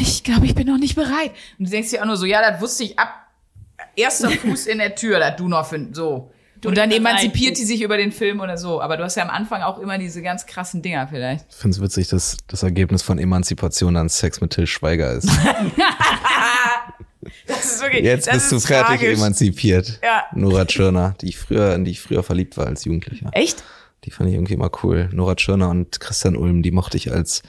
ich 0.00 0.24
glaube, 0.24 0.46
ich 0.46 0.54
bin 0.54 0.66
noch 0.68 0.78
nicht 0.78 0.94
bereit. 0.94 1.32
Und 1.58 1.66
du 1.66 1.70
denkst 1.70 1.90
dir 1.90 2.00
auch 2.02 2.06
nur 2.06 2.16
so, 2.16 2.24
ja, 2.24 2.40
das 2.48 2.60
wusste 2.60 2.84
ich 2.84 2.98
ab 2.98 3.12
erster 3.94 4.30
Fuß 4.42 4.66
in 4.66 4.78
der 4.78 4.94
Tür, 4.94 5.18
dass 5.18 5.36
du 5.36 5.48
noch 5.48 5.66
findest, 5.66 5.96
so. 5.96 6.30
Und 6.66 6.76
dann 6.76 6.90
emanzipiert 6.90 7.56
die 7.58 7.64
sich 7.64 7.82
über 7.82 7.96
den 7.96 8.12
Film 8.12 8.40
oder 8.40 8.58
so. 8.58 8.80
Aber 8.80 8.96
du 8.96 9.04
hast 9.04 9.16
ja 9.16 9.22
am 9.22 9.30
Anfang 9.30 9.62
auch 9.62 9.78
immer 9.78 9.98
diese 9.98 10.22
ganz 10.22 10.46
krassen 10.46 10.82
Dinger 10.82 11.08
vielleicht. 11.08 11.46
Ich 11.50 11.56
finde 11.56 11.76
es 11.76 11.82
witzig, 11.82 12.08
dass 12.08 12.36
das 12.48 12.62
Ergebnis 12.62 13.02
von 13.02 13.18
Emanzipation 13.18 13.94
dann 13.94 14.08
Sex 14.08 14.40
mit 14.40 14.50
Till 14.50 14.66
Schweiger 14.66 15.12
ist. 15.12 15.28
Das 17.46 17.64
ist 17.64 17.82
wirklich, 17.82 18.04
Jetzt 18.04 18.28
das 18.28 18.34
bist 18.34 18.52
du 18.52 18.56
ist 18.56 18.66
fertig 18.66 19.00
tragisch. 19.00 19.18
emanzipiert. 19.18 20.00
Ja. 20.02 20.24
Nora 20.34 20.64
Tschirner, 20.64 21.14
die 21.20 21.28
ich 21.30 21.38
früher, 21.38 21.74
in 21.74 21.84
die 21.84 21.90
ich 21.92 22.00
früher 22.00 22.22
verliebt 22.22 22.56
war 22.56 22.66
als 22.66 22.84
Jugendlicher. 22.84 23.30
Echt? 23.32 23.64
Die 24.04 24.10
fand 24.10 24.28
ich 24.28 24.36
irgendwie 24.36 24.54
immer 24.54 24.70
cool. 24.82 25.08
Nora 25.12 25.34
Tschirner 25.34 25.68
und 25.70 25.98
Christian 25.98 26.36
Ulm, 26.36 26.62
die 26.62 26.70
mochte 26.70 26.96
ich 26.96 27.10
als, 27.12 27.42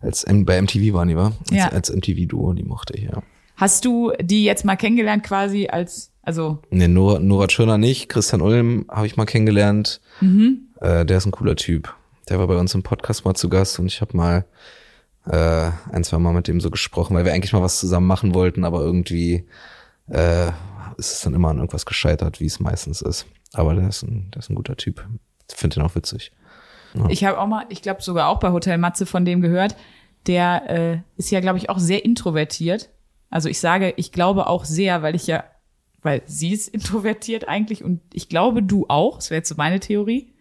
als 0.00 0.24
bei 0.28 0.60
MTV 0.60 0.92
waren 0.94 1.08
die, 1.08 1.16
war? 1.16 1.32
Als, 1.50 1.50
Ja. 1.52 1.68
als 1.68 1.90
MTV-Duo, 1.94 2.52
die 2.54 2.64
mochte 2.64 2.94
ich, 2.94 3.04
ja. 3.04 3.22
Hast 3.56 3.84
du 3.84 4.12
die 4.20 4.44
jetzt 4.44 4.64
mal 4.64 4.76
kennengelernt 4.76 5.22
quasi 5.22 5.68
als, 5.68 6.10
also, 6.26 6.58
Nee, 6.70 6.88
Nora, 6.88 7.20
Nora 7.20 7.46
Tschirner 7.46 7.78
nicht. 7.78 8.08
Christian 8.08 8.42
Ulm 8.42 8.84
habe 8.90 9.06
ich 9.06 9.16
mal 9.16 9.26
kennengelernt. 9.26 10.00
Äh, 10.80 11.06
der 11.06 11.18
ist 11.18 11.24
ein 11.26 11.30
cooler 11.30 11.54
Typ. 11.54 11.94
Der 12.28 12.40
war 12.40 12.48
bei 12.48 12.56
uns 12.56 12.74
im 12.74 12.82
Podcast 12.82 13.24
mal 13.24 13.34
zu 13.34 13.48
Gast 13.48 13.78
und 13.78 13.86
ich 13.86 14.00
habe 14.00 14.16
mal 14.16 14.44
äh, 15.26 15.70
ein, 15.92 16.02
zwei 16.02 16.18
Mal 16.18 16.32
mit 16.32 16.48
dem 16.48 16.60
so 16.60 16.68
gesprochen, 16.70 17.16
weil 17.16 17.24
wir 17.24 17.32
eigentlich 17.32 17.52
mal 17.52 17.62
was 17.62 17.78
zusammen 17.78 18.08
machen 18.08 18.34
wollten, 18.34 18.64
aber 18.64 18.80
irgendwie 18.80 19.46
äh, 20.08 20.48
ist 20.98 21.12
es 21.12 21.20
dann 21.20 21.34
immer 21.34 21.50
an 21.50 21.58
irgendwas 21.58 21.86
gescheitert, 21.86 22.40
wie 22.40 22.46
es 22.46 22.58
meistens 22.58 23.02
ist. 23.02 23.26
Aber 23.52 23.74
der 23.74 23.88
ist 23.88 24.02
ein, 24.02 24.28
der 24.32 24.40
ist 24.40 24.50
ein 24.50 24.56
guter 24.56 24.76
Typ. 24.76 25.06
Ich 25.48 25.56
finde 25.56 25.74
den 25.74 25.84
auch 25.84 25.94
witzig. 25.94 26.32
ich 27.08 27.24
habe 27.24 27.38
auch 27.38 27.46
mal, 27.46 27.66
ich 27.68 27.82
glaube 27.82 28.02
sogar 28.02 28.28
auch 28.28 28.40
bei 28.40 28.50
Hotel 28.50 28.78
Matze 28.78 29.06
von 29.06 29.24
dem 29.24 29.40
gehört, 29.42 29.76
der 30.26 30.68
äh, 30.68 30.98
ist 31.16 31.30
ja, 31.30 31.38
glaube 31.38 31.58
ich, 31.58 31.70
auch 31.70 31.78
sehr 31.78 32.04
introvertiert. 32.04 32.90
Also 33.30 33.48
ich 33.48 33.60
sage, 33.60 33.94
ich 33.96 34.10
glaube 34.10 34.48
auch 34.48 34.64
sehr, 34.64 35.02
weil 35.02 35.14
ich 35.14 35.28
ja, 35.28 35.44
weil 36.06 36.22
sie 36.24 36.52
ist 36.52 36.68
introvertiert 36.68 37.46
eigentlich 37.48 37.84
und 37.84 38.00
ich 38.14 38.30
glaube 38.30 38.62
du 38.62 38.86
auch, 38.88 39.16
das 39.16 39.30
wäre 39.30 39.38
jetzt 39.38 39.50
so 39.50 39.56
meine 39.56 39.80
Theorie. 39.80 40.32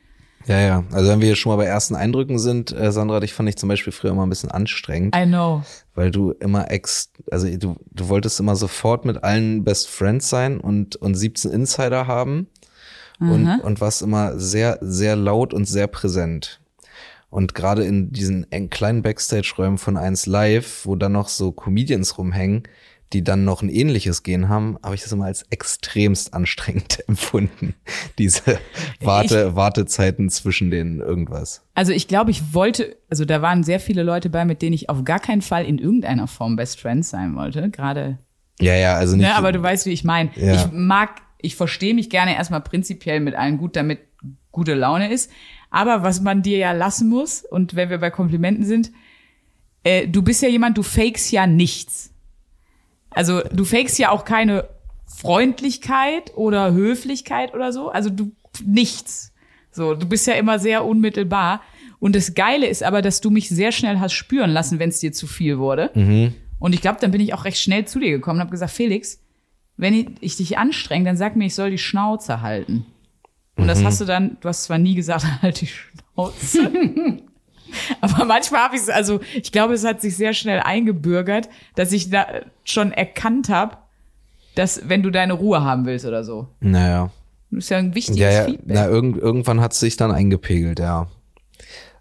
Ja, 0.47 0.59
ja. 0.59 0.83
Also 0.91 1.09
wenn 1.09 1.21
wir 1.21 1.27
hier 1.27 1.35
schon 1.35 1.51
mal 1.51 1.55
bei 1.57 1.65
ersten 1.65 1.95
Eindrücken 1.95 2.37
sind, 2.37 2.71
äh, 2.71 2.91
Sandra, 2.91 3.19
dich 3.19 3.33
fand 3.33 3.49
ich 3.49 3.57
zum 3.57 3.67
Beispiel 3.67 3.91
früher 3.91 4.11
immer 4.11 4.25
ein 4.25 4.29
bisschen 4.29 4.51
anstrengend. 4.51 5.15
I 5.15 5.25
know. 5.25 5.63
weil 5.95 6.11
du 6.11 6.31
immer 6.31 6.69
ex, 6.69 7.11
also 7.31 7.47
du, 7.57 7.75
du 7.91 8.09
wolltest 8.09 8.39
immer 8.39 8.55
sofort 8.55 9.05
mit 9.05 9.23
allen 9.23 9.63
Best 9.63 9.89
Friends 9.89 10.29
sein 10.29 10.59
und, 10.59 10.95
und 10.97 11.15
17 11.15 11.51
Insider 11.51 12.05
haben 12.05 12.47
und, 13.19 13.47
und 13.61 13.81
warst 13.81 14.01
immer 14.01 14.37
sehr, 14.37 14.77
sehr 14.81 15.15
laut 15.15 15.53
und 15.53 15.65
sehr 15.65 15.87
präsent. 15.87 16.59
Und 17.29 17.55
gerade 17.55 17.83
in 17.83 18.11
diesen 18.11 18.47
kleinen 18.69 19.01
Backstage-Räumen 19.01 19.77
von 19.77 19.97
1 19.97 20.25
Live, 20.25 20.85
wo 20.85 20.95
dann 20.95 21.13
noch 21.13 21.27
so 21.27 21.51
Comedians 21.51 22.17
rumhängen, 22.17 22.63
die 23.13 23.23
dann 23.23 23.45
noch 23.45 23.61
ein 23.61 23.69
ähnliches 23.69 24.23
Gen 24.23 24.49
haben, 24.49 24.77
habe 24.83 24.95
ich 24.95 25.03
das 25.03 25.11
immer 25.11 25.25
als 25.25 25.43
extremst 25.51 26.33
anstrengend 26.33 27.03
empfunden. 27.07 27.75
Diese 28.17 28.59
Warte, 28.99 29.55
Wartezeiten 29.55 30.29
zwischen 30.29 30.71
den 30.71 30.99
irgendwas. 30.99 31.63
Also 31.75 31.91
ich 31.91 32.07
glaube, 32.07 32.31
ich 32.31 32.53
wollte, 32.53 32.97
also 33.09 33.23
da 33.25 33.41
waren 33.41 33.63
sehr 33.63 33.79
viele 33.79 34.03
Leute 34.03 34.29
bei, 34.29 34.43
mit 34.45 34.61
denen 34.61 34.73
ich 34.73 34.89
auf 34.89 35.03
gar 35.03 35.19
keinen 35.19 35.41
Fall 35.41 35.65
in 35.65 35.77
irgendeiner 35.77 36.27
Form 36.27 36.55
Best 36.55 36.79
Friends 36.81 37.09
sein 37.09 37.35
wollte. 37.35 37.69
Gerade, 37.69 38.17
Ja, 38.59 38.75
ja, 38.75 38.95
also 38.95 39.15
nicht. 39.15 39.25
ne, 39.25 39.35
aber 39.35 39.51
du 39.51 39.61
weißt, 39.61 39.85
wie 39.85 39.91
ich 39.91 40.03
meine. 40.03 40.31
Ja. 40.35 40.55
Ich 40.55 40.71
mag, 40.71 41.21
ich 41.39 41.55
verstehe 41.55 41.93
mich 41.93 42.09
gerne 42.09 42.35
erstmal 42.35 42.61
prinzipiell 42.61 43.19
mit 43.19 43.35
allen 43.35 43.57
gut, 43.57 43.75
damit 43.75 43.99
gute 44.51 44.73
Laune 44.73 45.11
ist. 45.11 45.29
Aber 45.69 46.03
was 46.03 46.21
man 46.21 46.41
dir 46.41 46.57
ja 46.57 46.71
lassen 46.71 47.07
muss, 47.09 47.43
und 47.43 47.75
wenn 47.75 47.89
wir 47.89 47.97
bei 47.99 48.09
Komplimenten 48.09 48.65
sind, 48.65 48.91
äh, 49.83 50.07
du 50.07 50.21
bist 50.23 50.41
ja 50.41 50.49
jemand, 50.49 50.77
du 50.77 50.83
fakest 50.83 51.31
ja 51.31 51.45
nichts. 51.45 52.11
Also 53.15 53.41
du 53.41 53.65
fakest 53.65 53.97
ja 53.97 54.11
auch 54.11 54.25
keine 54.25 54.67
Freundlichkeit 55.07 56.35
oder 56.35 56.73
Höflichkeit 56.73 57.53
oder 57.53 57.71
so. 57.73 57.89
Also 57.89 58.09
du 58.09 58.31
nichts. 58.63 59.33
So, 59.71 59.93
du 59.95 60.07
bist 60.07 60.27
ja 60.27 60.33
immer 60.35 60.59
sehr 60.59 60.85
unmittelbar. 60.85 61.61
Und 61.99 62.15
das 62.15 62.35
Geile 62.35 62.67
ist 62.67 62.83
aber, 62.83 63.01
dass 63.01 63.21
du 63.21 63.29
mich 63.29 63.49
sehr 63.49 63.71
schnell 63.71 63.99
hast 63.99 64.13
spüren 64.13 64.51
lassen, 64.51 64.79
wenn 64.79 64.89
es 64.89 64.99
dir 64.99 65.11
zu 65.13 65.27
viel 65.27 65.57
wurde. 65.57 65.91
Und 66.59 66.73
ich 66.73 66.81
glaube, 66.81 66.99
dann 67.01 67.11
bin 67.11 67.21
ich 67.21 67.33
auch 67.33 67.45
recht 67.45 67.57
schnell 67.57 67.85
zu 67.85 67.99
dir 67.99 68.11
gekommen 68.11 68.37
und 68.37 68.41
habe 68.41 68.51
gesagt, 68.51 68.71
Felix, 68.71 69.21
wenn 69.77 69.93
ich, 69.93 70.07
ich 70.21 70.37
dich 70.37 70.57
anstrenge, 70.57 71.05
dann 71.05 71.17
sag 71.17 71.35
mir, 71.35 71.45
ich 71.45 71.55
soll 71.55 71.71
die 71.71 71.77
Schnauze 71.77 72.41
halten. 72.41 72.85
Und 73.57 73.67
das 73.67 73.79
hast 73.85 74.01
du 74.01 74.05
dann, 74.05 74.37
du 74.41 74.49
hast 74.49 74.65
zwar 74.65 74.77
nie 74.77 74.95
gesagt, 74.95 75.25
halt 75.41 75.61
die 75.61 75.67
Schnauze. 75.67 76.71
Aber 78.01 78.25
manchmal 78.25 78.61
habe 78.61 78.75
ich 78.75 78.81
es, 78.81 78.89
also 78.89 79.19
ich 79.33 79.51
glaube, 79.51 79.73
es 79.73 79.83
hat 79.83 80.01
sich 80.01 80.15
sehr 80.15 80.33
schnell 80.33 80.59
eingebürgert, 80.59 81.49
dass 81.75 81.91
ich 81.91 82.09
da 82.09 82.27
schon 82.63 82.91
erkannt 82.91 83.49
habe, 83.49 83.77
dass 84.55 84.81
wenn 84.87 85.03
du 85.03 85.09
deine 85.11 85.33
Ruhe 85.33 85.63
haben 85.63 85.85
willst 85.85 86.05
oder 86.05 86.23
so. 86.23 86.47
Naja. 86.61 87.11
Das 87.51 87.65
ist 87.65 87.69
ja 87.69 87.77
ein 87.77 87.93
wichtiges 87.95 88.19
Ja, 88.19 88.31
ja, 88.31 88.45
Feedback. 88.45 88.75
na, 88.75 88.87
irgend, 88.87 89.17
irgendwann 89.17 89.61
hat 89.61 89.73
es 89.73 89.79
sich 89.79 89.97
dann 89.97 90.11
eingepegelt, 90.11 90.79
ja. 90.79 91.07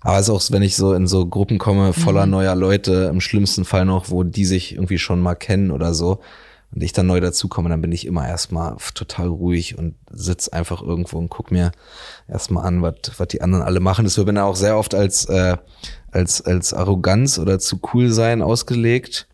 Aber 0.01 0.19
es 0.19 0.29
ist 0.29 0.31
auch, 0.31 0.53
wenn 0.53 0.63
ich 0.63 0.77
so 0.77 0.93
in 0.93 1.07
so 1.07 1.27
Gruppen 1.27 1.59
komme, 1.59 1.93
voller 1.95 2.27
neuer 2.27 2.55
Leute, 2.55 3.09
im 3.11 3.21
schlimmsten 3.21 3.65
Fall 3.65 3.87
noch, 3.87 4.11
wo 4.11 4.23
die 4.23 4.45
sich 4.45 4.75
irgendwie 4.75 4.99
schon 4.99 5.21
mal 5.21 5.35
kennen 5.35 5.71
oder 5.71 5.95
so, 5.95 6.21
und 6.75 6.83
ich 6.83 6.93
dann 6.93 7.07
neu 7.07 7.21
dazukomme, 7.21 7.69
dann 7.69 7.81
bin 7.81 7.93
ich 7.93 8.05
immer 8.05 8.27
erstmal 8.27 8.77
total 8.95 9.29
ruhig 9.29 9.79
und 9.79 9.95
sitz 10.11 10.49
einfach 10.49 10.83
irgendwo 10.83 11.19
und 11.19 11.29
guck 11.29 11.53
mir 11.53 11.71
erstmal 12.27 12.67
an, 12.67 12.83
was 12.83 12.95
was 13.17 13.29
die 13.29 13.43
anderen 13.43 13.63
alle 13.63 13.79
machen. 13.79 14.05
Das 14.05 14.17
wird 14.17 14.33
mir 14.33 14.45
auch 14.45 14.57
sehr 14.57 14.77
oft 14.77 14.95
als, 14.95 15.27
äh, 15.27 15.57
als, 16.11 16.41
als 16.41 16.75
Arroganz 16.75 17.39
oder 17.39 17.61
zu 17.61 17.79
cool 17.93 18.11
sein 18.11 18.43
ausgelegt. 18.43 19.29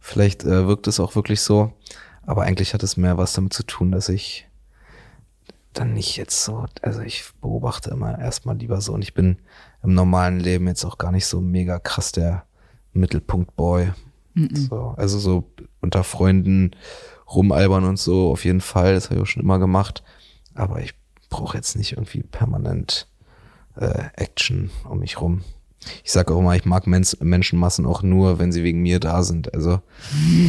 Vielleicht 0.00 0.44
äh, 0.44 0.68
wirkt 0.68 0.86
es 0.86 1.00
auch 1.00 1.16
wirklich 1.16 1.40
so. 1.40 1.72
Aber 2.24 2.42
eigentlich 2.42 2.72
hat 2.72 2.84
es 2.84 2.96
mehr 2.96 3.18
was 3.18 3.32
damit 3.32 3.52
zu 3.52 3.64
tun, 3.64 3.90
dass 3.90 4.08
ich 4.08 4.46
dann 5.72 5.92
nicht 5.92 6.16
jetzt 6.16 6.44
so, 6.44 6.66
also 6.82 7.00
ich 7.00 7.24
beobachte 7.40 7.90
immer 7.90 8.18
erstmal 8.18 8.56
lieber 8.56 8.80
so 8.80 8.92
und 8.92 9.02
ich 9.02 9.14
bin 9.14 9.38
im 9.82 9.94
normalen 9.94 10.40
Leben 10.40 10.66
jetzt 10.68 10.84
auch 10.84 10.98
gar 10.98 11.12
nicht 11.12 11.26
so 11.26 11.40
mega 11.40 11.78
krass 11.78 12.12
der 12.12 12.44
Mittelpunkt-Boy. 12.92 13.92
So, 14.36 14.94
also 14.96 15.18
so 15.18 15.50
unter 15.80 16.04
Freunden 16.04 16.72
rumalbern 17.34 17.84
und 17.84 17.98
so, 17.98 18.30
auf 18.30 18.44
jeden 18.44 18.60
Fall, 18.60 18.94
das 18.94 19.06
habe 19.06 19.16
ich 19.16 19.22
auch 19.22 19.26
schon 19.26 19.42
immer 19.42 19.58
gemacht. 19.58 20.02
Aber 20.54 20.80
ich 20.80 20.94
brauche 21.30 21.56
jetzt 21.56 21.76
nicht 21.76 21.92
irgendwie 21.92 22.22
permanent 22.22 23.08
äh, 23.76 24.04
Action 24.14 24.70
um 24.88 25.00
mich 25.00 25.20
rum. 25.20 25.42
Ich 26.04 26.10
sage 26.10 26.34
auch 26.34 26.40
immer, 26.40 26.56
ich 26.56 26.64
mag 26.64 26.86
Mens 26.86 27.18
Menschenmassen 27.20 27.86
auch 27.86 28.02
nur, 28.02 28.38
wenn 28.38 28.50
sie 28.50 28.64
wegen 28.64 28.82
mir 28.82 28.98
da 28.98 29.22
sind. 29.22 29.54
Also 29.54 29.80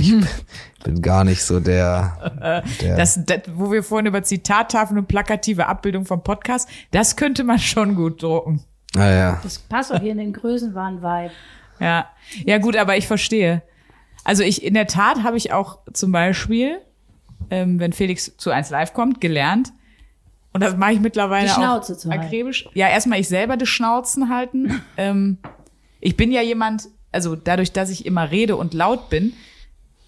ich 0.01 0.11
bin, 0.11 0.27
bin 0.83 1.01
gar 1.01 1.23
nicht 1.23 1.43
so 1.43 1.59
der, 1.59 2.63
der 2.81 2.95
Das, 2.95 3.19
das, 3.25 3.41
wo 3.53 3.71
wir 3.71 3.83
vorhin 3.83 4.07
über 4.07 4.23
Zitattafeln 4.23 4.97
und 4.97 5.07
plakative 5.07 5.67
Abbildung 5.67 6.05
vom 6.05 6.23
Podcast, 6.23 6.67
das 6.91 7.15
könnte 7.15 7.43
man 7.43 7.59
schon 7.59 7.95
gut 7.95 8.23
drucken. 8.23 8.63
ah, 8.95 9.09
ja. 9.09 9.39
Das 9.43 9.59
passt 9.59 9.93
auch 9.93 9.99
hier 9.99 10.13
in 10.13 10.17
den 10.17 10.33
Größenwahn-Vibe. 10.33 11.31
Ja, 11.79 12.07
ja 12.45 12.57
gut, 12.57 12.75
aber 12.75 12.97
ich 12.97 13.05
verstehe. 13.05 13.61
Also 14.27 14.43
ich 14.43 14.61
in 14.63 14.73
der 14.73 14.87
Tat 14.87 15.23
habe 15.23 15.37
ich 15.37 15.53
auch 15.53 15.79
zum 15.93 16.11
Beispiel, 16.11 16.79
ähm, 17.49 17.79
wenn 17.79 17.93
Felix 17.93 18.35
zu 18.37 18.51
1 18.51 18.69
Live 18.71 18.93
kommt, 18.93 19.21
gelernt. 19.21 19.71
Und 20.53 20.61
das 20.61 20.75
mache 20.75 20.93
ich 20.93 20.99
mittlerweile 20.99 21.45
Die 21.45 21.51
auch 21.51 21.55
Schnauze 21.55 21.97
zu 21.97 22.09
halten. 22.09 22.25
akribisch. 22.25 22.67
Ja, 22.73 22.89
erstmal 22.89 23.19
ich 23.19 23.27
selber 23.29 23.55
das 23.57 23.69
Schnauzen 23.69 24.27
halten. 24.29 24.81
ähm, 24.97 25.37
ich 26.01 26.17
bin 26.17 26.31
ja 26.31 26.41
jemand, 26.41 26.89
also 27.11 27.35
dadurch, 27.35 27.71
dass 27.71 27.89
ich 27.89 28.05
immer 28.05 28.29
rede 28.31 28.55
und 28.57 28.73
laut 28.73 29.09
bin, 29.09 29.33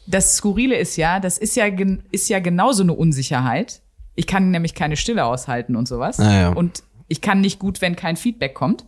das 0.05 0.35
Skurrile 0.35 0.75
ist 0.75 0.97
ja, 0.97 1.19
das 1.19 1.37
ist 1.37 1.55
ja, 1.55 1.69
gen- 1.69 2.03
ist 2.11 2.27
ja 2.29 2.39
genauso 2.39 2.83
eine 2.83 2.93
Unsicherheit. 2.93 3.81
Ich 4.15 4.27
kann 4.27 4.51
nämlich 4.51 4.73
keine 4.73 4.97
Stille 4.97 5.23
aushalten 5.23 5.75
und 5.77 5.87
sowas. 5.87 6.19
Ah, 6.19 6.33
ja. 6.33 6.49
Und 6.49 6.83
ich 7.07 7.21
kann 7.21 7.39
nicht 7.41 7.57
gut, 7.59 7.79
wenn 7.79 7.95
kein 7.95 8.17
Feedback 8.17 8.53
kommt. 8.53 8.85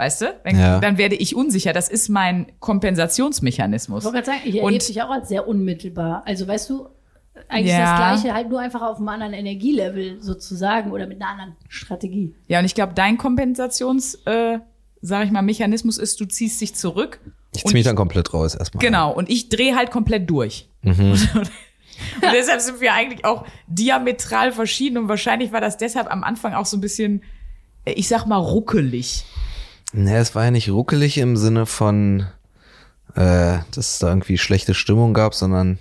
Weißt 0.00 0.22
du? 0.22 0.34
Wenn, 0.44 0.58
Ja. 0.58 0.80
Dann 0.80 0.96
werde 0.96 1.14
ich 1.14 1.36
unsicher. 1.36 1.74
Das 1.74 1.90
ist 1.90 2.08
mein 2.08 2.46
Kompensationsmechanismus. 2.58 3.98
Ich 4.02 4.04
wollte 4.06 4.22
gerade 4.24 4.38
sagen, 4.38 4.48
ich 4.48 4.56
erlebe 4.62 4.82
dich 4.82 5.02
auch 5.02 5.10
als 5.10 5.28
sehr 5.28 5.46
unmittelbar. 5.46 6.22
Also 6.24 6.48
weißt 6.48 6.70
du, 6.70 6.88
eigentlich 7.48 7.72
Ja. 7.74 8.10
das 8.12 8.22
Gleiche, 8.22 8.34
halt 8.34 8.48
nur 8.48 8.60
einfach 8.60 8.80
auf 8.80 8.96
einem 8.96 9.08
anderen 9.10 9.34
Energielevel 9.34 10.22
sozusagen 10.22 10.90
oder 10.92 11.06
mit 11.06 11.20
einer 11.20 11.30
anderen 11.30 11.56
Strategie. 11.68 12.34
Ja, 12.48 12.60
und 12.60 12.64
ich 12.64 12.74
glaube, 12.74 12.94
dein 12.94 13.18
Kompensations, 13.18 14.14
äh, 14.24 14.58
sag 15.02 15.26
ich 15.26 15.30
mal, 15.32 15.42
Mechanismus 15.42 15.98
ist, 15.98 16.18
du 16.18 16.24
ziehst 16.24 16.60
dich 16.62 16.74
zurück. 16.74 17.20
Ich 17.54 17.64
und 17.64 17.70
zieh 17.70 17.76
mich 17.76 17.84
dann 17.84 17.96
komplett 17.96 18.32
raus 18.32 18.54
erstmal. 18.54 18.80
Genau, 18.82 19.12
und 19.12 19.28
ich 19.28 19.50
drehe 19.50 19.76
halt 19.76 19.90
komplett 19.90 20.30
durch. 20.30 20.66
Mhm. 20.80 21.12
Und, 21.12 21.34
und 21.34 22.32
deshalb 22.32 22.62
sind 22.62 22.80
wir 22.80 22.94
eigentlich 22.94 23.26
auch 23.26 23.44
diametral 23.66 24.52
verschieden 24.52 24.96
und 24.96 25.08
wahrscheinlich 25.08 25.52
war 25.52 25.60
das 25.60 25.76
deshalb 25.76 26.10
am 26.10 26.24
Anfang 26.24 26.54
auch 26.54 26.64
so 26.66 26.78
ein 26.78 26.80
bisschen, 26.80 27.22
äh, 27.84 27.92
ich 27.92 28.08
sag 28.08 28.24
mal, 28.26 28.36
ruckelig. 28.38 29.24
Nee, 29.92 30.16
es 30.16 30.34
war 30.34 30.44
ja 30.44 30.50
nicht 30.50 30.70
ruckelig 30.70 31.18
im 31.18 31.36
Sinne 31.36 31.66
von, 31.66 32.26
äh, 33.14 33.58
dass 33.74 33.76
es 33.92 33.98
da 33.98 34.08
irgendwie 34.08 34.38
schlechte 34.38 34.74
Stimmung 34.74 35.14
gab, 35.14 35.34
sondern 35.34 35.78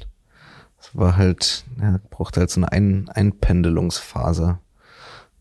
es 0.79 0.95
war 0.95 1.15
halt, 1.17 1.65
ja, 1.79 1.99
brauchte 2.09 2.39
halt 2.39 2.49
so 2.49 2.59
eine 2.59 2.71
Ein 2.71 3.09
Einpendelungsphase. 3.09 4.57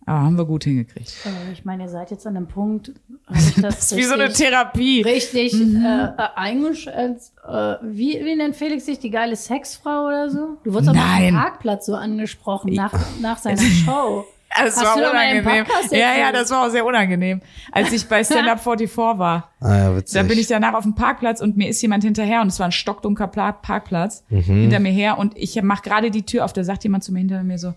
Aber 0.04 0.20
haben 0.22 0.38
wir 0.38 0.46
gut 0.46 0.64
hingekriegt. 0.64 1.12
Äh, 1.26 1.52
Ich 1.52 1.66
meine, 1.66 1.82
ihr 1.84 1.88
seid 1.90 2.10
jetzt 2.10 2.26
an 2.26 2.36
einem 2.36 2.48
Punkt, 2.48 2.92
habe 3.26 3.38
ich 3.38 3.54
das, 3.56 3.62
Das 3.76 3.92
ist 3.92 3.98
wie 3.98 4.04
so 4.04 4.14
eine 4.14 4.32
Therapie. 4.32 5.02
Richtig, 5.02 5.52
äh, 5.54 5.56
äh, 5.56 6.10
eigentlich 6.34 6.92
als, 6.92 7.32
äh, 7.46 7.74
wie, 7.82 8.18
wie 8.24 8.34
nennt 8.36 8.56
Felix 8.56 8.86
sich, 8.86 8.98
die 8.98 9.10
geile 9.10 9.36
Sexfrau 9.36 10.06
oder 10.06 10.30
so? 10.30 10.56
Du 10.64 10.72
wurdest 10.72 10.88
aber 10.90 10.98
auf 10.98 11.04
Nein. 11.04 11.22
dem 11.26 11.34
Parkplatz 11.34 11.86
so 11.86 11.94
angesprochen, 11.94 12.72
nach, 12.72 12.92
nach 13.20 13.38
seiner 13.38 13.60
Show. 13.84 14.24
Das 14.64 14.76
Hast 14.76 14.84
war 14.84 14.96
du 14.96 15.10
unangenehm. 15.10 15.64
Ja, 15.90 16.14
ja, 16.18 16.32
das 16.32 16.50
war 16.50 16.66
auch 16.66 16.70
sehr 16.70 16.84
unangenehm. 16.84 17.40
Als 17.72 17.92
ich 17.92 18.06
bei 18.08 18.22
Stand 18.24 18.48
Up 18.48 18.60
44 18.62 18.96
war, 19.18 19.50
Ah 19.60 19.76
ja, 19.76 19.96
witzig. 19.96 20.14
da 20.14 20.22
bin 20.26 20.38
ich 20.38 20.46
danach 20.46 20.74
auf 20.74 20.84
dem 20.84 20.94
Parkplatz 20.94 21.40
und 21.40 21.56
mir 21.56 21.68
ist 21.68 21.80
jemand 21.82 22.04
hinterher 22.04 22.40
und 22.40 22.48
es 22.48 22.58
war 22.58 22.66
ein 22.66 22.72
stockdunkler 22.72 23.28
Pla- 23.28 23.52
Parkplatz 23.52 24.24
Mhm. 24.30 24.42
hinter 24.42 24.80
mir 24.80 24.90
her 24.92 25.18
und 25.18 25.36
ich 25.36 25.60
mach 25.62 25.82
gerade 25.82 26.10
die 26.10 26.22
Tür 26.24 26.44
auf, 26.44 26.52
da 26.52 26.64
sagt 26.64 26.82
jemand 26.84 27.04
zu 27.04 27.12
mir 27.12 27.18
hinter 27.20 27.42
mir 27.42 27.58
so, 27.58 27.74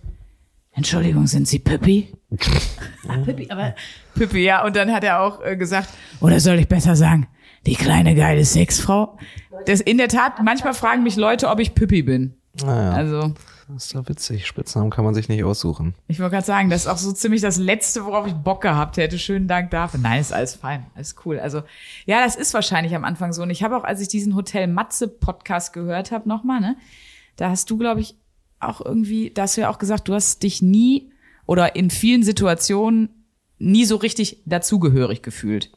Entschuldigung, 0.73 1.27
sind 1.27 1.47
Sie 1.47 1.59
Pippi? 1.59 2.13
Pippi, 3.25 3.47
aber 3.51 3.75
Pippi, 4.15 4.39
ja. 4.43 4.63
Und 4.63 4.75
dann 4.75 4.91
hat 4.93 5.03
er 5.03 5.21
auch 5.21 5.43
äh, 5.43 5.55
gesagt, 5.57 5.89
oder 6.21 6.39
soll 6.39 6.59
ich 6.59 6.67
besser 6.67 6.95
sagen, 6.95 7.27
die 7.65 7.75
kleine 7.75 8.15
geile 8.15 8.45
Sexfrau? 8.45 9.17
Das 9.65 9.81
in 9.81 9.97
der 9.97 10.07
Tat, 10.07 10.41
manchmal 10.41 10.73
fragen 10.73 11.03
mich 11.03 11.17
Leute, 11.17 11.49
ob 11.49 11.59
ich 11.59 11.75
Pippi 11.75 12.01
bin. 12.03 12.35
Naja, 12.65 12.91
Also, 12.91 13.33
das 13.73 13.85
ist 13.85 13.95
doch 13.95 14.07
witzig. 14.07 14.47
Spitznamen 14.47 14.89
kann 14.89 15.05
man 15.05 15.13
sich 15.13 15.29
nicht 15.29 15.43
aussuchen. 15.43 15.93
ich 16.07 16.19
wollte 16.19 16.31
gerade 16.31 16.45
sagen, 16.45 16.69
das 16.69 16.81
ist 16.81 16.87
auch 16.87 16.97
so 16.97 17.11
ziemlich 17.11 17.41
das 17.41 17.57
Letzte, 17.57 18.05
worauf 18.05 18.27
ich 18.27 18.33
Bock 18.33 18.61
gehabt 18.61 18.97
hätte. 18.97 19.17
Schönen 19.17 19.47
Dank 19.47 19.71
dafür. 19.71 19.99
Nein, 19.99 20.21
ist 20.21 20.33
alles 20.33 20.55
fein. 20.55 20.85
Alles 20.95 21.15
cool. 21.25 21.39
Also, 21.39 21.63
ja, 22.05 22.23
das 22.23 22.35
ist 22.35 22.53
wahrscheinlich 22.53 22.95
am 22.95 23.03
Anfang 23.03 23.33
so. 23.33 23.43
Und 23.43 23.49
ich 23.49 23.63
habe 23.63 23.77
auch, 23.77 23.83
als 23.83 24.01
ich 24.01 24.07
diesen 24.07 24.35
Hotel 24.35 24.67
Matze 24.67 25.07
Podcast 25.07 25.73
gehört 25.73 26.11
habe, 26.11 26.27
nochmal, 26.27 26.61
ne, 26.61 26.77
da 27.35 27.49
hast 27.49 27.69
du, 27.69 27.77
glaube 27.77 28.01
ich, 28.01 28.15
auch 28.59 28.83
irgendwie, 28.83 29.31
da 29.31 29.43
hast 29.43 29.57
du 29.57 29.61
ja 29.61 29.69
auch 29.69 29.79
gesagt, 29.79 30.07
du 30.07 30.13
hast 30.13 30.43
dich 30.43 30.61
nie 30.61 31.11
oder 31.45 31.75
in 31.75 31.89
vielen 31.89 32.23
Situationen 32.23 33.09
nie 33.57 33.85
so 33.85 33.95
richtig 33.95 34.41
dazugehörig 34.45 35.21
gefühlt. 35.21 35.71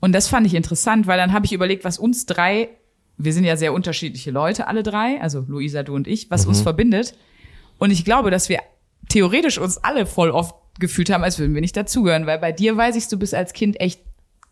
Und 0.00 0.12
das 0.12 0.28
fand 0.28 0.46
ich 0.46 0.54
interessant, 0.54 1.06
weil 1.06 1.18
dann 1.18 1.32
habe 1.32 1.46
ich 1.46 1.52
überlegt, 1.52 1.84
was 1.84 1.98
uns 1.98 2.26
drei, 2.26 2.68
wir 3.16 3.32
sind 3.32 3.44
ja 3.44 3.56
sehr 3.56 3.72
unterschiedliche 3.72 4.30
Leute, 4.30 4.66
alle 4.66 4.82
drei, 4.82 5.20
also 5.20 5.44
Luisa, 5.46 5.82
du 5.82 5.94
und 5.94 6.08
ich, 6.08 6.30
was 6.30 6.46
uns 6.46 6.60
verbindet. 6.62 7.14
Und 7.78 7.90
ich 7.90 8.04
glaube, 8.04 8.30
dass 8.30 8.48
wir 8.48 8.60
theoretisch 9.08 9.58
uns 9.58 9.78
alle 9.78 10.06
voll 10.06 10.30
oft 10.30 10.54
gefühlt 10.80 11.10
haben, 11.10 11.22
als 11.22 11.38
würden 11.38 11.54
wir 11.54 11.60
nicht 11.60 11.76
dazugehören, 11.76 12.26
weil 12.26 12.38
bei 12.38 12.52
dir 12.52 12.76
weiß 12.76 12.96
ich, 12.96 13.06
du 13.08 13.18
bist 13.18 13.34
als 13.34 13.52
Kind 13.52 13.80
echt 13.80 14.00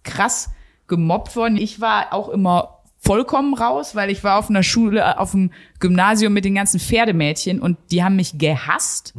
krass 0.04 0.50
gemobbt 0.86 1.34
worden. 1.36 1.56
Ich 1.56 1.80
war 1.80 2.12
auch 2.12 2.28
immer 2.28 2.78
vollkommen 2.98 3.54
raus, 3.54 3.96
weil 3.96 4.10
ich 4.10 4.22
war 4.22 4.38
auf 4.38 4.48
einer 4.48 4.62
Schule, 4.62 5.18
auf 5.18 5.32
dem 5.32 5.50
Gymnasium 5.80 6.32
mit 6.32 6.44
den 6.44 6.54
ganzen 6.54 6.78
Pferdemädchen 6.78 7.60
und 7.60 7.76
die 7.90 8.04
haben 8.04 8.14
mich 8.14 8.38
gehasst. 8.38 9.14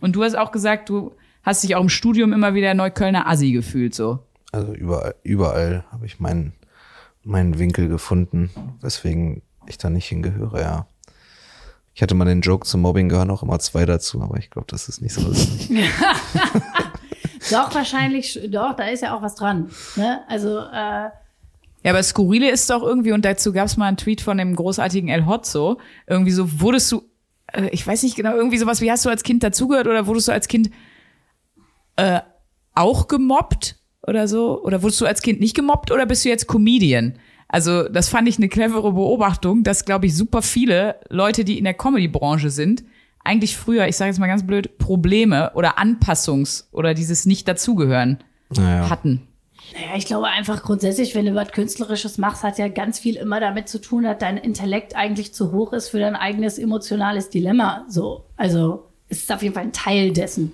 Und 0.00 0.12
du 0.16 0.24
hast 0.24 0.36
auch 0.36 0.50
gesagt, 0.50 0.88
du 0.88 1.12
hast 1.44 1.62
dich 1.62 1.76
auch 1.76 1.80
im 1.80 1.88
Studium 1.88 2.32
immer 2.32 2.54
wieder 2.54 2.74
Neuköllner 2.74 3.28
Assi 3.28 3.52
gefühlt, 3.52 3.94
so. 3.94 4.18
Also 4.50 4.72
überall, 4.72 5.14
überall 5.22 5.84
habe 5.92 6.06
ich 6.06 6.18
meinen, 6.18 6.54
meinen 7.24 7.58
Winkel 7.58 7.88
gefunden, 7.88 8.50
weswegen 8.80 9.42
ich 9.66 9.78
da 9.78 9.90
nicht 9.90 10.06
hingehöre, 10.06 10.60
ja. 10.60 10.86
Ich 11.94 12.02
hatte 12.02 12.14
mal 12.14 12.24
den 12.24 12.40
Joke 12.40 12.66
zum 12.66 12.80
Mobbing 12.82 13.08
gehören 13.08 13.30
auch 13.30 13.42
immer 13.42 13.58
zwei 13.58 13.84
dazu, 13.84 14.22
aber 14.22 14.38
ich 14.38 14.50
glaube, 14.50 14.66
das 14.70 14.88
ist 14.88 15.02
nicht 15.02 15.12
so 15.12 15.22
lustig. 15.22 15.70
doch 17.50 17.74
wahrscheinlich, 17.74 18.40
doch, 18.48 18.74
da 18.74 18.84
ist 18.84 19.02
ja 19.02 19.14
auch 19.16 19.22
was 19.22 19.34
dran. 19.34 19.70
Ne? 19.96 20.22
Also, 20.28 20.60
äh, 20.60 21.10
Ja, 21.82 21.90
aber 21.90 22.02
Skurrile 22.02 22.50
ist 22.50 22.70
doch 22.70 22.82
irgendwie, 22.82 23.12
und 23.12 23.24
dazu 23.24 23.52
gab 23.52 23.66
es 23.66 23.76
mal 23.76 23.86
einen 23.86 23.96
Tweet 23.96 24.20
von 24.20 24.38
dem 24.38 24.54
großartigen 24.54 25.08
El 25.08 25.26
Hotzo, 25.26 25.78
irgendwie 26.06 26.32
so, 26.32 26.60
wurdest 26.60 26.90
du, 26.92 27.02
äh, 27.52 27.68
ich 27.70 27.86
weiß 27.86 28.02
nicht 28.02 28.16
genau, 28.16 28.34
irgendwie 28.34 28.58
sowas, 28.58 28.80
wie 28.80 28.90
hast 28.90 29.04
du 29.04 29.10
als 29.10 29.22
Kind 29.22 29.42
dazugehört 29.42 29.86
oder 29.86 30.06
wurdest 30.06 30.28
du 30.28 30.32
als 30.32 30.48
Kind 30.48 30.70
äh, 31.96 32.20
auch 32.74 33.08
gemobbt 33.08 33.79
oder 34.06 34.28
so? 34.28 34.62
Oder 34.62 34.82
wurdest 34.82 35.00
du 35.00 35.06
als 35.06 35.22
Kind 35.22 35.40
nicht 35.40 35.54
gemobbt 35.56 35.90
oder 35.90 36.06
bist 36.06 36.24
du 36.24 36.28
jetzt 36.28 36.46
Comedian? 36.46 37.14
Also 37.48 37.88
das 37.88 38.08
fand 38.08 38.28
ich 38.28 38.38
eine 38.38 38.48
clevere 38.48 38.92
Beobachtung, 38.92 39.64
dass, 39.64 39.84
glaube 39.84 40.06
ich, 40.06 40.16
super 40.16 40.40
viele 40.42 40.96
Leute, 41.08 41.44
die 41.44 41.58
in 41.58 41.64
der 41.64 41.74
Comedy-Branche 41.74 42.50
sind, 42.50 42.84
eigentlich 43.24 43.56
früher, 43.56 43.86
ich 43.88 43.96
sage 43.96 44.10
jetzt 44.10 44.20
mal 44.20 44.28
ganz 44.28 44.46
blöd, 44.46 44.78
Probleme 44.78 45.50
oder 45.54 45.78
Anpassungs- 45.78 46.64
oder 46.72 46.94
dieses 46.94 47.26
Nicht-Dazugehören 47.26 48.18
Naja. 48.56 48.88
hatten. 48.88 49.26
naja, 49.74 49.96
ich 49.96 50.06
glaube 50.06 50.28
einfach 50.28 50.62
grundsätzlich, 50.62 51.14
wenn 51.14 51.26
du 51.26 51.34
was 51.34 51.50
Künstlerisches 51.50 52.18
machst, 52.18 52.44
hat 52.44 52.56
ja 52.58 52.68
ganz 52.68 52.98
viel 52.98 53.16
immer 53.16 53.40
damit 53.40 53.68
zu 53.68 53.80
tun, 53.80 54.04
dass 54.04 54.18
dein 54.18 54.36
Intellekt 54.38 54.96
eigentlich 54.96 55.34
zu 55.34 55.52
hoch 55.52 55.72
ist 55.72 55.88
für 55.88 55.98
dein 55.98 56.16
eigenes 56.16 56.56
emotionales 56.58 57.28
Dilemma. 57.30 57.84
So, 57.88 58.24
also 58.36 58.86
es 59.08 59.18
ist 59.22 59.32
auf 59.32 59.42
jeden 59.42 59.54
Fall 59.54 59.64
ein 59.64 59.72
Teil 59.72 60.12
dessen. 60.12 60.52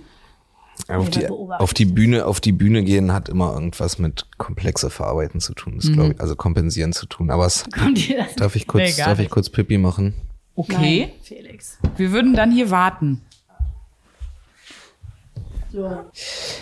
Auf 0.89 1.11
die, 1.11 1.27
auf 1.29 1.75
die 1.75 1.85
Bühne, 1.85 2.27
auf 2.27 2.41
die 2.41 2.53
Bühne 2.53 2.85
gehen 2.85 3.13
hat 3.13 3.29
immer 3.29 3.53
irgendwas 3.55 3.99
mit 3.99 4.27
komplexe 4.39 4.89
Verarbeiten 4.89 5.41
zu 5.41 5.53
tun, 5.53 5.79
das 5.81 5.91
glaube 5.93 6.13
ich, 6.15 6.21
also 6.21 6.37
kompensieren 6.37 6.93
zu 6.93 7.07
tun. 7.07 7.31
Aber 7.31 7.45
es, 7.47 7.65
Kommt 7.77 7.99
dir 8.07 8.19
das? 8.19 8.35
darf 8.37 8.55
ich 8.55 8.67
kurz, 8.69 8.97
Nee, 8.97 9.05
darf 9.05 9.19
ich 9.19 9.29
kurz 9.29 9.51
Pipi 9.51 9.79
machen? 9.79 10.15
Okay. 10.55 11.09
Nein, 11.09 11.11
Felix. 11.23 11.79
Wir 11.97 12.13
würden 12.13 12.35
dann 12.35 12.53
hier 12.53 12.71
warten. 12.71 13.21
So. 15.73 16.05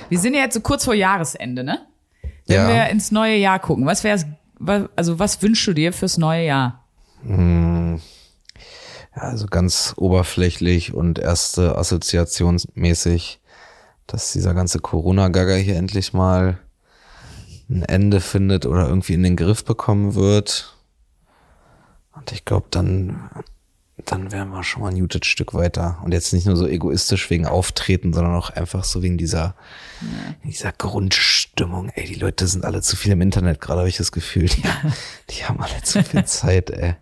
Wir 0.08 0.18
sind 0.18 0.34
ja 0.34 0.40
jetzt 0.40 0.54
so 0.54 0.60
kurz 0.60 0.84
vor 0.84 0.94
Jahresende, 0.94 1.62
ne? 1.62 1.80
Wenn 2.46 2.56
Ja. 2.56 2.68
wir 2.68 2.86
ins 2.88 3.10
neue 3.10 3.36
Jahr 3.36 3.58
gucken, 3.58 3.86
was 3.86 4.04
wär's, 4.04 4.24
also 4.96 5.18
was 5.18 5.40
wünschst 5.42 5.66
du 5.66 5.72
dir 5.74 5.92
fürs 5.92 6.16
neue 6.18 6.46
Jahr? 6.46 6.82
Ja, 7.26 7.98
also 9.12 9.46
ganz 9.46 9.94
oberflächlich 9.96 10.92
und 10.92 11.18
erste 11.18 11.76
assoziationsmäßig, 11.78 13.40
dass 14.06 14.32
dieser 14.32 14.54
ganze 14.54 14.78
Corona-Gaga 14.78 15.54
hier 15.54 15.76
endlich 15.76 16.12
mal 16.12 16.58
ein 17.70 17.82
Ende 17.82 18.20
findet 18.20 18.66
oder 18.66 18.88
irgendwie 18.88 19.14
in 19.14 19.22
den 19.22 19.36
Griff 19.36 19.64
bekommen 19.64 20.14
wird. 20.14 20.76
Und 22.12 22.30
ich 22.32 22.44
glaube, 22.44 22.66
dann, 22.70 23.30
dann 24.04 24.30
wären 24.30 24.50
wir 24.50 24.62
schon 24.62 24.82
mal 24.82 24.90
ein 24.90 25.00
gutes 25.00 25.26
Stück 25.26 25.54
weiter. 25.54 25.98
Und 26.04 26.12
jetzt 26.12 26.32
nicht 26.32 26.46
nur 26.46 26.56
so 26.56 26.66
egoistisch 26.66 27.30
wegen 27.30 27.46
Auftreten, 27.46 28.12
sondern 28.12 28.34
auch 28.34 28.50
einfach 28.50 28.84
so 28.84 29.02
wegen 29.02 29.18
dieser, 29.18 29.54
dieser 30.44 30.72
Grundstimmung. 30.72 31.88
Ey, 31.90 32.06
die 32.06 32.14
Leute 32.14 32.46
sind 32.46 32.64
alle 32.64 32.82
zu 32.82 32.96
viel 32.96 33.12
im 33.12 33.22
Internet, 33.22 33.60
gerade 33.60 33.80
habe 33.80 33.88
ich 33.88 33.96
das 33.96 34.12
Gefühl. 34.12 34.46
Die, 34.46 34.62
die 35.30 35.44
haben 35.44 35.60
alle 35.60 35.82
zu 35.82 36.02
viel 36.02 36.24
Zeit, 36.24 36.70
ey. 36.70 36.96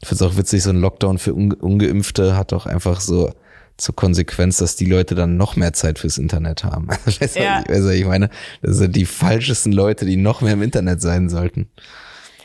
Ich 0.00 0.08
finde 0.08 0.24
es 0.24 0.32
auch 0.32 0.36
witzig, 0.36 0.64
so 0.64 0.70
ein 0.70 0.80
Lockdown 0.80 1.18
für 1.18 1.32
Unge 1.32 1.54
Ungeimpfte 1.54 2.36
hat 2.36 2.50
doch 2.50 2.66
einfach 2.66 3.00
so 3.00 3.32
zur 3.76 3.94
Konsequenz, 3.96 4.58
dass 4.58 4.76
die 4.76 4.84
Leute 4.86 5.14
dann 5.14 5.36
noch 5.36 5.56
mehr 5.56 5.72
Zeit 5.72 5.98
fürs 5.98 6.18
Internet 6.18 6.64
haben. 6.64 6.88
weißt 7.04 7.36
du, 7.36 7.40
Ja. 7.42 7.56
was 7.56 7.64
ich, 7.64 7.68
weißt 7.70 7.80
du, 7.80 7.84
was 7.86 7.94
ich 7.94 8.04
meine? 8.06 8.30
Das 8.62 8.76
sind 8.76 8.94
die 8.96 9.04
falschesten 9.06 9.72
Leute, 9.72 10.04
die 10.06 10.16
noch 10.16 10.40
mehr 10.40 10.52
im 10.54 10.62
Internet 10.62 11.00
sein 11.00 11.28
sollten. 11.28 11.68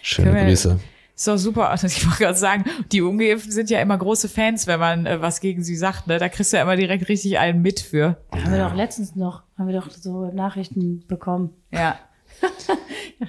Schöne 0.02 0.34
wir- 0.34 0.46
Grüße. 0.46 0.80
Ist 1.16 1.28
doch 1.28 1.38
super. 1.38 1.70
Also 1.72 1.88
Ich 1.88 2.06
wollte 2.06 2.20
gerade 2.26 2.38
sagen, 2.38 2.66
die 2.92 3.02
Ungeimpften 3.02 3.52
sind 3.52 3.70
ja 3.72 3.80
immer 3.82 3.98
große 3.98 4.30
Fans, 4.30 4.68
wenn 4.68 4.80
man 4.80 5.06
äh, 5.08 5.20
was 5.20 5.40
gegen 5.42 5.64
sie 5.64 5.76
sagt. 5.76 6.06
Ne? 6.08 6.20
Da 6.20 6.30
kriegst 6.30 6.54
du 6.54 6.58
ja 6.58 6.64
immer 6.64 6.76
direkt 6.76 7.10
richtig 7.10 7.40
einen 7.40 7.62
mit 7.64 7.80
für. 7.80 8.18
Haben 8.32 8.52
wir 8.52 8.60
doch 8.64 8.76
letztens 8.76 9.16
noch, 9.16 9.42
haben 9.58 9.68
wir 9.68 9.80
doch 9.80 9.90
so 9.90 10.32
Nachrichten 10.32 11.04
bekommen. 11.08 11.50
Ja. 11.72 11.98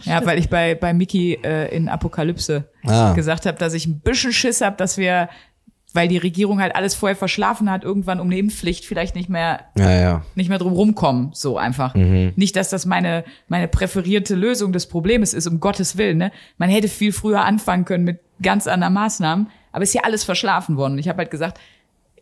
Ja, 0.03 0.25
weil 0.27 0.39
ich 0.39 0.51
bei, 0.51 0.75
bei 0.75 0.93
Mickey 0.93 1.39
äh, 1.43 1.75
in 1.75 1.89
Apokalypse 1.89 2.69
Ah. 2.85 3.15
gesagt 3.15 3.47
habe, 3.47 3.57
dass 3.57 3.73
ich 3.73 3.87
ein 3.87 4.01
bisschen 4.01 4.33
Schiss 4.35 4.61
habe, 4.61 4.77
dass 4.77 4.99
wir, 4.99 5.31
weil 5.99 6.07
die 6.07 6.19
Regierung 6.19 6.61
halt 6.61 6.77
alles 6.77 6.95
vorher 6.95 7.17
verschlafen 7.17 7.69
hat, 7.69 7.83
irgendwann 7.83 8.21
um 8.21 8.29
eine 8.29 8.39
Impfpflicht 8.39 8.85
vielleicht 8.85 9.17
nicht 9.17 9.29
mehr 9.29 9.65
Ja, 9.77 9.91
ja. 9.91 10.25
nicht 10.37 10.49
mehr 10.49 10.59
drum 10.59 10.73
rumkommen, 10.73 11.31
so 11.33 11.59
einfach. 11.59 11.93
Nicht, 11.97 12.55
dass 12.55 12.71
das 12.71 12.87
meine, 12.87 13.25
meine 13.49 13.67
präferierte 13.67 14.37
Lösung 14.37 14.73
des 14.73 14.87
Problems 14.87 15.35
ist, 15.35 15.49
um 15.49 15.59
Gottes 15.59 15.97
Willen. 15.97 16.19
Ne? 16.19 16.31
Man 16.57 16.71
hätte 16.71 16.87
viel 16.87 17.11
früher 17.13 17.45
anfangen 17.45 17.85
können 17.85 18.05
mit 18.05 18.21
ganz 18.41 18.69
anderen 18.69 18.95
Maßnahmen, 18.95 19.49
aber 19.73 19.83
ist 19.83 19.93
ja 19.93 20.03
alles 20.05 20.23
verschlafen 20.23 20.77
worden. 20.77 20.93
Und 20.93 20.99
ich 21.01 21.09
habe 21.09 21.19
halt 21.19 21.33
gesagt, 21.33 21.59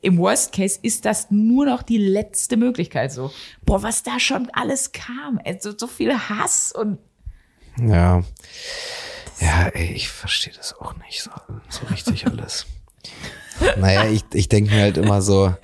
im 0.01 0.17
Worst 0.17 0.55
Case 0.55 0.79
ist 0.81 1.05
das 1.05 1.31
nur 1.31 1.67
noch 1.67 1.83
die 1.83 1.99
letzte 1.99 2.57
Möglichkeit 2.57 3.13
so. 3.13 3.31
Boah, 3.67 3.83
was 3.83 4.03
da 4.03 4.19
schon 4.19 4.49
alles 4.55 4.93
kam. 4.93 5.39
ey, 5.45 5.59
So, 5.61 5.77
so 5.77 5.87
viel 5.87 6.15
Hass 6.15 6.73
und 6.73 6.97
Ja. 7.79 8.23
Ja, 9.39 9.67
ey, 9.75 9.93
ich 9.93 10.09
verstehe 10.09 10.55
das 10.55 10.73
auch 10.81 10.97
nicht 10.97 11.21
so, 11.21 11.31
so 11.69 11.85
richtig 11.89 12.27
alles. 12.31 12.65
Naja, 13.77 14.09
ich, 14.09 14.23
ich 14.33 14.49
denke 14.49 14.75
mir 14.75 14.83
halt 14.83 14.97
immer 14.97 15.23
so, 15.23 15.55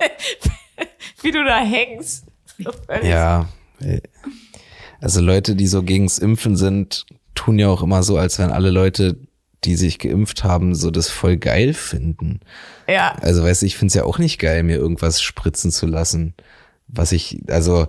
wie 1.21 1.31
du 1.31 1.43
da 1.43 1.59
hängst. 1.59 2.25
Ja, 3.03 3.49
äh, 3.79 4.01
also 5.01 5.21
Leute, 5.21 5.55
die 5.55 5.67
so 5.67 5.83
gegens 5.83 6.17
Impfen 6.17 6.55
sind, 6.55 7.05
tun 7.35 7.59
ja 7.59 7.67
auch 7.67 7.83
immer 7.83 8.03
so, 8.03 8.17
als 8.17 8.39
wenn 8.39 8.51
alle 8.51 8.69
Leute, 8.69 9.17
die 9.63 9.75
sich 9.75 9.99
geimpft 9.99 10.43
haben, 10.43 10.75
so 10.75 10.91
das 10.91 11.09
voll 11.09 11.37
geil 11.37 11.73
finden. 11.73 12.39
ja. 12.87 13.15
Also 13.21 13.43
weißt 13.43 13.61
du, 13.61 13.65
ich 13.65 13.77
find's 13.77 13.93
ja 13.95 14.03
auch 14.03 14.17
nicht 14.17 14.39
geil, 14.39 14.63
mir 14.63 14.77
irgendwas 14.77 15.21
spritzen 15.21 15.71
zu 15.71 15.87
lassen, 15.87 16.35
was 16.87 17.11
ich, 17.11 17.41
also 17.47 17.87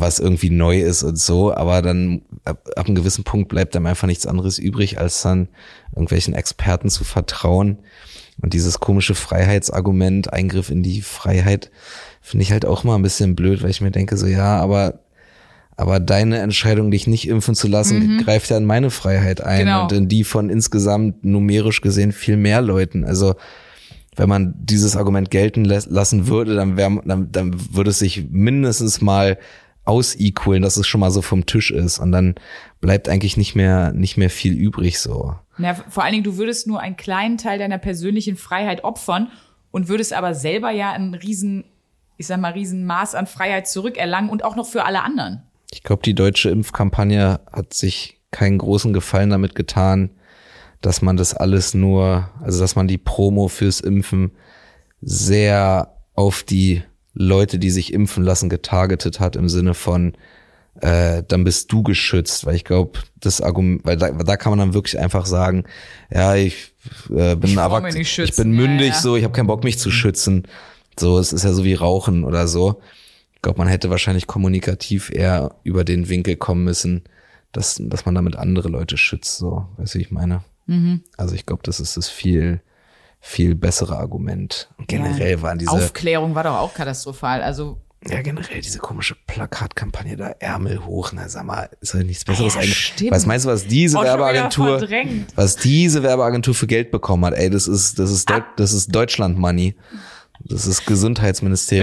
was 0.00 0.18
irgendwie 0.20 0.50
neu 0.50 0.80
ist 0.80 1.02
und 1.02 1.18
so, 1.18 1.52
aber 1.54 1.82
dann 1.82 2.22
ab, 2.44 2.68
ab 2.76 2.86
einem 2.86 2.94
gewissen 2.94 3.24
Punkt 3.24 3.48
bleibt 3.48 3.74
einem 3.74 3.86
einfach 3.86 4.06
nichts 4.06 4.26
anderes 4.26 4.58
übrig, 4.58 4.98
als 4.98 5.22
dann 5.22 5.48
irgendwelchen 5.92 6.34
Experten 6.34 6.88
zu 6.88 7.04
vertrauen. 7.04 7.78
Und 8.40 8.54
dieses 8.54 8.78
komische 8.78 9.16
Freiheitsargument, 9.16 10.32
Eingriff 10.32 10.70
in 10.70 10.84
die 10.84 11.02
Freiheit, 11.02 11.72
finde 12.20 12.44
ich 12.44 12.52
halt 12.52 12.64
auch 12.64 12.84
mal 12.84 12.94
ein 12.94 13.02
bisschen 13.02 13.34
blöd, 13.34 13.62
weil 13.62 13.70
ich 13.70 13.80
mir 13.80 13.90
denke, 13.90 14.16
so 14.16 14.26
ja, 14.26 14.60
aber 14.60 15.00
aber 15.76 16.00
deine 16.00 16.38
Entscheidung, 16.38 16.90
dich 16.90 17.06
nicht 17.06 17.28
impfen 17.28 17.54
zu 17.54 17.68
lassen, 17.68 18.18
greift 18.24 18.50
ja 18.50 18.56
in 18.56 18.64
meine 18.64 18.90
Freiheit 18.90 19.40
ein 19.40 19.60
Genau. 19.60 19.84
und 19.84 19.92
in 19.92 20.08
die 20.08 20.24
von 20.24 20.50
insgesamt 20.50 21.24
numerisch 21.24 21.80
gesehen 21.82 22.10
viel 22.10 22.36
mehr 22.36 22.60
Leuten. 22.60 23.04
Also 23.04 23.36
wenn 24.16 24.28
man 24.28 24.54
dieses 24.58 24.96
Argument 24.96 25.30
gelten 25.30 25.64
lassen 25.64 26.26
würde, 26.26 26.56
dann, 26.56 26.76
wär, 26.76 26.90
dann, 27.04 27.30
dann 27.30 27.54
würde 27.72 27.90
es 27.90 28.00
sich 28.00 28.26
mindestens 28.28 29.00
mal 29.00 29.38
ausequalen, 29.88 30.62
dass 30.62 30.76
es 30.76 30.86
schon 30.86 31.00
mal 31.00 31.10
so 31.10 31.22
vom 31.22 31.46
Tisch 31.46 31.70
ist 31.70 31.98
und 31.98 32.12
dann 32.12 32.34
bleibt 32.80 33.08
eigentlich 33.08 33.36
nicht 33.36 33.54
mehr 33.54 33.92
nicht 33.92 34.16
mehr 34.16 34.30
viel 34.30 34.52
übrig 34.52 34.98
so. 35.00 35.34
Na, 35.56 35.74
vor 35.74 36.04
allen 36.04 36.12
Dingen, 36.12 36.24
du 36.24 36.36
würdest 36.36 36.66
nur 36.66 36.80
einen 36.80 36.96
kleinen 36.96 37.38
Teil 37.38 37.58
deiner 37.58 37.78
persönlichen 37.78 38.36
Freiheit 38.36 38.84
opfern 38.84 39.32
und 39.70 39.88
würdest 39.88 40.12
aber 40.12 40.34
selber 40.34 40.70
ja 40.70 40.92
einen 40.92 41.14
riesen 41.14 41.64
ich 42.18 42.26
sag 42.26 42.40
mal, 42.40 42.52
riesen 42.52 42.84
Maß 42.84 43.14
an 43.14 43.26
Freiheit 43.26 43.68
zurückerlangen 43.68 44.28
und 44.28 44.44
auch 44.44 44.56
noch 44.56 44.66
für 44.66 44.84
alle 44.84 45.02
anderen. 45.02 45.42
Ich 45.70 45.82
glaube, 45.84 46.02
die 46.02 46.14
deutsche 46.14 46.50
Impfkampagne 46.50 47.40
hat 47.50 47.72
sich 47.72 48.20
keinen 48.32 48.58
großen 48.58 48.92
Gefallen 48.92 49.30
damit 49.30 49.54
getan, 49.54 50.10
dass 50.80 51.00
man 51.00 51.16
das 51.16 51.34
alles 51.34 51.74
nur, 51.74 52.28
also 52.42 52.60
dass 52.60 52.76
man 52.76 52.88
die 52.88 52.98
Promo 52.98 53.48
fürs 53.48 53.80
Impfen 53.80 54.32
sehr 55.00 55.94
auf 56.14 56.42
die 56.42 56.82
Leute, 57.18 57.58
die 57.58 57.70
sich 57.70 57.92
impfen 57.92 58.22
lassen, 58.22 58.48
getargetet 58.48 59.18
hat 59.18 59.34
im 59.34 59.48
Sinne 59.48 59.74
von, 59.74 60.14
äh, 60.80 61.24
dann 61.26 61.42
bist 61.42 61.72
du 61.72 61.82
geschützt, 61.82 62.46
weil 62.46 62.54
ich 62.54 62.64
glaube, 62.64 63.00
das 63.18 63.40
Argument, 63.40 63.84
weil 63.84 63.96
da, 63.96 64.10
da 64.12 64.36
kann 64.36 64.50
man 64.50 64.60
dann 64.60 64.74
wirklich 64.74 64.98
einfach 64.98 65.26
sagen, 65.26 65.64
ja, 66.12 66.36
ich 66.36 66.72
äh, 67.10 67.34
bin 67.34 67.50
Ich 67.50 67.56
nicht 67.94 68.18
ich 68.18 68.36
bin 68.36 68.54
ja, 68.54 68.60
mündig, 68.60 68.88
ja. 68.90 69.00
so, 69.00 69.16
ich 69.16 69.24
habe 69.24 69.34
keinen 69.34 69.48
Bock, 69.48 69.64
mich 69.64 69.78
zu 69.78 69.90
schützen. 69.90 70.46
So, 70.98 71.18
es 71.18 71.32
ist 71.32 71.42
ja 71.42 71.52
so 71.52 71.64
wie 71.64 71.74
Rauchen 71.74 72.22
oder 72.22 72.46
so. 72.46 72.80
Ich 73.34 73.42
glaube, 73.42 73.58
man 73.58 73.68
hätte 73.68 73.90
wahrscheinlich 73.90 74.28
kommunikativ 74.28 75.10
eher 75.10 75.56
über 75.64 75.84
den 75.84 76.08
Winkel 76.08 76.36
kommen 76.36 76.62
müssen, 76.62 77.02
dass, 77.50 77.80
dass 77.84 78.06
man 78.06 78.14
damit 78.14 78.36
andere 78.36 78.68
Leute 78.68 78.96
schützt, 78.96 79.38
so, 79.38 79.66
weißt 79.76 79.94
du, 79.94 79.98
wie 79.98 80.02
ich 80.02 80.10
meine? 80.12 80.44
Mhm. 80.66 81.02
Also 81.16 81.34
ich 81.34 81.46
glaube, 81.46 81.62
das 81.64 81.80
ist 81.80 81.96
das 81.96 82.08
viel, 82.08 82.60
viel 83.20 83.54
bessere 83.54 83.96
Argument. 83.96 84.68
Und 84.78 84.88
generell 84.88 85.32
Ja. 85.32 85.42
waren 85.42 85.58
diese, 85.58 85.70
Aufklärung 85.72 86.34
war 86.34 86.44
doch 86.44 86.56
auch 86.56 86.74
katastrophal. 86.74 87.42
Also 87.42 87.78
ja, 88.08 88.22
generell 88.22 88.60
diese 88.60 88.78
komische 88.78 89.16
Plakatkampagne 89.26 90.16
da, 90.16 90.28
Ärmel 90.38 90.86
hoch, 90.86 91.10
na 91.12 91.28
sag 91.28 91.44
mal, 91.44 91.68
ist 91.80 91.94
halt 91.94 92.06
nichts 92.06 92.24
Besseres 92.24 92.54
Ja, 92.54 92.60
eigentlich. 92.60 92.76
stimmt. 92.78 93.10
Was 93.10 93.26
meinst 93.26 93.44
du, 93.44 93.50
was 93.50 93.66
diese 93.66 93.98
Oh, 93.98 94.02
schon 94.04 94.14
wieder 94.14 94.18
Werbeagentur, 94.20 94.80
was 95.34 95.56
diese 95.56 96.02
Werbeagentur 96.04 96.54
für 96.54 96.68
Geld 96.68 96.92
bekommen 96.92 97.24
hat? 97.24 97.34
Ey, 97.34 97.50
das 97.50 97.66
ist, 97.66 97.98
das 97.98 98.12
ist, 98.12 98.30
Deu 98.30 98.40
das 98.56 98.72
ist 98.72 98.94
Deutschland 98.94 99.36
Money. 99.36 99.74
Das 100.44 100.66
ist 100.66 100.86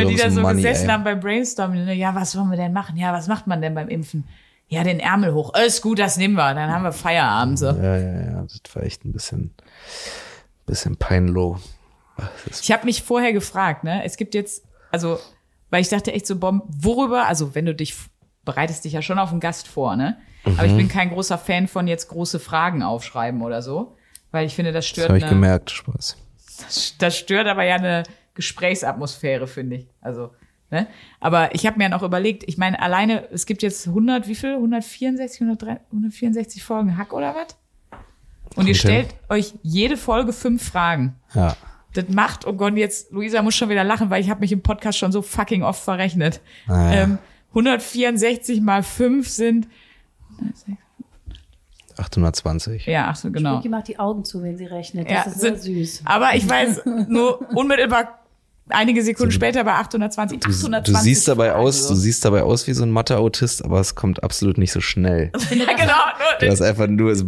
wenn 0.04 0.08
die 0.08 0.16
da 0.16 0.30
so 0.32 0.42
Money, 0.42 0.62
gesessen 0.62 0.86
ey. 0.86 0.92
haben 0.94 1.04
beim 1.04 1.20
Brainstorming, 1.20 1.84
ne, 1.84 1.94
ja, 1.94 2.16
was 2.16 2.38
wollen 2.38 2.50
wir 2.50 2.58
denn 2.58 2.72
machen? 2.72 2.96
Ja, 2.96 3.12
was 3.12 3.28
macht 3.28 3.46
man 3.48 3.62
denn 3.62 3.76
beim 3.76 3.90
Impfen? 3.90 4.24
Ja, 4.70 4.84
den 4.84 5.02
Ärmel 5.02 5.34
hoch. 5.34 5.54
Ist 5.54 5.82
gut, 5.82 6.00
das 6.00 6.16
nehmen 6.16 6.36
wir. 6.36 6.54
Dann 6.56 6.72
haben 6.72 6.84
wir 6.84 6.94
Feierabend. 6.94 7.60
So. 7.60 7.68
Ja, 7.68 7.98
ja, 7.98 8.22
ja, 8.22 8.42
das 8.44 8.76
war 8.76 8.84
echt 8.84 9.04
ein 9.04 9.12
bisschen, 9.12 9.54
bisschen 10.66 10.98
peinloh. 10.98 11.60
Ich 12.62 12.72
habe 12.72 12.86
mich 12.86 13.04
vorher 13.04 13.34
gefragt, 13.34 13.84
ne? 13.84 14.04
Es 14.04 14.18
gibt 14.18 14.34
jetzt, 14.36 14.64
also, 14.92 15.20
weil 15.70 15.82
ich 15.82 15.90
dachte 15.90 16.14
echt 16.14 16.26
so, 16.28 16.38
Bomb, 16.38 16.64
worüber, 16.68 17.26
also 17.28 17.56
wenn 17.56 17.66
du 17.66 17.76
dich, 17.76 17.94
bereitest 18.46 18.86
dich 18.86 18.94
ja 18.94 19.02
schon 19.02 19.20
auf 19.20 19.32
einen 19.32 19.40
Gast 19.40 19.68
vor, 19.68 19.96
ne? 19.96 20.18
Aber 20.46 20.64
Mhm. 20.64 20.70
ich 20.70 20.76
bin 20.78 20.88
kein 20.88 21.10
großer 21.10 21.38
Fan 21.38 21.68
von 21.68 21.88
jetzt 21.88 22.08
große 22.08 22.40
Fragen 22.40 22.84
aufschreiben 22.84 23.42
oder 23.42 23.62
so, 23.62 23.98
weil 24.32 24.46
ich 24.46 24.56
finde, 24.56 24.72
das 24.72 24.86
Das 24.86 24.90
stört 24.90 25.10
habe 25.10 25.18
ich 25.18 25.24
eine, 25.26 25.34
gemerkt, 25.34 25.72
Spaß. 25.72 26.18
das, 26.64 26.94
das 27.00 27.18
stört 27.18 27.48
aber 27.48 27.64
ja 27.64 27.76
eine 27.76 28.04
Gesprächsatmosphäre, 28.36 29.48
finde 29.48 29.78
ich. 29.78 29.88
Also, 30.02 30.32
ne? 30.72 30.88
Aber 31.20 31.54
ich 31.54 31.66
habe 31.66 31.78
mir 31.78 31.90
noch 31.90 32.04
überlegt, 32.04 32.44
ich 32.48 32.58
meine, 32.58 32.82
alleine, 32.82 33.28
es 33.32 33.46
gibt 33.46 33.62
jetzt 33.64 33.88
100, 33.88 34.28
wie 34.28 34.36
viel? 34.36 34.54
164, 34.54 35.42
103, 35.42 35.80
164 35.92 36.64
Folgen 36.64 36.98
Hack 36.98 37.12
oder 37.14 37.36
was? 37.36 37.58
Und 38.56 38.68
ihr 38.68 38.76
stellt 38.76 39.14
euch 39.30 39.54
jede 39.64 39.98
Folge 39.98 40.34
fünf 40.34 40.68
Fragen. 40.70 41.16
Ja. 41.34 41.56
Das 41.94 42.10
macht, 42.10 42.46
oh 42.46 42.54
Gott, 42.54 42.76
jetzt, 42.76 43.12
Luisa 43.12 43.42
muss 43.42 43.56
schon 43.56 43.70
wieder 43.70 43.84
lachen, 43.84 44.10
weil 44.10 44.22
ich 44.22 44.30
habe 44.30 44.42
mich 44.42 44.52
im 44.52 44.62
Podcast 44.62 44.98
schon 44.98 45.12
so 45.12 45.22
fucking 45.22 45.64
oft 45.64 45.82
verrechnet. 45.82 46.42
Ah, 46.68 46.92
ja. 46.94 47.04
ähm, 47.04 47.18
164 47.50 48.60
mal 48.62 48.84
5 48.84 49.30
sind, 49.30 49.68
820. 51.98 52.86
ja, 52.88 53.08
ach 53.10 53.16
so, 53.16 53.32
genau. 53.32 53.60
Vicky 53.60 53.70
macht 53.70 53.88
die 53.88 53.98
Augen 53.98 54.26
zu, 54.26 54.44
wenn 54.44 54.58
sie 54.58 54.66
rechnet. 54.66 55.10
Ja, 55.10 55.24
Das 55.24 55.36
ist 55.36 55.42
sehr 55.42 55.58
süß. 55.58 56.02
Aber 56.04 56.36
ich 56.36 56.48
weiß 56.50 56.82
nur 57.08 57.50
unmittelbar 57.56 58.20
einige 58.70 59.04
Sekunden 59.04 59.32
später 59.32 59.64
bei 59.64 59.74
820. 59.74 60.40
Du, 60.40 60.50
820 60.50 60.94
du 60.94 61.00
siehst 61.02 61.28
dabei 61.28 61.50
Fragen, 61.50 61.66
aus, 61.66 61.84
so. 61.88 61.94
du 61.94 62.00
siehst 62.00 62.26
dabei 62.26 62.44
aus 62.44 62.68
wie 62.68 62.74
so 62.74 62.84
ein 62.84 62.92
Mathe-Autist, 62.92 63.64
aber 63.64 63.80
es 63.80 63.96
kommt 63.96 64.24
absolut 64.24 64.58
nicht 64.58 64.72
so 64.72 64.82
schnell. 64.82 65.32
Ja, 65.56 65.74
genau. 65.74 65.94
Du 66.40 66.50
hast 66.50 66.62
einfach 66.62 66.88
nur 66.88 67.12
das 67.12 67.24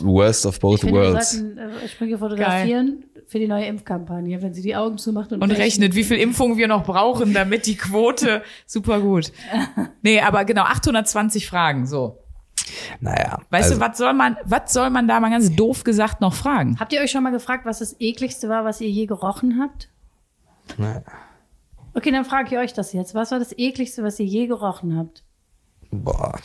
worst 0.00 0.46
of 0.46 0.58
both 0.58 0.76
Ich 0.76 0.80
finde, 0.80 1.00
wir 1.00 1.12
worlds. 1.12 1.32
sollten 1.32 1.58
äh, 1.58 1.88
Sprüche 1.88 2.18
fotografieren 2.18 3.04
für 3.26 3.38
die 3.38 3.46
neue 3.46 3.66
Impfkampagne, 3.66 4.42
wenn 4.42 4.52
sie 4.54 4.62
die 4.62 4.74
Augen 4.74 4.98
zumacht 4.98 5.32
und, 5.32 5.42
und 5.42 5.50
rechnet, 5.52 5.94
wie 5.94 6.02
viel 6.02 6.16
Impfungen 6.16 6.56
wir 6.56 6.66
noch 6.66 6.84
brauchen, 6.84 7.34
damit 7.34 7.66
die 7.66 7.76
Quote 7.76 8.42
super 8.66 9.00
gut. 9.00 9.32
Nee, 10.02 10.20
aber 10.20 10.44
genau, 10.44 10.62
820 10.62 11.46
Fragen, 11.46 11.86
so. 11.86 12.18
Naja. 13.00 13.38
Weißt 13.50 13.70
also, 13.70 13.80
du, 13.80 13.86
was 13.86 13.98
soll 13.98 14.12
man, 14.14 14.36
was 14.44 14.72
soll 14.72 14.90
man 14.90 15.06
da 15.06 15.20
mal 15.20 15.30
ganz 15.30 15.54
doof 15.54 15.84
gesagt 15.84 16.20
noch 16.20 16.34
fragen? 16.34 16.78
Habt 16.80 16.92
ihr 16.92 17.00
euch 17.00 17.10
schon 17.10 17.22
mal 17.22 17.30
gefragt, 17.30 17.64
was 17.64 17.78
das 17.78 17.96
ekligste 18.00 18.48
war, 18.48 18.64
was 18.64 18.80
ihr 18.80 18.88
je 18.88 19.06
gerochen 19.06 19.60
habt? 19.60 19.88
Naja. 20.76 21.02
Okay, 21.94 22.10
dann 22.12 22.24
frage 22.24 22.48
ich 22.54 22.58
euch 22.58 22.72
das 22.72 22.92
jetzt. 22.92 23.14
Was 23.14 23.30
war 23.30 23.38
das 23.38 23.56
ekligste, 23.56 24.02
was 24.04 24.20
ihr 24.20 24.26
je 24.26 24.46
gerochen 24.46 24.96
habt? 24.96 25.24
Boah. 25.90 26.38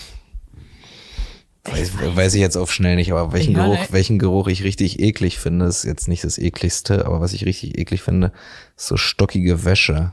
Weiß, 1.66 1.92
weiß 2.16 2.34
ich 2.34 2.42
jetzt 2.42 2.58
auf 2.58 2.74
schnell 2.74 2.96
nicht, 2.98 3.12
aber 3.14 3.32
welchen 3.32 3.54
Ja, 3.56 3.66
Geruch, 3.66 3.88
welchen 3.92 4.20
Geruch 4.20 4.48
ich 4.48 4.64
richtig 4.64 5.00
eklig 5.00 5.40
finde, 5.40 5.66
ist 5.66 5.86
jetzt 5.86 6.10
nicht 6.10 6.24
das 6.24 6.38
ekligste, 6.38 7.06
aber 7.06 7.22
was 7.22 7.32
ich 7.34 7.46
richtig 7.46 7.78
eklig 7.78 8.02
finde, 8.02 8.34
ist 8.76 8.88
so 8.88 8.98
stockige 8.98 9.64
Wäsche. 9.64 10.12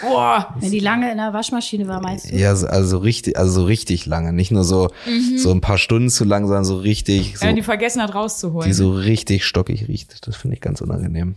Boah, 0.00 0.54
Wenn 0.60 0.70
die 0.70 0.78
lange 0.78 1.10
in 1.10 1.18
der 1.18 1.32
Waschmaschine 1.32 1.88
war, 1.88 2.00
meinst 2.00 2.30
du? 2.30 2.36
Ja, 2.36 2.54
so- 2.54 2.68
also 2.68 2.98
richtig, 2.98 3.36
also 3.36 3.52
so 3.52 3.64
richtig 3.64 4.06
lange. 4.06 4.32
Nicht 4.32 4.50
nur 4.50 4.64
so, 4.64 4.88
so 5.36 5.50
ein 5.50 5.60
paar 5.60 5.76
Stunden 5.78 6.08
zu 6.10 6.24
lang, 6.24 6.46
sondern 6.46 6.64
so 6.64 6.78
richtig, 6.78 7.36
so, 7.38 7.44
wenn 7.46 7.56
die 7.56 7.62
vergessen 7.62 8.00
hat 8.00 8.14
rauszuholen. 8.14 8.66
die 8.68 8.72
so 8.72 8.92
richtig 8.92 9.44
stockig 9.44 9.88
riecht. 9.88 10.26
Das 10.26 10.36
finde 10.36 10.54
ich 10.54 10.60
ganz 10.62 10.80
unangenehm. 10.80 11.34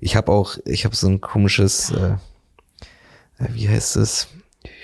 Ich 0.00 0.16
habe 0.16 0.32
auch, 0.32 0.56
ich 0.64 0.84
habe 0.84 0.94
so 0.94 1.08
ein 1.08 1.20
komisches, 1.20 1.90
äh, 1.90 2.16
äh, 3.38 3.48
wie 3.50 3.68
heißt 3.68 3.96
es? 3.96 4.28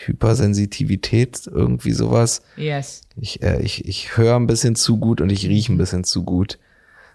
Hypersensitivität, 0.04 1.46
irgendwie 1.46 1.92
sowas. 1.92 2.42
yes. 2.56 3.02
Ich, 3.16 3.42
äh, 3.42 3.61
ich, 3.62 3.86
ich 3.86 4.16
höre 4.16 4.36
ein 4.36 4.46
bisschen 4.46 4.76
zu 4.76 4.98
gut 4.98 5.20
und 5.20 5.30
ich 5.30 5.46
rieche 5.46 5.72
ein 5.72 5.78
bisschen 5.78 6.04
zu 6.04 6.22
gut. 6.24 6.58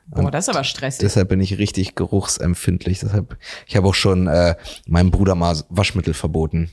Boah, 0.07 0.29
das 0.29 0.47
ist 0.47 0.55
aber 0.55 0.63
stressig. 0.63 0.99
Deshalb 0.99 1.29
bin 1.29 1.41
ich 1.41 1.57
richtig 1.57 1.95
geruchsempfindlich. 1.95 2.99
Deshalb, 2.99 3.37
ich 3.65 3.75
habe 3.75 3.87
auch 3.87 3.95
schon 3.95 4.27
äh, 4.27 4.55
meinem 4.87 5.09
Bruder 5.09 5.33
mal 5.33 5.57
Waschmittel 5.69 6.13
verboten. 6.13 6.69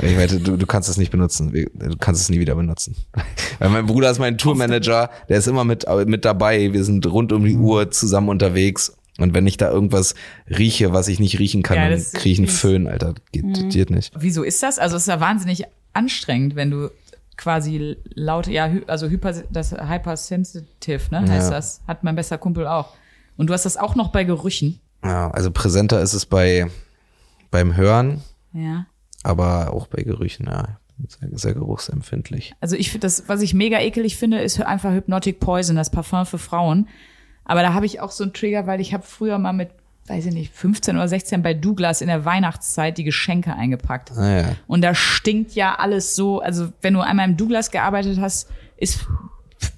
Ich 0.00 0.16
meinte, 0.16 0.40
du, 0.40 0.56
du 0.56 0.66
kannst 0.66 0.88
es 0.88 0.96
nicht 0.96 1.10
benutzen. 1.10 1.52
Du 1.52 1.96
kannst 1.98 2.22
es 2.22 2.28
nie 2.28 2.38
wieder 2.38 2.54
benutzen. 2.54 2.96
Weil 3.58 3.70
mein 3.70 3.86
Bruder 3.86 4.10
ist 4.10 4.18
mein 4.18 4.38
Tourmanager, 4.38 5.10
der 5.28 5.38
ist 5.38 5.48
immer 5.48 5.64
mit, 5.64 5.86
mit 6.06 6.24
dabei. 6.24 6.72
Wir 6.72 6.84
sind 6.84 7.04
rund 7.06 7.32
um 7.32 7.44
die 7.44 7.56
Uhr 7.56 7.90
zusammen 7.90 8.28
unterwegs. 8.28 8.96
Und 9.18 9.34
wenn 9.34 9.46
ich 9.46 9.56
da 9.56 9.70
irgendwas 9.70 10.14
rieche, 10.48 10.92
was 10.92 11.08
ich 11.08 11.18
nicht 11.20 11.38
riechen 11.38 11.62
kann, 11.62 11.76
Ja, 11.76 11.88
dann 11.90 12.02
kriege 12.14 12.30
ich 12.32 12.38
einen. 12.38 12.48
Föhn, 12.48 12.86
Alter. 12.86 13.14
Geht, 13.32 13.44
Mhm. 13.44 13.68
geht 13.68 13.90
nicht. 13.90 14.12
Wieso 14.18 14.42
ist 14.44 14.62
das? 14.62 14.78
Also 14.78 14.96
es 14.96 15.02
ist 15.02 15.08
ja 15.08 15.20
wahnsinnig 15.20 15.64
anstrengend, 15.92 16.54
wenn 16.54 16.70
du 16.70 16.90
quasi 17.36 17.96
laute, 18.14 18.52
ja, 18.52 18.70
also 18.86 19.08
hyper, 19.08 19.32
das 19.50 19.72
hypersensitive, 19.72 21.00
ne, 21.10 21.20
heißt 21.20 21.50
Ja. 21.50 21.56
das. 21.56 21.80
Hat 21.86 22.04
mein 22.04 22.16
bester 22.16 22.38
Kumpel 22.38 22.66
auch. 22.66 22.94
Und 23.36 23.48
du 23.48 23.54
hast 23.54 23.64
das 23.64 23.76
auch 23.76 23.94
noch 23.94 24.08
bei 24.10 24.24
Gerüchen. 24.24 24.80
Ja, 25.04 25.30
also 25.30 25.50
präsenter 25.50 26.00
ist 26.02 26.14
es 26.14 26.26
bei 26.26 26.66
beim 27.50 27.76
Hören, 27.76 28.22
Ja. 28.52 28.86
aber 29.22 29.72
auch 29.72 29.86
bei 29.86 30.02
Gerüchen, 30.02 30.46
ja. 30.46 30.78
Sehr, 31.06 31.28
sehr 31.38 31.54
geruchsempfindlich. 31.54 32.54
Also 32.60 32.74
ich 32.74 32.90
finde 32.90 33.06
das, 33.06 33.28
was 33.28 33.40
ich 33.40 33.54
mega 33.54 33.78
ekelig 33.80 34.16
finde, 34.16 34.40
ist 34.40 34.60
einfach 34.60 34.92
Hypnotic 34.92 35.38
Poison, 35.38 35.76
das 35.76 35.90
Parfum 35.90 36.26
für 36.26 36.38
Frauen. 36.38 36.88
Aber 37.48 37.62
da 37.62 37.74
habe 37.74 37.86
ich 37.86 38.00
auch 38.00 38.12
so 38.12 38.22
einen 38.22 38.32
Trigger, 38.32 38.66
weil 38.68 38.80
ich 38.80 38.94
habe 38.94 39.02
früher 39.04 39.38
mal 39.38 39.52
mit, 39.52 39.70
weiß 40.06 40.26
ich 40.26 40.32
nicht, 40.34 40.52
15 40.54 40.94
oder 40.96 41.08
16 41.08 41.42
bei 41.42 41.54
Douglas 41.54 42.00
in 42.00 42.06
der 42.08 42.24
Weihnachtszeit 42.24 42.96
die 42.98 43.04
Geschenke 43.04 43.54
eingepackt. 43.54 44.12
Ah, 44.16 44.40
ja. 44.40 44.44
Und 44.68 44.82
da 44.82 44.94
stinkt 44.94 45.52
ja 45.56 45.74
alles 45.74 46.14
so, 46.14 46.40
also 46.40 46.68
wenn 46.82 46.94
du 46.94 47.00
einmal 47.00 47.28
im 47.28 47.36
Douglas 47.36 47.70
gearbeitet 47.72 48.18
hast, 48.20 48.48
ist 48.76 49.06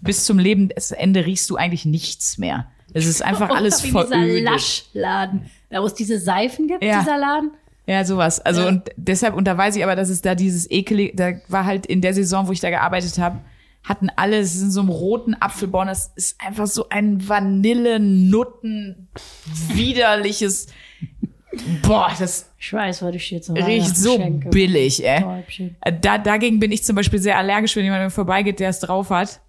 bis 0.03 0.25
zum 0.27 0.39
Lebensende 0.39 1.25
riechst 1.25 1.49
du 1.49 1.57
eigentlich 1.57 1.85
nichts 1.87 2.37
mehr. 2.39 2.67
Es 2.93 3.07
ist 3.07 3.23
einfach 3.23 3.51
alles 3.57 3.83
Wie 3.85 3.93
dieser. 3.93 4.27
Laschladen, 4.43 5.47
da 5.71 5.81
wo 5.81 5.87
es 5.87 5.95
diese 5.95 6.19
Seifen 6.19 6.67
gibt, 6.69 6.83
Ja. 6.85 7.01
dieser 7.01 7.17
Laden. 7.19 7.53
Ja, 7.87 8.05
sowas. 8.05 8.41
Also 8.41 8.63
Ja. 8.63 8.69
und 8.69 8.91
deshalb, 8.97 9.35
und 9.35 9.47
da 9.47 9.57
weiß 9.57 9.77
ich 9.77 9.83
aber, 9.85 9.97
dass 9.97 10.09
es 10.11 10.23
da 10.23 10.35
dieses 10.35 10.71
ekelig, 10.71 11.17
da 11.17 11.33
war 11.49 11.65
halt 11.65 11.87
in 11.87 12.01
der 12.01 12.15
Saison, 12.15 12.47
wo 12.47 12.53
ich 12.53 12.61
da 12.61 12.71
gearbeitet 12.71 13.19
habe, 13.19 13.39
hatten 13.83 14.09
alle, 14.17 14.39
es 14.39 14.55
ist 14.55 14.63
in 14.63 14.71
so 14.71 14.81
einem 14.81 14.91
roten 14.91 15.35
Apfelbaum, 15.41 15.87
das 15.87 16.13
ist 16.15 16.41
einfach 16.41 16.67
so 16.67 16.89
ein 16.91 17.27
Vanille-Nutten, 17.29 19.09
widerliches, 19.73 20.67
boah, 21.83 22.13
das 22.19 22.51
Ich 22.59 22.73
weiß, 22.73 23.03
was 23.03 23.15
ich 23.15 23.31
jetzt 23.31 23.47
so 23.47 23.55
riecht 23.55 23.97
so 23.97 24.17
schenke. 24.17 24.49
billig, 24.51 25.05
ey. 25.05 25.23
Täubchen. 25.23 25.77
Da, 26.03 26.19
dagegen 26.19 26.61
bin 26.61 26.73
ich 26.73 26.85
zum 26.85 26.95
Beispiel 26.97 27.19
sehr 27.19 27.39
allergisch, 27.39 27.75
wenn 27.77 27.85
jemand 27.85 28.05
mir 28.05 28.11
vorbeigeht, 28.11 28.61
der 28.61 28.69
es 28.71 28.81
drauf 28.81 29.11
hat. 29.11 29.41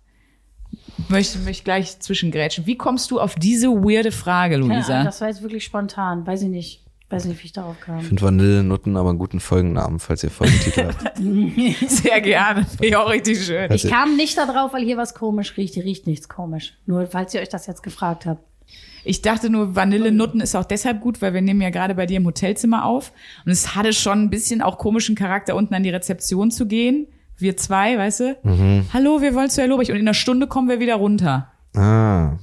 Möchte 1.09 1.39
mich 1.39 1.63
gleich 1.65 1.99
zwischengrätschen. 1.99 2.65
Wie 2.65 2.77
kommst 2.77 3.11
du 3.11 3.19
auf 3.19 3.35
diese 3.35 3.67
weirde 3.67 4.11
Frage, 4.11 4.55
Ja, 4.55 4.61
Luisa? 4.61 5.03
das 5.03 5.19
war 5.19 5.27
jetzt 5.27 5.41
wirklich 5.41 5.63
spontan. 5.65 6.25
Weiß 6.25 6.41
ich 6.43 6.47
nicht. 6.49 6.85
Weiß 7.11 7.25
nicht, 7.25 7.41
wie 7.41 7.47
ich 7.47 7.51
darauf 7.51 7.77
kam. 7.81 7.99
Ich 7.99 8.07
finde 8.07 8.21
Vanillenutten 8.21 8.95
aber 8.95 9.09
einen 9.09 9.19
guten 9.19 9.41
Folgennamen, 9.41 9.99
falls 9.99 10.23
ihr 10.23 10.31
Folgentitel 10.31 10.85
habt. 10.85 11.17
Sehr 11.89 12.21
gerne. 12.21 12.63
Finde 12.65 12.87
ich 12.87 12.95
auch 12.95 13.09
richtig 13.09 13.43
schön. 13.45 13.67
Falls 13.67 13.83
Ich 13.83 13.91
kam 13.91 14.15
nicht 14.15 14.37
da 14.37 14.45
drauf, 14.45 14.71
weil 14.71 14.83
hier 14.85 14.95
was 14.95 15.13
komisch 15.13 15.57
riecht. 15.57 15.73
Hier 15.73 15.83
riecht 15.83 16.07
nichts 16.07 16.29
komisch. 16.29 16.73
Nur 16.85 17.05
falls 17.07 17.33
ihr 17.33 17.41
euch 17.41 17.49
das 17.49 17.67
jetzt 17.67 17.83
gefragt 17.83 18.25
habt. 18.25 18.41
Ich 19.03 19.21
dachte 19.21 19.49
nur, 19.49 19.75
Vanillenutten 19.75 20.39
ist 20.39 20.55
auch 20.55 20.63
deshalb 20.63 21.01
gut, 21.01 21.21
weil 21.21 21.33
wir 21.33 21.41
nehmen 21.41 21.59
ja 21.59 21.69
gerade 21.69 21.95
bei 21.95 22.05
dir 22.05 22.17
im 22.17 22.25
Hotelzimmer 22.25 22.85
auf. 22.85 23.11
Und 23.45 23.51
es 23.51 23.75
hatte 23.75 23.91
schon 23.91 24.23
ein 24.23 24.29
bisschen 24.29 24.61
auch 24.61 24.77
komischen 24.77 25.15
Charakter, 25.15 25.55
unten 25.55 25.73
an 25.73 25.83
die 25.83 25.89
Rezeption 25.89 26.49
zu 26.49 26.65
gehen. 26.65 27.07
Wir 27.35 27.57
zwei, 27.57 27.97
weißt 27.97 28.19
du? 28.21 28.37
Mhm. 28.43 28.85
Hallo, 28.93 29.21
wir 29.21 29.35
wollen 29.35 29.49
zu 29.49 29.59
Herr 29.61 29.67
Lobrecht. 29.67 29.89
Und 29.89 29.97
in 29.97 30.03
einer 30.03 30.13
Stunde 30.13 30.47
kommen 30.47 30.69
wir 30.69 30.79
wieder 30.79 30.95
runter. 30.95 31.51
Ah. 31.75 32.37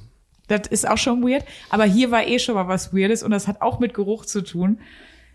Das 0.49 0.67
ist 0.67 0.87
auch 0.87 0.97
schon 0.97 1.23
weird. 1.23 1.45
Aber 1.69 1.85
hier 1.85 2.11
war 2.11 2.27
eh 2.27 2.39
schon 2.39 2.55
mal 2.55 2.67
was 2.67 2.93
Weirdes 2.93 3.23
und 3.23 3.31
das 3.31 3.47
hat 3.47 3.61
auch 3.61 3.79
mit 3.79 3.93
Geruch 3.93 4.25
zu 4.25 4.41
tun. 4.41 4.79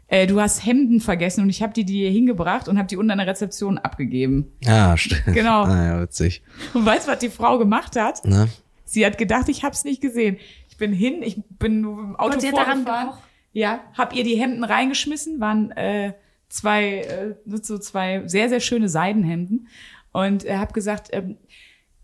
Äh, 0.08 0.26
du 0.26 0.40
hast 0.40 0.66
Hemden 0.66 1.00
vergessen 1.00 1.40
und 1.40 1.48
ich 1.48 1.62
habe 1.62 1.72
die 1.72 1.84
dir 1.84 2.10
hingebracht 2.10 2.68
und 2.68 2.76
habe 2.76 2.88
die 2.88 2.96
unten 2.96 3.12
an 3.12 3.18
der 3.18 3.26
Rezeption 3.26 3.78
abgegeben. 3.78 4.52
Ah, 4.66 4.96
stimmt. 4.96 5.24
Genau. 5.32 5.64
Ah, 5.64 5.86
ja, 5.86 6.02
witzig. 6.02 6.42
Und 6.74 6.84
weißt 6.84 7.06
du, 7.06 7.12
was 7.12 7.18
die 7.20 7.30
Frau 7.30 7.58
gemacht 7.58 7.96
hat? 7.96 8.24
Ne? 8.26 8.48
Sie 8.84 9.06
hat 9.06 9.16
gedacht, 9.16 9.48
ich 9.48 9.64
hab's 9.64 9.84
nicht 9.84 10.02
gesehen. 10.02 10.36
Ich 10.68 10.76
bin 10.76 10.92
hin, 10.92 11.22
ich 11.22 11.42
bin 11.58 11.80
nur 11.80 11.98
im 11.98 12.16
Auto 12.16 12.34
Und 12.34 12.40
sie 12.40 12.48
hat 12.48 12.56
daran 12.56 12.84
vorgefahren. 12.84 13.18
Ja, 13.52 13.80
hab 13.96 14.14
ihr 14.14 14.24
die 14.24 14.34
Hemden 14.34 14.64
reingeschmissen, 14.64 15.40
waren 15.40 15.70
äh, 15.70 16.12
zwei, 16.48 16.98
äh, 16.98 17.34
so 17.62 17.78
zwei 17.78 18.26
sehr, 18.26 18.48
sehr 18.48 18.60
schöne 18.60 18.88
Seidenhemden. 18.88 19.68
Und 20.12 20.44
äh, 20.44 20.58
hab 20.58 20.74
gesagt, 20.74 21.08
ähm, 21.12 21.30
äh, 21.30 21.34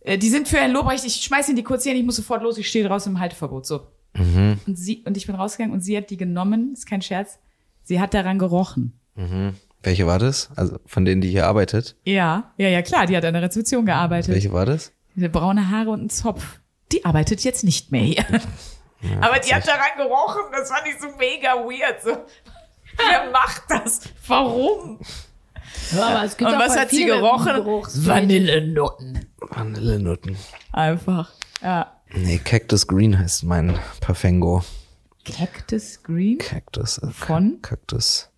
die 0.07 0.29
sind 0.31 0.49
für 0.49 0.57
Herrn 0.59 0.73
Lobrecht, 0.73 1.05
ich 1.05 1.15
schmeiß 1.17 1.49
ihn 1.49 1.57
die 1.57 1.63
kurz 1.63 1.83
hier, 1.85 1.95
ich 1.95 2.05
muss 2.05 2.17
sofort 2.17 2.43
los, 2.43 2.57
ich 2.59 2.69
stehe 2.69 2.87
draußen 2.87 3.13
im 3.13 3.21
Halteverbot. 3.21 3.67
So. 3.67 3.87
Und 4.67 4.77
sie, 4.77 5.03
und 5.07 5.17
ich 5.17 5.27
bin 5.27 5.37
rausgegangen 5.37 5.73
und 5.73 5.81
sie 5.83 5.97
hat 5.97 6.11
die 6.11 6.17
genommen, 6.17 6.73
ist 6.73 6.87
kein 6.87 7.03
Scherz. 7.03 7.39
Sie 7.85 8.01
hat 8.01 8.13
daran 8.15 8.39
gerochen. 8.39 8.99
Welche 9.83 10.07
war 10.07 10.19
das? 10.19 10.51
Also 10.57 10.79
von 10.87 11.05
denen, 11.05 11.21
die 11.21 11.29
hier 11.31 11.47
arbeitet? 11.47 11.97
Ja, 12.05 12.53
ja, 12.57 12.69
ja, 12.69 12.83
klar, 12.83 13.07
die 13.07 13.17
hat 13.17 13.25
an 13.25 13.35
der 13.35 13.43
Rezeption 13.43 13.87
gearbeitet. 13.87 14.35
Welche 14.35 14.53
war 14.53 14.67
das? 14.67 14.93
Diese 15.17 15.29
braune 15.29 15.71
Haare 15.71 15.91
und 15.91 16.03
ein 16.05 16.11
Zopf. 16.11 16.61
Die 16.93 17.05
arbeitet 17.05 17.41
jetzt 17.45 17.63
nicht 17.65 17.93
mehr 17.93 18.03
hier. 18.03 18.25
Aber 19.21 19.39
die 19.39 19.55
hat 19.55 19.67
daran 19.67 19.97
gerochen. 19.97 20.43
Das 20.53 20.71
fand 20.71 20.83
ich 20.87 21.01
so 21.01 21.07
mega 21.19 21.55
weird. 21.55 22.03
So. 22.03 22.11
Wer 22.97 23.31
macht 23.31 23.63
das? 23.69 24.01
Warum? 24.27 24.99
Ja, 25.97 26.09
aber 26.09 26.25
es 26.25 26.37
gibt 26.37 26.51
Und 26.51 26.57
auch 26.57 26.61
was 26.61 26.77
hat 26.77 26.91
sie 26.91 27.05
gerochen? 27.07 27.55
Geruchs- 27.55 28.05
Vanillenutten. 29.41 30.37
Einfach. 30.73 31.31
Ja. 31.63 31.93
Nee, 32.15 32.39
Cactus 32.39 32.87
Green 32.87 33.19
heißt 33.19 33.45
mein 33.45 33.79
Parfengo. 34.01 34.63
Cactus 35.25 36.03
Green? 36.03 36.39
Cactus. 36.39 36.99
äh, 36.99 37.11
Von? 37.11 37.59
Cactus. 37.63 38.31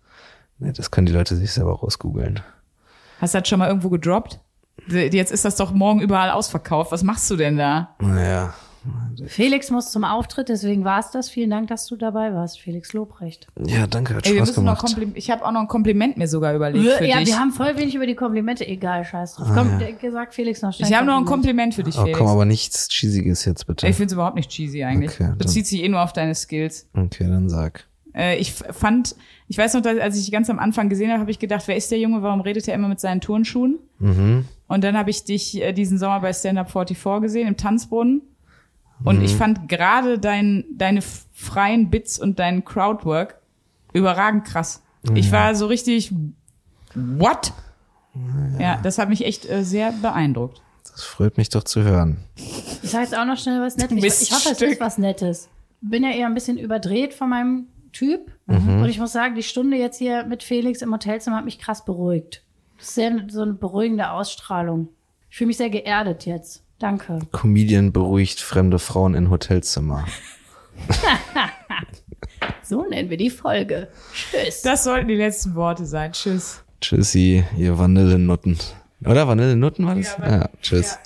Nee, 0.59 0.71
das 0.71 0.91
können 0.91 1.07
die 1.07 1.13
Leute 1.13 1.35
sich 1.35 1.51
selber 1.51 1.73
rausgoogeln. 1.79 2.41
Hast 3.19 3.33
du 3.33 3.39
das 3.39 3.47
schon 3.47 3.59
mal 3.59 3.67
irgendwo 3.67 3.89
gedroppt? 3.89 4.39
Jetzt 4.87 5.31
ist 5.31 5.45
das 5.45 5.55
doch 5.55 5.71
morgen 5.71 6.01
überall 6.01 6.31
ausverkauft. 6.31 6.91
Was 6.91 7.03
machst 7.03 7.29
du 7.31 7.35
denn 7.35 7.57
da? 7.57 7.95
Naja. 7.99 8.53
Felix 9.27 9.71
muss 9.71 9.91
zum 9.91 10.03
Auftritt, 10.03 10.49
deswegen 10.49 10.83
war 10.83 10.99
es 10.99 11.11
das. 11.11 11.29
Vielen 11.29 11.49
Dank, 11.49 11.67
dass 11.67 11.85
du 11.87 11.95
dabei 11.95 12.33
warst, 12.33 12.59
Felix 12.59 12.93
Lobrecht. 12.93 13.47
Ja, 13.65 13.87
danke, 13.87 14.15
hat 14.15 14.25
Ey, 14.25 14.33
wir 14.33 14.37
Spaß 14.39 14.49
müssen 14.49 14.65
noch 14.65 14.83
gemacht. 14.83 15.11
Ich 15.15 15.29
habe 15.31 15.45
auch 15.45 15.51
noch 15.51 15.61
ein 15.61 15.67
Kompliment 15.67 16.17
mir 16.17 16.27
sogar 16.27 16.53
überlegt 16.55 16.85
für 16.97 17.05
ja, 17.05 17.19
dich. 17.19 17.27
wir 17.27 17.39
haben 17.39 17.51
voll 17.51 17.77
wenig 17.77 17.95
über 17.95 18.05
die 18.05 18.15
Komplimente. 18.15 18.67
Egal, 18.67 19.05
scheiß 19.05 19.35
drauf. 19.35 19.47
Komm, 19.53 19.79
gesagt 19.99 20.33
Felix 20.33 20.61
noch 20.61 20.73
schnell. 20.73 20.89
ich 20.89 20.95
habe 20.95 21.05
noch 21.05 21.17
ein 21.17 21.25
Kompliment 21.25 21.73
für 21.73 21.83
dich, 21.83 21.97
Oh, 21.97 22.01
Felix. 22.01 22.17
komm, 22.17 22.27
aber 22.27 22.45
nichts 22.45 22.89
Cheesiges 22.89 23.45
jetzt 23.45 23.67
bitte. 23.67 23.87
ich 23.87 23.95
finde 23.95 24.07
es 24.07 24.13
überhaupt 24.13 24.35
nicht 24.35 24.49
cheesy 24.49 24.83
eigentlich. 24.83 25.11
Okay, 25.11 25.31
Bezieht 25.37 25.67
sich 25.67 25.83
eh 25.83 25.89
nur 25.89 26.01
auf 26.01 26.13
deine 26.13 26.35
Skills. 26.35 26.89
Okay, 26.93 27.25
dann 27.27 27.49
sag. 27.49 27.85
Äh, 28.15 28.37
ich 28.37 28.53
fand, 28.53 29.15
ich 29.47 29.57
weiß 29.57 29.73
noch, 29.73 29.81
dass, 29.81 29.97
als 29.99 30.17
ich 30.17 30.25
dich 30.25 30.31
ganz 30.31 30.49
am 30.49 30.59
Anfang 30.59 30.89
gesehen 30.89 31.09
habe, 31.11 31.21
habe 31.21 31.31
ich 31.31 31.39
gedacht, 31.39 31.63
wer 31.67 31.75
ist 31.75 31.89
der 31.91 31.99
Junge? 31.99 32.21
Warum 32.21 32.41
redet 32.41 32.67
er 32.67 32.75
immer 32.75 32.87
mit 32.87 32.99
seinen 32.99 33.21
Turnschuhen? 33.21 33.79
Mhm. 33.99 34.45
Und 34.67 34.83
dann 34.83 34.97
habe 34.97 35.09
ich 35.09 35.23
dich 35.23 35.61
äh, 35.61 35.73
diesen 35.73 35.97
Sommer 35.97 36.19
bei 36.19 36.33
Stand 36.33 36.57
Up 36.59 36.71
44 36.71 37.21
gesehen, 37.21 37.47
im 37.47 37.57
Tanzbrunnen. 37.57 38.21
Und 39.03 39.19
Mhm. 39.19 39.25
ich 39.25 39.35
fand 39.35 39.67
gerade 39.69 40.19
dein, 40.19 40.65
deine 40.71 41.01
freien 41.33 41.89
Bits 41.89 42.19
und 42.19 42.39
dein 42.39 42.63
Crowdwork 42.65 43.39
überragend 43.93 44.45
krass. 44.45 44.81
Ich 45.13 45.31
war 45.31 45.53
so 45.55 45.65
richtig, 45.67 46.13
what? 46.95 47.51
Ja, 48.59 48.79
das 48.81 48.97
hat 48.97 49.09
mich 49.09 49.25
echt 49.25 49.49
äh, 49.49 49.63
sehr 49.63 49.91
beeindruckt. 49.91 50.61
Das 50.83 51.03
freut 51.03 51.37
mich 51.37 51.49
doch 51.49 51.63
zu 51.63 51.81
hören. 51.83 52.17
Ich 52.35 52.91
sage 52.91 53.03
jetzt 53.05 53.17
auch 53.17 53.25
noch 53.25 53.37
schnell 53.37 53.59
was 53.61 53.75
Nettes. 53.77 53.97
Ich, 53.97 54.29
ich 54.29 54.31
hoffe, 54.31 54.49
es 54.51 54.61
ist 54.61 54.79
was 54.79 54.97
Nettes. 54.97 55.49
Bin 55.81 56.03
ja 56.03 56.11
eher 56.11 56.27
ein 56.27 56.33
bisschen 56.35 56.57
überdreht 56.57 57.13
von 57.13 57.29
meinem 57.29 57.67
Typ. 57.91 58.31
Mhm. 58.45 58.81
Und 58.83 58.89
ich 58.89 58.99
muss 58.99 59.11
sagen, 59.11 59.35
die 59.35 59.43
Stunde 59.43 59.77
jetzt 59.77 59.97
hier 59.97 60.25
mit 60.25 60.43
Felix 60.43 60.81
im 60.81 60.93
Hotelzimmer 60.93 61.37
hat 61.37 61.45
mich 61.45 61.59
krass 61.59 61.83
beruhigt. 61.83 62.43
Das 62.77 62.89
ist 62.89 62.95
sehr 62.95 63.11
so 63.29 63.41
eine 63.41 63.53
beruhigende 63.53 64.11
Ausstrahlung. 64.11 64.89
Ich 65.29 65.37
fühle 65.37 65.47
mich 65.47 65.57
sehr 65.57 65.69
geerdet 65.69 66.25
jetzt. 66.25 66.62
Danke. 66.83 67.19
Comedian 67.31 67.93
beruhigt 67.93 68.41
fremde 68.41 68.77
Frauen 68.77 69.15
in 69.15 69.29
Hotelzimmer. 69.29 70.05
So 72.61 72.85
nennen 72.85 73.09
wir 73.09 73.17
die 73.17 73.29
Folge. 73.29 73.89
Tschüss. 74.13 74.61
Das 74.63 74.83
sollten 74.83 75.07
die 75.07 75.15
letzten 75.15 75.55
Worte 75.55 75.85
sein. 75.85 76.11
Tschüss. 76.11 76.63
Tschüssi, 76.81 77.43
ihr 77.57 77.77
Vanillenutten. 77.77 78.57
Oder 79.05 79.27
Vanillenutten 79.27 79.85
war 79.85 79.95
das? 79.95 80.17
Ja, 80.17 80.49
tschüss. 80.61 80.97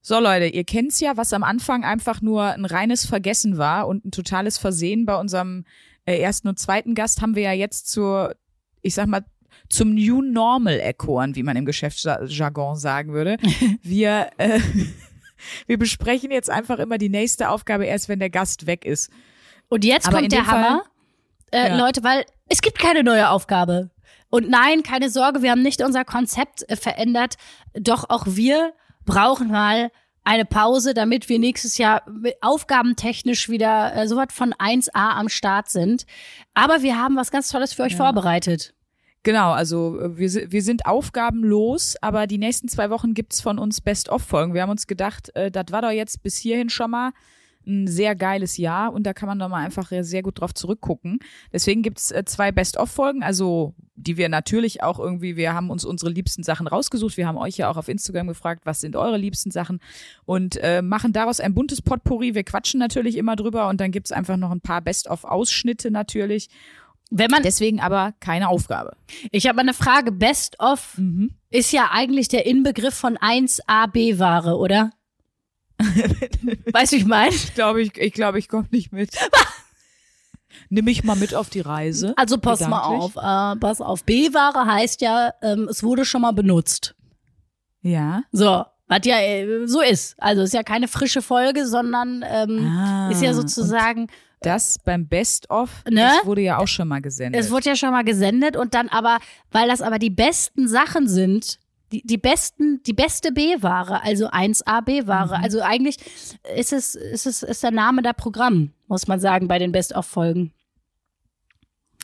So 0.00 0.18
Leute, 0.18 0.46
ihr 0.46 0.64
kennt's 0.64 1.00
ja, 1.00 1.16
was 1.16 1.32
am 1.32 1.42
Anfang 1.42 1.84
einfach 1.84 2.20
nur 2.20 2.42
ein 2.42 2.64
reines 2.64 3.06
Vergessen 3.06 3.58
war 3.58 3.86
und 3.86 4.04
ein 4.04 4.10
totales 4.10 4.58
Versehen 4.58 5.06
bei 5.06 5.18
unserem 5.18 5.64
äh, 6.04 6.18
ersten 6.18 6.48
und 6.48 6.58
zweiten 6.58 6.94
Gast 6.94 7.22
haben 7.22 7.34
wir 7.34 7.42
ja 7.42 7.52
jetzt 7.52 7.88
zur, 7.88 8.34
ich 8.82 8.94
sag 8.94 9.06
mal, 9.06 9.24
zum 9.68 9.94
New 9.94 10.20
Normal 10.20 10.80
erkoren, 10.80 11.36
wie 11.36 11.42
man 11.42 11.56
im 11.56 11.64
Geschäftsjargon 11.64 12.76
sagen 12.76 13.12
würde. 13.12 13.36
Wir, 13.82 14.30
äh, 14.36 14.60
wir 15.66 15.78
besprechen 15.78 16.30
jetzt 16.30 16.50
einfach 16.50 16.78
immer 16.78 16.98
die 16.98 17.08
nächste 17.08 17.48
Aufgabe 17.48 17.84
erst, 17.86 18.08
wenn 18.08 18.18
der 18.18 18.30
Gast 18.30 18.66
weg 18.66 18.84
ist. 18.84 19.10
Und 19.68 19.84
jetzt 19.84 20.06
Aber 20.08 20.18
kommt 20.18 20.32
der 20.32 20.44
Fall- 20.44 20.64
Hammer. 20.64 20.84
Äh, 21.50 21.68
Ja. 21.68 21.76
Leute, 21.76 22.02
weil 22.02 22.24
es 22.48 22.60
gibt 22.62 22.78
keine 22.78 23.02
neue 23.04 23.28
Aufgabe. 23.30 23.90
Und 24.30 24.48
nein, 24.50 24.82
keine 24.82 25.10
Sorge, 25.10 25.42
wir 25.42 25.50
haben 25.52 25.62
nicht 25.62 25.80
unser 25.82 26.04
Konzept 26.04 26.68
äh, 26.68 26.76
verändert. 26.76 27.36
Doch 27.74 28.10
auch 28.10 28.24
wir 28.26 28.72
brauchen 29.04 29.48
mal 29.48 29.90
eine 30.24 30.44
Pause, 30.44 30.94
damit 30.94 31.28
wir 31.28 31.38
nächstes 31.38 31.76
Jahr 31.78 32.02
aufgabentechnisch 32.40 33.48
wieder 33.48 33.94
äh, 33.94 34.08
so 34.08 34.16
was 34.16 34.28
von 34.32 34.52
1a 34.54 34.90
am 34.94 35.28
Start 35.28 35.68
sind. 35.68 36.06
Aber 36.54 36.82
wir 36.82 36.98
haben 36.98 37.16
was 37.16 37.30
ganz 37.30 37.48
Tolles 37.50 37.72
für 37.74 37.82
euch 37.82 37.96
vorbereitet. 37.96 38.74
Genau, 39.24 39.52
also 39.52 39.98
äh, 40.00 40.18
wir, 40.18 40.52
wir 40.52 40.62
sind 40.62 40.86
aufgabenlos, 40.86 41.96
aber 42.00 42.26
die 42.26 42.38
nächsten 42.38 42.68
zwei 42.68 42.90
Wochen 42.90 43.14
gibt's 43.14 43.40
von 43.40 43.58
uns 43.58 43.80
Best-of-Folgen. 43.80 44.54
Wir 44.54 44.62
haben 44.62 44.70
uns 44.70 44.86
gedacht, 44.86 45.34
äh, 45.34 45.50
das 45.50 45.64
war 45.70 45.82
doch 45.82 45.90
jetzt 45.90 46.22
bis 46.22 46.36
hierhin 46.36 46.68
schon 46.68 46.90
mal 46.90 47.10
ein 47.66 47.88
sehr 47.88 48.14
geiles 48.14 48.58
Jahr 48.58 48.92
und 48.92 49.04
da 49.04 49.14
kann 49.14 49.26
man 49.26 49.38
doch 49.38 49.48
mal 49.48 49.64
einfach 49.64 49.90
sehr 50.00 50.22
gut 50.22 50.40
drauf 50.40 50.52
zurückgucken. 50.52 51.20
Deswegen 51.54 51.80
gibt's 51.80 52.10
äh, 52.10 52.26
zwei 52.26 52.52
Best-of-Folgen, 52.52 53.22
also 53.22 53.72
die 53.96 54.18
wir 54.18 54.28
natürlich 54.28 54.82
auch 54.82 54.98
irgendwie, 54.98 55.36
wir 55.36 55.54
haben 55.54 55.70
uns 55.70 55.86
unsere 55.86 56.10
liebsten 56.10 56.42
Sachen 56.42 56.66
rausgesucht. 56.66 57.16
Wir 57.16 57.26
haben 57.26 57.38
euch 57.38 57.56
ja 57.56 57.70
auch 57.70 57.78
auf 57.78 57.88
Instagram 57.88 58.26
gefragt, 58.26 58.66
was 58.66 58.82
sind 58.82 58.94
eure 58.94 59.16
liebsten 59.16 59.50
Sachen 59.50 59.80
und 60.26 60.58
äh, 60.58 60.82
machen 60.82 61.14
daraus 61.14 61.40
ein 61.40 61.54
buntes 61.54 61.80
Potpourri. 61.80 62.34
Wir 62.34 62.44
quatschen 62.44 62.78
natürlich 62.78 63.16
immer 63.16 63.36
drüber 63.36 63.68
und 63.68 63.80
dann 63.80 63.90
gibt's 63.90 64.12
einfach 64.12 64.36
noch 64.36 64.50
ein 64.50 64.60
paar 64.60 64.82
Best-of-Ausschnitte 64.82 65.90
natürlich. 65.90 66.50
Wenn 67.16 67.30
man, 67.30 67.42
Deswegen 67.44 67.80
aber 67.80 68.12
keine 68.18 68.48
Aufgabe. 68.48 68.96
ich 69.30 69.46
habe 69.46 69.54
mal 69.56 69.62
eine 69.62 69.72
Frage. 69.74 70.10
Best 70.10 70.58
of 70.58 70.98
Mhm. 70.98 71.30
ist 71.50 71.70
ja 71.72 71.90
eigentlich 71.92 72.26
der 72.28 72.44
Inbegriff 72.44 72.94
von 72.94 73.16
1AB-Ware, 73.16 74.56
oder? 74.58 74.90
weißt 75.78 76.92
du, 76.92 76.96
wie 76.96 77.00
ich 77.00 77.06
meine? 77.06 77.34
Ich 77.34 77.54
glaube, 77.54 77.82
ich, 77.82 77.96
ich, 77.98 78.12
glaube, 78.12 78.38
ich 78.38 78.48
komme 78.48 78.66
nicht 78.70 78.92
mit. 78.92 79.10
Nimm 80.70 80.84
mich 80.86 81.04
mal 81.04 81.16
mit 81.16 81.34
auf 81.34 81.50
die 81.50 81.60
Reise. 81.60 82.14
Also 82.16 82.38
pass 82.38 82.60
mal 82.66 82.82
auf, 82.82 83.16
äh, 83.16 83.58
pass 83.58 83.80
auf. 83.80 84.04
B-Ware 84.04 84.66
heißt 84.66 85.00
ja, 85.00 85.32
ähm, 85.42 85.68
es 85.68 85.82
wurde 85.82 86.04
schon 86.04 86.22
mal 86.22 86.32
benutzt. 86.32 86.94
Ja. 87.82 88.22
So, 88.32 88.64
was 88.86 89.00
ja 89.04 89.18
äh, 89.20 89.66
so 89.66 89.80
ist. 89.80 90.14
Also 90.18 90.42
ist 90.42 90.54
ja 90.54 90.62
keine 90.62 90.88
frische 90.88 91.22
Folge, 91.22 91.66
sondern 91.66 92.24
ähm, 92.28 92.66
Ah, 92.66 93.10
ist 93.10 93.22
ja 93.22 93.34
sozusagen, 93.34 94.08
Das 94.44 94.78
beim 94.78 95.06
Best-of, 95.06 95.70
Ne? 95.88 95.96
das 96.16 96.26
wurde 96.26 96.42
ja 96.42 96.58
auch 96.58 96.68
schon 96.68 96.88
mal 96.88 97.00
gesendet. 97.00 97.40
es 97.40 97.50
wurde 97.50 97.70
ja 97.70 97.76
schon 97.76 97.90
mal 97.90 98.04
gesendet 98.04 98.56
und 98.56 98.74
dann 98.74 98.88
aber, 98.88 99.18
weil 99.50 99.68
das 99.68 99.80
aber 99.82 99.98
die 99.98 100.10
besten 100.10 100.68
Sachen 100.68 101.08
sind, 101.08 101.58
die, 101.92 102.02
die 102.04 102.18
besten, 102.18 102.82
die 102.84 102.92
beste 102.92 103.30
B-Ware, 103.32 104.02
also 104.02 104.28
1A 104.28 104.82
B-Ware. 104.82 105.36
Also 105.42 105.60
eigentlich 105.60 105.96
ist 106.56 106.72
es, 106.72 106.94
ist 106.96 107.26
es, 107.26 107.42
ist 107.42 107.62
der 107.62 107.70
Name 107.70 108.02
der 108.02 108.14
Programm, 108.14 108.72
muss 108.88 109.06
man 109.06 109.20
sagen, 109.20 109.46
bei 109.48 109.58
den 109.58 109.70
Best-of-Folgen. 109.72 110.52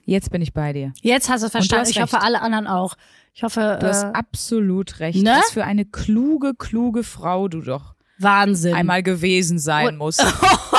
Jetzt 0.06 0.30
bin 0.30 0.42
ich 0.42 0.52
bei 0.52 0.72
dir. 0.72 0.92
Jetzt 1.02 1.28
hast 1.28 1.42
du 1.42 1.46
es 1.46 1.52
verstanden. 1.52 1.90
Ich 1.90 2.00
hoffe, 2.00 2.20
alle 2.20 2.40
anderen 2.40 2.66
auch. 2.66 2.94
Ich 3.34 3.42
hoffe, 3.42 3.78
Du 3.80 3.86
hast 3.88 4.02
äh, 4.04 4.06
absolut 4.12 4.98
recht. 5.00 5.22
ne? 5.22 5.36
Was 5.40 5.52
für 5.52 5.64
eine 5.64 5.84
kluge, 5.84 6.54
kluge 6.54 7.04
Frau 7.04 7.48
du 7.48 7.60
doch 7.60 7.94
Wahnsinn. 8.18 8.74
einmal 8.74 9.02
gewesen 9.02 9.58
sein 9.58 9.88
Und- 9.88 9.98
musst. 9.98 10.24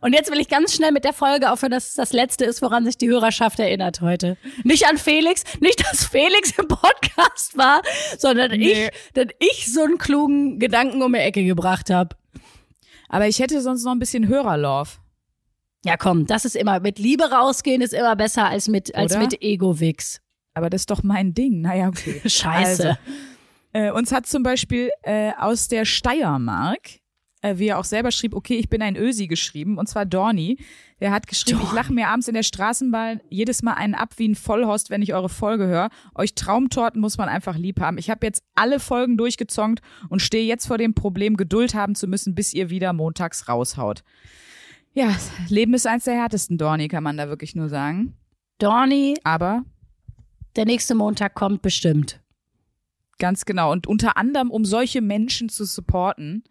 Und 0.00 0.12
jetzt 0.12 0.30
will 0.30 0.40
ich 0.40 0.48
ganz 0.48 0.74
schnell 0.74 0.92
mit 0.92 1.04
der 1.04 1.12
Folge 1.12 1.50
aufhören, 1.50 1.72
dass 1.72 1.88
es 1.88 1.94
das 1.94 2.12
letzte 2.12 2.44
ist, 2.44 2.62
woran 2.62 2.84
sich 2.84 2.98
die 2.98 3.08
Hörerschaft 3.08 3.58
erinnert 3.58 4.00
heute. 4.00 4.36
Nicht 4.64 4.86
an 4.88 4.98
Felix, 4.98 5.42
nicht, 5.60 5.82
dass 5.90 6.04
Felix 6.04 6.52
im 6.58 6.68
Podcast 6.68 7.56
war, 7.56 7.82
sondern 8.18 8.50
Nee. 8.52 8.86
ich, 8.86 8.90
dass 9.14 9.26
ich 9.38 9.72
so 9.72 9.82
einen 9.82 9.98
klugen 9.98 10.58
Gedanken 10.58 11.02
um 11.02 11.12
die 11.12 11.18
Ecke 11.18 11.44
gebracht 11.44 11.90
habe. 11.90 12.16
Aber 13.08 13.26
ich 13.28 13.38
hätte 13.38 13.60
sonst 13.60 13.84
noch 13.84 13.92
ein 13.92 13.98
bisschen 13.98 14.28
Hörerlove. 14.28 14.90
Ja, 15.84 15.96
komm, 15.96 16.26
das 16.26 16.44
ist 16.44 16.56
immer, 16.56 16.80
mit 16.80 16.98
Liebe 16.98 17.30
rausgehen 17.30 17.80
ist 17.80 17.94
immer 17.94 18.16
besser 18.16 18.46
als 18.46 18.66
mit, 18.66 18.94
als 18.94 19.12
Oder? 19.12 19.22
mit 19.22 19.40
Ego-Wix. 19.42 20.20
Aber 20.54 20.68
das 20.70 20.82
ist 20.82 20.90
doch 20.90 21.02
mein 21.02 21.32
Ding. 21.34 21.60
Naja, 21.60 21.88
okay. 21.88 22.20
Scheiße. 22.28 22.88
Also, 22.88 22.98
äh, 23.72 23.90
uns 23.92 24.10
hat 24.10 24.26
zum 24.26 24.42
Beispiel 24.42 24.90
äh, 25.02 25.30
aus 25.38 25.68
der 25.68 25.84
Steiermark, 25.84 26.80
äh, 27.46 27.58
wie 27.58 27.68
er 27.68 27.78
auch 27.78 27.84
selber 27.84 28.10
schrieb, 28.10 28.34
okay, 28.34 28.56
ich 28.56 28.68
bin 28.68 28.82
ein 28.82 28.96
Ösi 28.96 29.26
geschrieben, 29.26 29.78
und 29.78 29.88
zwar 29.88 30.04
Dorni. 30.04 30.58
Der 31.00 31.10
hat 31.10 31.26
geschrieben, 31.26 31.60
ich 31.62 31.72
lache 31.72 31.92
mir 31.92 32.08
abends 32.08 32.26
in 32.28 32.34
der 32.34 32.42
Straßenbahn 32.42 33.20
jedes 33.28 33.62
Mal 33.62 33.74
einen 33.74 33.94
ab 33.94 34.14
wie 34.16 34.28
ein 34.28 34.34
Vollhorst, 34.34 34.88
wenn 34.90 35.02
ich 35.02 35.12
eure 35.12 35.28
Folge 35.28 35.66
höre. 35.66 35.90
Euch 36.14 36.34
Traumtorten 36.34 37.00
muss 37.00 37.18
man 37.18 37.28
einfach 37.28 37.56
lieb 37.56 37.80
haben. 37.80 37.98
Ich 37.98 38.08
habe 38.08 38.24
jetzt 38.26 38.42
alle 38.54 38.80
Folgen 38.80 39.16
durchgezongt 39.16 39.80
und 40.08 40.22
stehe 40.22 40.46
jetzt 40.46 40.66
vor 40.66 40.78
dem 40.78 40.94
Problem, 40.94 41.36
Geduld 41.36 41.74
haben 41.74 41.94
zu 41.94 42.06
müssen, 42.06 42.34
bis 42.34 42.54
ihr 42.54 42.70
wieder 42.70 42.92
montags 42.92 43.48
raushaut. 43.48 44.02
Ja, 44.94 45.14
Leben 45.48 45.74
ist 45.74 45.86
eins 45.86 46.04
der 46.04 46.14
härtesten, 46.14 46.56
Dorni, 46.56 46.88
kann 46.88 47.02
man 47.02 47.18
da 47.18 47.28
wirklich 47.28 47.54
nur 47.54 47.68
sagen. 47.68 48.14
Dorni, 48.58 49.18
Aber 49.24 49.64
der 50.56 50.64
nächste 50.64 50.94
Montag 50.94 51.34
kommt 51.34 51.60
bestimmt. 51.60 52.20
Ganz 53.18 53.44
genau. 53.44 53.72
Und 53.72 53.86
unter 53.86 54.16
anderem, 54.16 54.50
um 54.50 54.64
solche 54.64 55.02
Menschen 55.02 55.50
zu 55.50 55.66
supporten, 55.66 56.44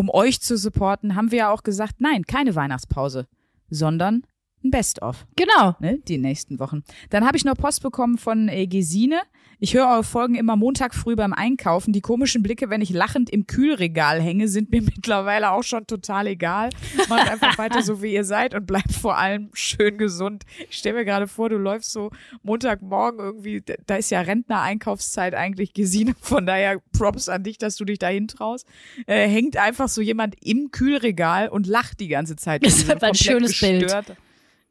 um 0.00 0.08
euch 0.08 0.40
zu 0.40 0.56
supporten, 0.56 1.14
haben 1.14 1.30
wir 1.30 1.38
ja 1.38 1.50
auch 1.52 1.62
gesagt, 1.62 1.96
nein, 2.00 2.24
keine 2.24 2.54
Weihnachtspause, 2.54 3.26
sondern 3.68 4.22
ein 4.64 4.70
Best-of, 4.70 5.26
Genau. 5.36 5.76
ne, 5.78 5.98
die 6.08 6.16
nächsten 6.16 6.58
Wochen. 6.58 6.82
Dann 7.10 7.26
habe 7.26 7.36
ich 7.36 7.44
noch 7.44 7.54
Post 7.54 7.82
bekommen 7.82 8.16
von 8.16 8.48
äh, 8.48 8.66
Gesine. 8.66 9.20
Ich 9.62 9.74
höre 9.74 9.88
eure 9.88 10.04
Folgen 10.04 10.36
immer 10.36 10.56
Montag 10.56 10.94
früh 10.94 11.14
beim 11.16 11.34
Einkaufen. 11.34 11.92
Die 11.92 12.00
komischen 12.00 12.42
Blicke, 12.42 12.70
wenn 12.70 12.80
ich 12.80 12.88
lachend 12.88 13.28
im 13.28 13.46
Kühlregal 13.46 14.18
hänge, 14.20 14.48
sind 14.48 14.70
mir 14.70 14.80
mittlerweile 14.96 15.50
auch 15.50 15.62
schon 15.62 15.86
total 15.86 16.26
egal. 16.28 16.70
Macht 17.10 17.30
einfach 17.30 17.58
weiter 17.58 17.82
so, 17.82 18.02
wie 18.02 18.14
ihr 18.14 18.24
seid 18.24 18.54
und 18.54 18.66
bleibt 18.66 18.92
vor 18.92 19.18
allem 19.18 19.50
schön 19.52 19.98
gesund. 19.98 20.44
Ich 20.70 20.78
stelle 20.78 20.96
mir 21.00 21.04
gerade 21.04 21.28
vor, 21.28 21.50
du 21.50 21.58
läufst 21.58 21.92
so 21.92 22.10
Montagmorgen 22.42 23.20
irgendwie, 23.20 23.62
da- 23.86 23.96
ist 23.96 24.10
ja 24.10 24.22
Rentner-Einkaufszeit 24.22 25.34
eigentlich, 25.34 25.74
Gesine. 25.74 26.14
Von 26.22 26.46
daher 26.46 26.80
Props 26.96 27.28
an 27.28 27.42
dich, 27.42 27.58
dass 27.58 27.76
du 27.76 27.84
dich 27.84 27.98
dahin 27.98 28.28
traust. 28.28 28.66
Äh, 29.06 29.28
hängt 29.28 29.58
einfach 29.58 29.88
so 29.88 30.00
jemand 30.00 30.36
im 30.42 30.70
Kühlregal 30.70 31.48
und 31.50 31.66
lacht 31.66 32.00
die 32.00 32.08
ganze 32.08 32.36
Zeit. 32.36 32.64
Das 32.64 32.78
ist 32.78 32.90
ein 32.90 33.14
schönes 33.14 33.60
Bild. 33.60 33.82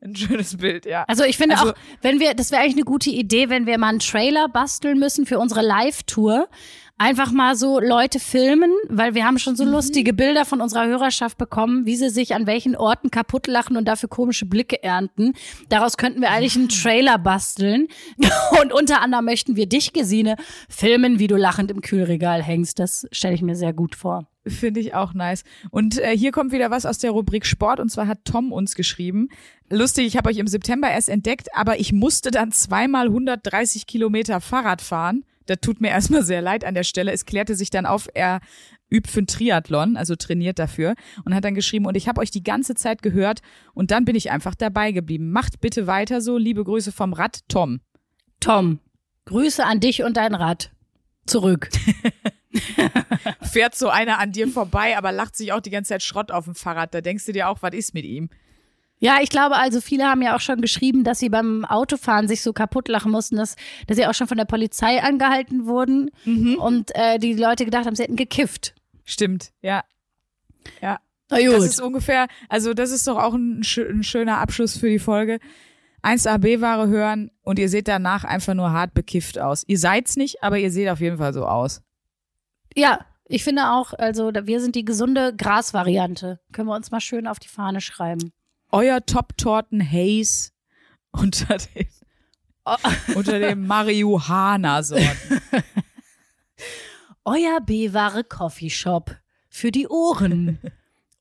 Ein 0.01 0.15
schönes 0.15 0.55
Bild, 0.57 0.85
ja. 0.85 1.03
Also 1.07 1.23
ich 1.23 1.37
finde 1.37 1.57
Also- 1.57 1.71
auch, 1.71 1.75
wenn 2.01 2.19
wir, 2.19 2.33
das 2.33 2.51
wäre 2.51 2.61
eigentlich 2.61 2.75
eine 2.75 2.85
gute 2.85 3.09
Idee, 3.09 3.49
wenn 3.49 3.65
wir 3.65 3.77
mal 3.77 3.89
einen 3.89 3.99
Trailer 3.99 4.47
basteln 4.47 4.97
müssen 4.99 5.25
für 5.25 5.39
unsere 5.39 5.61
Live-Tour. 5.61 6.47
Einfach 7.01 7.31
mal 7.31 7.55
so 7.55 7.79
Leute 7.79 8.19
filmen, 8.19 8.71
weil 8.89 9.13
wir 9.15 9.25
haben 9.25 9.39
schon 9.39 9.55
so 9.55 9.63
lustige 9.63 10.11
Bilder 10.13 10.43
von 10.43 10.59
unserer 10.59 10.85
Hörerschaft 10.85 11.37
bekommen, 11.37 11.85
wie 11.85 11.95
sie 11.95 12.09
sich 12.09 12.35
an 12.35 12.45
welchen 12.45 12.75
Orten 12.75 13.09
kaputt 13.09 13.47
lachen 13.47 13.77
und 13.77 13.85
dafür 13.87 14.09
komische 14.09 14.45
Blicke 14.45 14.83
ernten. 14.83 15.31
Daraus 15.69 15.95
könnten 15.95 16.19
wir 16.19 16.29
eigentlich 16.31 16.57
einen 16.57 16.67
Trailer 16.67 17.17
basteln. 17.17 17.87
Und 18.61 18.73
unter 18.73 18.99
anderem 19.01 19.23
möchten 19.23 19.55
wir 19.55 19.67
dich, 19.69 19.93
Gesine, 19.93 20.35
filmen, 20.67 21.19
wie 21.19 21.27
du 21.27 21.37
lachend 21.37 21.71
im 21.71 21.79
Kühlregal 21.79 22.43
hängst. 22.43 22.79
Das 22.79 23.07
stelle 23.13 23.33
ich 23.35 23.41
mir 23.41 23.55
sehr 23.55 23.71
gut 23.71 23.95
vor. 23.95 24.27
Finde 24.49 24.79
ich 24.79 24.93
auch 24.93 25.13
nice. 25.13 25.43
Und 25.69 25.99
äh, 25.99 26.17
hier 26.17 26.31
kommt 26.31 26.51
wieder 26.51 26.71
was 26.71 26.85
aus 26.85 26.97
der 26.97 27.11
Rubrik 27.11 27.45
Sport 27.45 27.79
und 27.79 27.89
zwar 27.89 28.07
hat 28.07 28.25
Tom 28.25 28.51
uns 28.51 28.75
geschrieben. 28.75 29.29
Lustig, 29.69 30.07
ich 30.07 30.17
habe 30.17 30.29
euch 30.29 30.37
im 30.37 30.47
September 30.47 30.89
erst 30.89 31.09
entdeckt, 31.09 31.47
aber 31.55 31.79
ich 31.79 31.93
musste 31.93 32.31
dann 32.31 32.51
zweimal 32.51 33.07
130 33.07 33.85
Kilometer 33.85 34.41
Fahrrad 34.41 34.81
fahren. 34.81 35.23
Das 35.45 35.59
tut 35.61 35.81
mir 35.81 35.89
erstmal 35.89 36.23
sehr 36.23 36.41
leid 36.41 36.63
an 36.63 36.75
der 36.75 36.83
Stelle. 36.83 37.11
Es 37.11 37.25
klärte 37.25 37.55
sich 37.55 37.69
dann 37.69 37.85
auf, 37.85 38.07
er 38.13 38.39
übt 38.91 39.09
für 39.09 39.19
einen 39.19 39.27
Triathlon, 39.27 39.97
also 39.97 40.15
trainiert 40.15 40.59
dafür 40.59 40.95
und 41.25 41.33
hat 41.33 41.43
dann 41.43 41.55
geschrieben, 41.55 41.85
und 41.85 41.95
ich 41.95 42.07
habe 42.07 42.21
euch 42.21 42.31
die 42.31 42.43
ganze 42.43 42.75
Zeit 42.75 43.01
gehört 43.01 43.41
und 43.73 43.91
dann 43.91 44.05
bin 44.05 44.15
ich 44.15 44.31
einfach 44.31 44.55
dabei 44.55 44.91
geblieben. 44.91 45.31
Macht 45.31 45.61
bitte 45.61 45.87
weiter 45.87 46.21
so. 46.21 46.37
Liebe 46.37 46.63
Grüße 46.63 46.91
vom 46.91 47.13
Rad, 47.13 47.39
Tom. 47.47 47.81
Tom, 48.39 48.79
Grüße 49.25 49.65
an 49.65 49.79
dich 49.79 50.03
und 50.03 50.17
dein 50.17 50.33
Rad. 50.33 50.71
Zurück. 51.25 51.69
Fährt 53.41 53.75
so 53.75 53.89
einer 53.89 54.19
an 54.19 54.31
dir 54.31 54.47
vorbei, 54.47 54.97
aber 54.97 55.11
lacht 55.11 55.35
sich 55.35 55.53
auch 55.53 55.61
die 55.61 55.69
ganze 55.69 55.89
Zeit 55.89 56.03
Schrott 56.03 56.31
auf 56.31 56.45
dem 56.45 56.55
Fahrrad. 56.55 56.93
Da 56.93 57.01
denkst 57.01 57.25
du 57.25 57.31
dir 57.31 57.49
auch, 57.49 57.61
was 57.61 57.73
ist 57.73 57.93
mit 57.93 58.05
ihm? 58.05 58.29
Ja, 59.01 59.19
ich 59.21 59.29
glaube 59.29 59.55
also, 59.55 59.79
viele 59.79 60.03
haben 60.05 60.21
ja 60.21 60.35
auch 60.35 60.41
schon 60.41 60.59
geschrieben, 60.59 61.05
dass 61.05 61.19
sie 61.19 61.29
beim 61.29 61.63
Autofahren 61.63 62.27
sich 62.27 62.41
so 62.41 62.51
kaputt 62.51 62.89
lachen 62.89 63.11
mussten, 63.11 63.37
dass, 63.37 63.55
dass 63.87 63.95
sie 63.95 64.05
auch 64.05 64.13
schon 64.13 64.27
von 64.27 64.37
der 64.37 64.45
Polizei 64.45 65.01
angehalten 65.01 65.65
wurden 65.65 66.11
und 66.57 66.93
äh, 66.95 67.17
die 67.17 67.33
Leute 67.33 67.63
gedacht 67.63 67.85
haben, 67.85 67.95
sie 67.95 68.03
hätten 68.03 68.17
gekifft. 68.17 68.75
Stimmt, 69.05 69.51
ja. 69.61 69.83
Ja. 70.81 70.99
Na 71.29 71.37
Das 71.39 71.65
ist 71.65 71.81
ungefähr, 71.81 72.27
also 72.49 72.73
das 72.73 72.91
ist 72.91 73.07
doch 73.07 73.17
auch 73.17 73.33
ein, 73.33 73.61
ein 73.61 74.03
schöner 74.03 74.39
Abschluss 74.39 74.77
für 74.77 74.89
die 74.89 74.99
Folge. 74.99 75.39
1AB-Ware 76.03 76.87
hören 76.87 77.29
und 77.41 77.59
ihr 77.59 77.69
seht 77.69 77.87
danach 77.87 78.23
einfach 78.23 78.53
nur 78.53 78.71
hart 78.71 78.93
bekifft 78.93 79.37
aus. 79.37 79.63
Ihr 79.67 79.77
seid's 79.77 80.15
nicht, 80.15 80.43
aber 80.43 80.57
ihr 80.57 80.71
seht 80.71 80.89
auf 80.89 81.01
jeden 81.01 81.17
Fall 81.17 81.33
so 81.33 81.45
aus. 81.45 81.81
Ja, 82.75 83.05
ich 83.25 83.43
finde 83.43 83.71
auch, 83.71 83.93
also 83.93 84.31
wir 84.33 84.59
sind 84.59 84.75
die 84.75 84.85
gesunde 84.85 85.35
Gras-Variante. 85.35 86.39
Können 86.51 86.67
wir 86.67 86.75
uns 86.75 86.91
mal 86.91 86.99
schön 86.99 87.27
auf 87.27 87.39
die 87.39 87.47
Fahne 87.47 87.81
schreiben. 87.81 88.31
Euer 88.71 89.05
Top-Torten 89.05 89.81
Haze 89.81 90.51
unter 91.11 91.57
den, 91.57 91.87
unter 93.15 93.39
den 93.39 93.67
Marihuana-Sorten. 93.67 95.41
Euer 97.25 97.61
B-Ware 97.61 98.23
Coffeeshop 98.23 99.15
für 99.49 99.71
die 99.71 99.87
Ohren. 99.87 100.59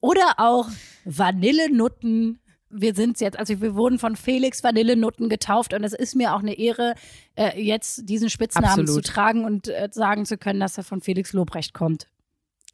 Oder 0.00 0.34
auch 0.38 0.68
Vanillenutten. 1.04 2.40
Wir 2.70 2.94
sind 2.94 3.20
jetzt, 3.20 3.38
also 3.38 3.60
wir 3.60 3.74
wurden 3.74 3.98
von 3.98 4.16
Felix 4.16 4.62
Vanillenutten 4.62 5.28
getauft 5.28 5.72
und 5.72 5.84
es 5.84 5.92
ist 5.92 6.14
mir 6.14 6.34
auch 6.34 6.40
eine 6.40 6.58
Ehre, 6.58 6.94
äh, 7.36 7.60
jetzt 7.60 8.08
diesen 8.08 8.30
Spitznamen 8.30 8.80
Absolut. 8.80 9.06
zu 9.06 9.12
tragen 9.12 9.44
und 9.44 9.68
äh, 9.68 9.88
sagen 9.90 10.26
zu 10.26 10.36
können, 10.36 10.60
dass 10.60 10.76
er 10.76 10.84
von 10.84 11.00
Felix 11.00 11.32
Lobrecht 11.32 11.72
kommt. 11.72 12.06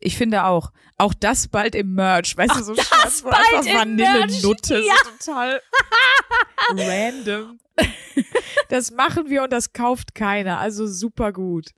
Ich 0.00 0.16
finde 0.16 0.44
auch. 0.44 0.72
Auch 0.98 1.14
das 1.14 1.48
bald 1.48 1.74
im 1.74 1.94
Merch. 1.94 2.36
Weißt 2.36 2.56
du, 2.56 2.62
so 2.62 2.74
das 2.74 2.86
schwarz, 2.86 3.22
bald 3.22 3.36
einfach. 3.54 3.80
Vanillenutte. 3.80 4.78
Ja. 4.80 4.94
So 5.04 5.32
total 5.32 5.60
random. 6.70 7.58
Das 8.68 8.90
machen 8.90 9.28
wir 9.28 9.42
und 9.42 9.52
das 9.52 9.72
kauft 9.72 10.14
keiner. 10.14 10.58
Also 10.58 10.86
super 10.86 11.32
gut. 11.32 11.70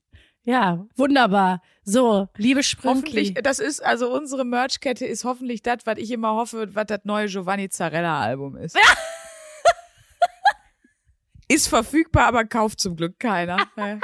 Ja, 0.47 0.87
wunderbar. 0.95 1.61
So, 1.83 2.29
liebe 2.37 2.61
Hoffentlich, 2.61 3.29
Sprünkli. 3.29 3.43
das 3.43 3.59
ist, 3.59 3.85
also 3.85 4.15
unsere 4.15 4.45
Merchkette 4.45 5.05
ist 5.05 5.25
hoffentlich 5.25 5.61
das, 5.61 5.79
was 5.87 5.99
ich 5.99 6.13
immer 6.13 6.35
hoffe, 6.35 6.73
was 6.73 6.87
das 6.87 7.01
neue 7.03 7.27
Giovanni 7.27 7.69
Zarella 7.69 8.21
Album 8.21 8.57
ist. 8.57 8.79
ist 11.49 11.67
verfügbar, 11.67 12.27
aber 12.27 12.45
kauft 12.45 12.79
zum 12.79 12.95
Glück 12.95 13.19
keiner. 13.19 13.67
Ne? 13.75 14.01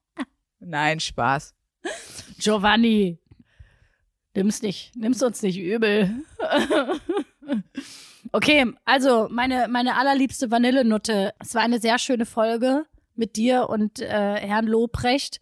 Nein, 0.60 1.00
Spaß. 1.00 1.54
Giovanni, 2.38 3.18
nimm's 4.34 4.60
nicht, 4.60 4.94
nimm's 4.94 5.22
uns 5.22 5.40
nicht 5.40 5.58
übel. 5.58 6.22
okay, 8.32 8.66
also 8.84 9.28
meine, 9.30 9.68
meine 9.68 9.96
allerliebste 9.96 10.50
Vanillenutte. 10.50 11.32
Es 11.38 11.54
war 11.54 11.62
eine 11.62 11.80
sehr 11.80 11.98
schöne 11.98 12.26
Folge 12.26 12.84
mit 13.14 13.36
dir 13.36 13.70
und 13.70 14.00
äh, 14.00 14.36
Herrn 14.36 14.66
Lobrecht. 14.66 15.40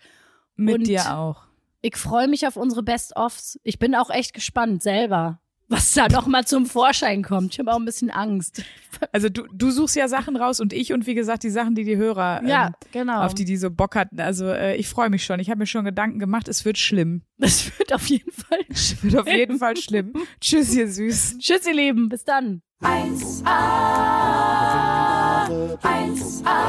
Mit 0.57 0.77
Und- 0.79 0.87
dir 0.87 1.17
auch. 1.17 1.43
Ich 1.83 1.97
freue 1.97 2.27
mich 2.27 2.47
auf 2.47 2.57
unsere 2.57 2.83
Best-ofs. 2.83 3.59
Ich 3.63 3.79
bin 3.79 3.95
auch 3.95 4.11
echt 4.11 4.33
gespannt 4.35 4.83
selber, 4.83 5.39
was 5.69 5.93
da 5.95 6.09
noch 6.09 6.27
mal 6.27 6.45
zum 6.45 6.67
Vorschein 6.67 7.23
kommt. 7.23 7.53
Ich 7.53 7.59
habe 7.61 7.73
auch 7.73 7.77
ein 7.79 7.85
bisschen 7.85 8.11
Angst. 8.11 8.63
Also 9.13 9.29
du, 9.29 9.43
du 9.53 9.71
suchst 9.71 9.95
ja 9.95 10.09
Sachen 10.09 10.35
raus 10.37 10.59
und 10.59 10.73
ich 10.73 10.93
und 10.93 11.07
wie 11.07 11.15
gesagt 11.15 11.43
die 11.45 11.51
Sachen, 11.51 11.75
die 11.77 11.85
die 11.85 11.97
Hörer, 11.97 12.43
Ja, 12.45 12.69
ähm, 12.69 12.73
genau. 12.93 13.21
auf 13.23 13.35
die 13.35 13.45
die 13.45 13.57
so 13.57 13.71
Bock 13.71 13.95
hatten. 13.95 14.19
Also 14.21 14.47
äh, 14.47 14.75
ich 14.77 14.89
freue 14.89 15.11
mich 15.11 15.25
schon. 15.25 15.39
Ich 15.39 15.49
habe 15.51 15.59
mir 15.59 15.67
schon 15.67 15.85
Gedanken 15.85 16.19
gemacht, 16.19 16.49
es 16.49 16.65
wird 16.65 16.79
schlimm. 16.79 17.23
das 17.39 17.79
wird 17.79 17.93
auf 17.93 18.07
jeden 18.09 18.33
Fall. 18.33 18.59
Es 18.69 19.01
wird 19.05 19.17
auf 19.19 19.29
jeden 19.29 19.59
Fall 19.59 19.77
schlimm. 19.81 20.13
Tschüss, 20.41 20.75
ihr 20.75 20.91
Süßen. 20.91 21.39
Tschüss, 21.39 21.67
ihr 21.67 21.75
Lieben. 21.75 22.09
Bis 22.09 22.25
dann. 22.25 22.63
1a, 22.83 23.47
1a, 25.83 26.67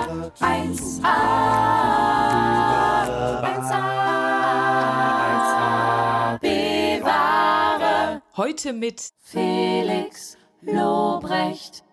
1a, 0.00 0.30
1a, 0.40 1.93
Heute 8.36 8.72
mit 8.72 9.12
Felix 9.20 10.36
Lobrecht. 10.60 11.83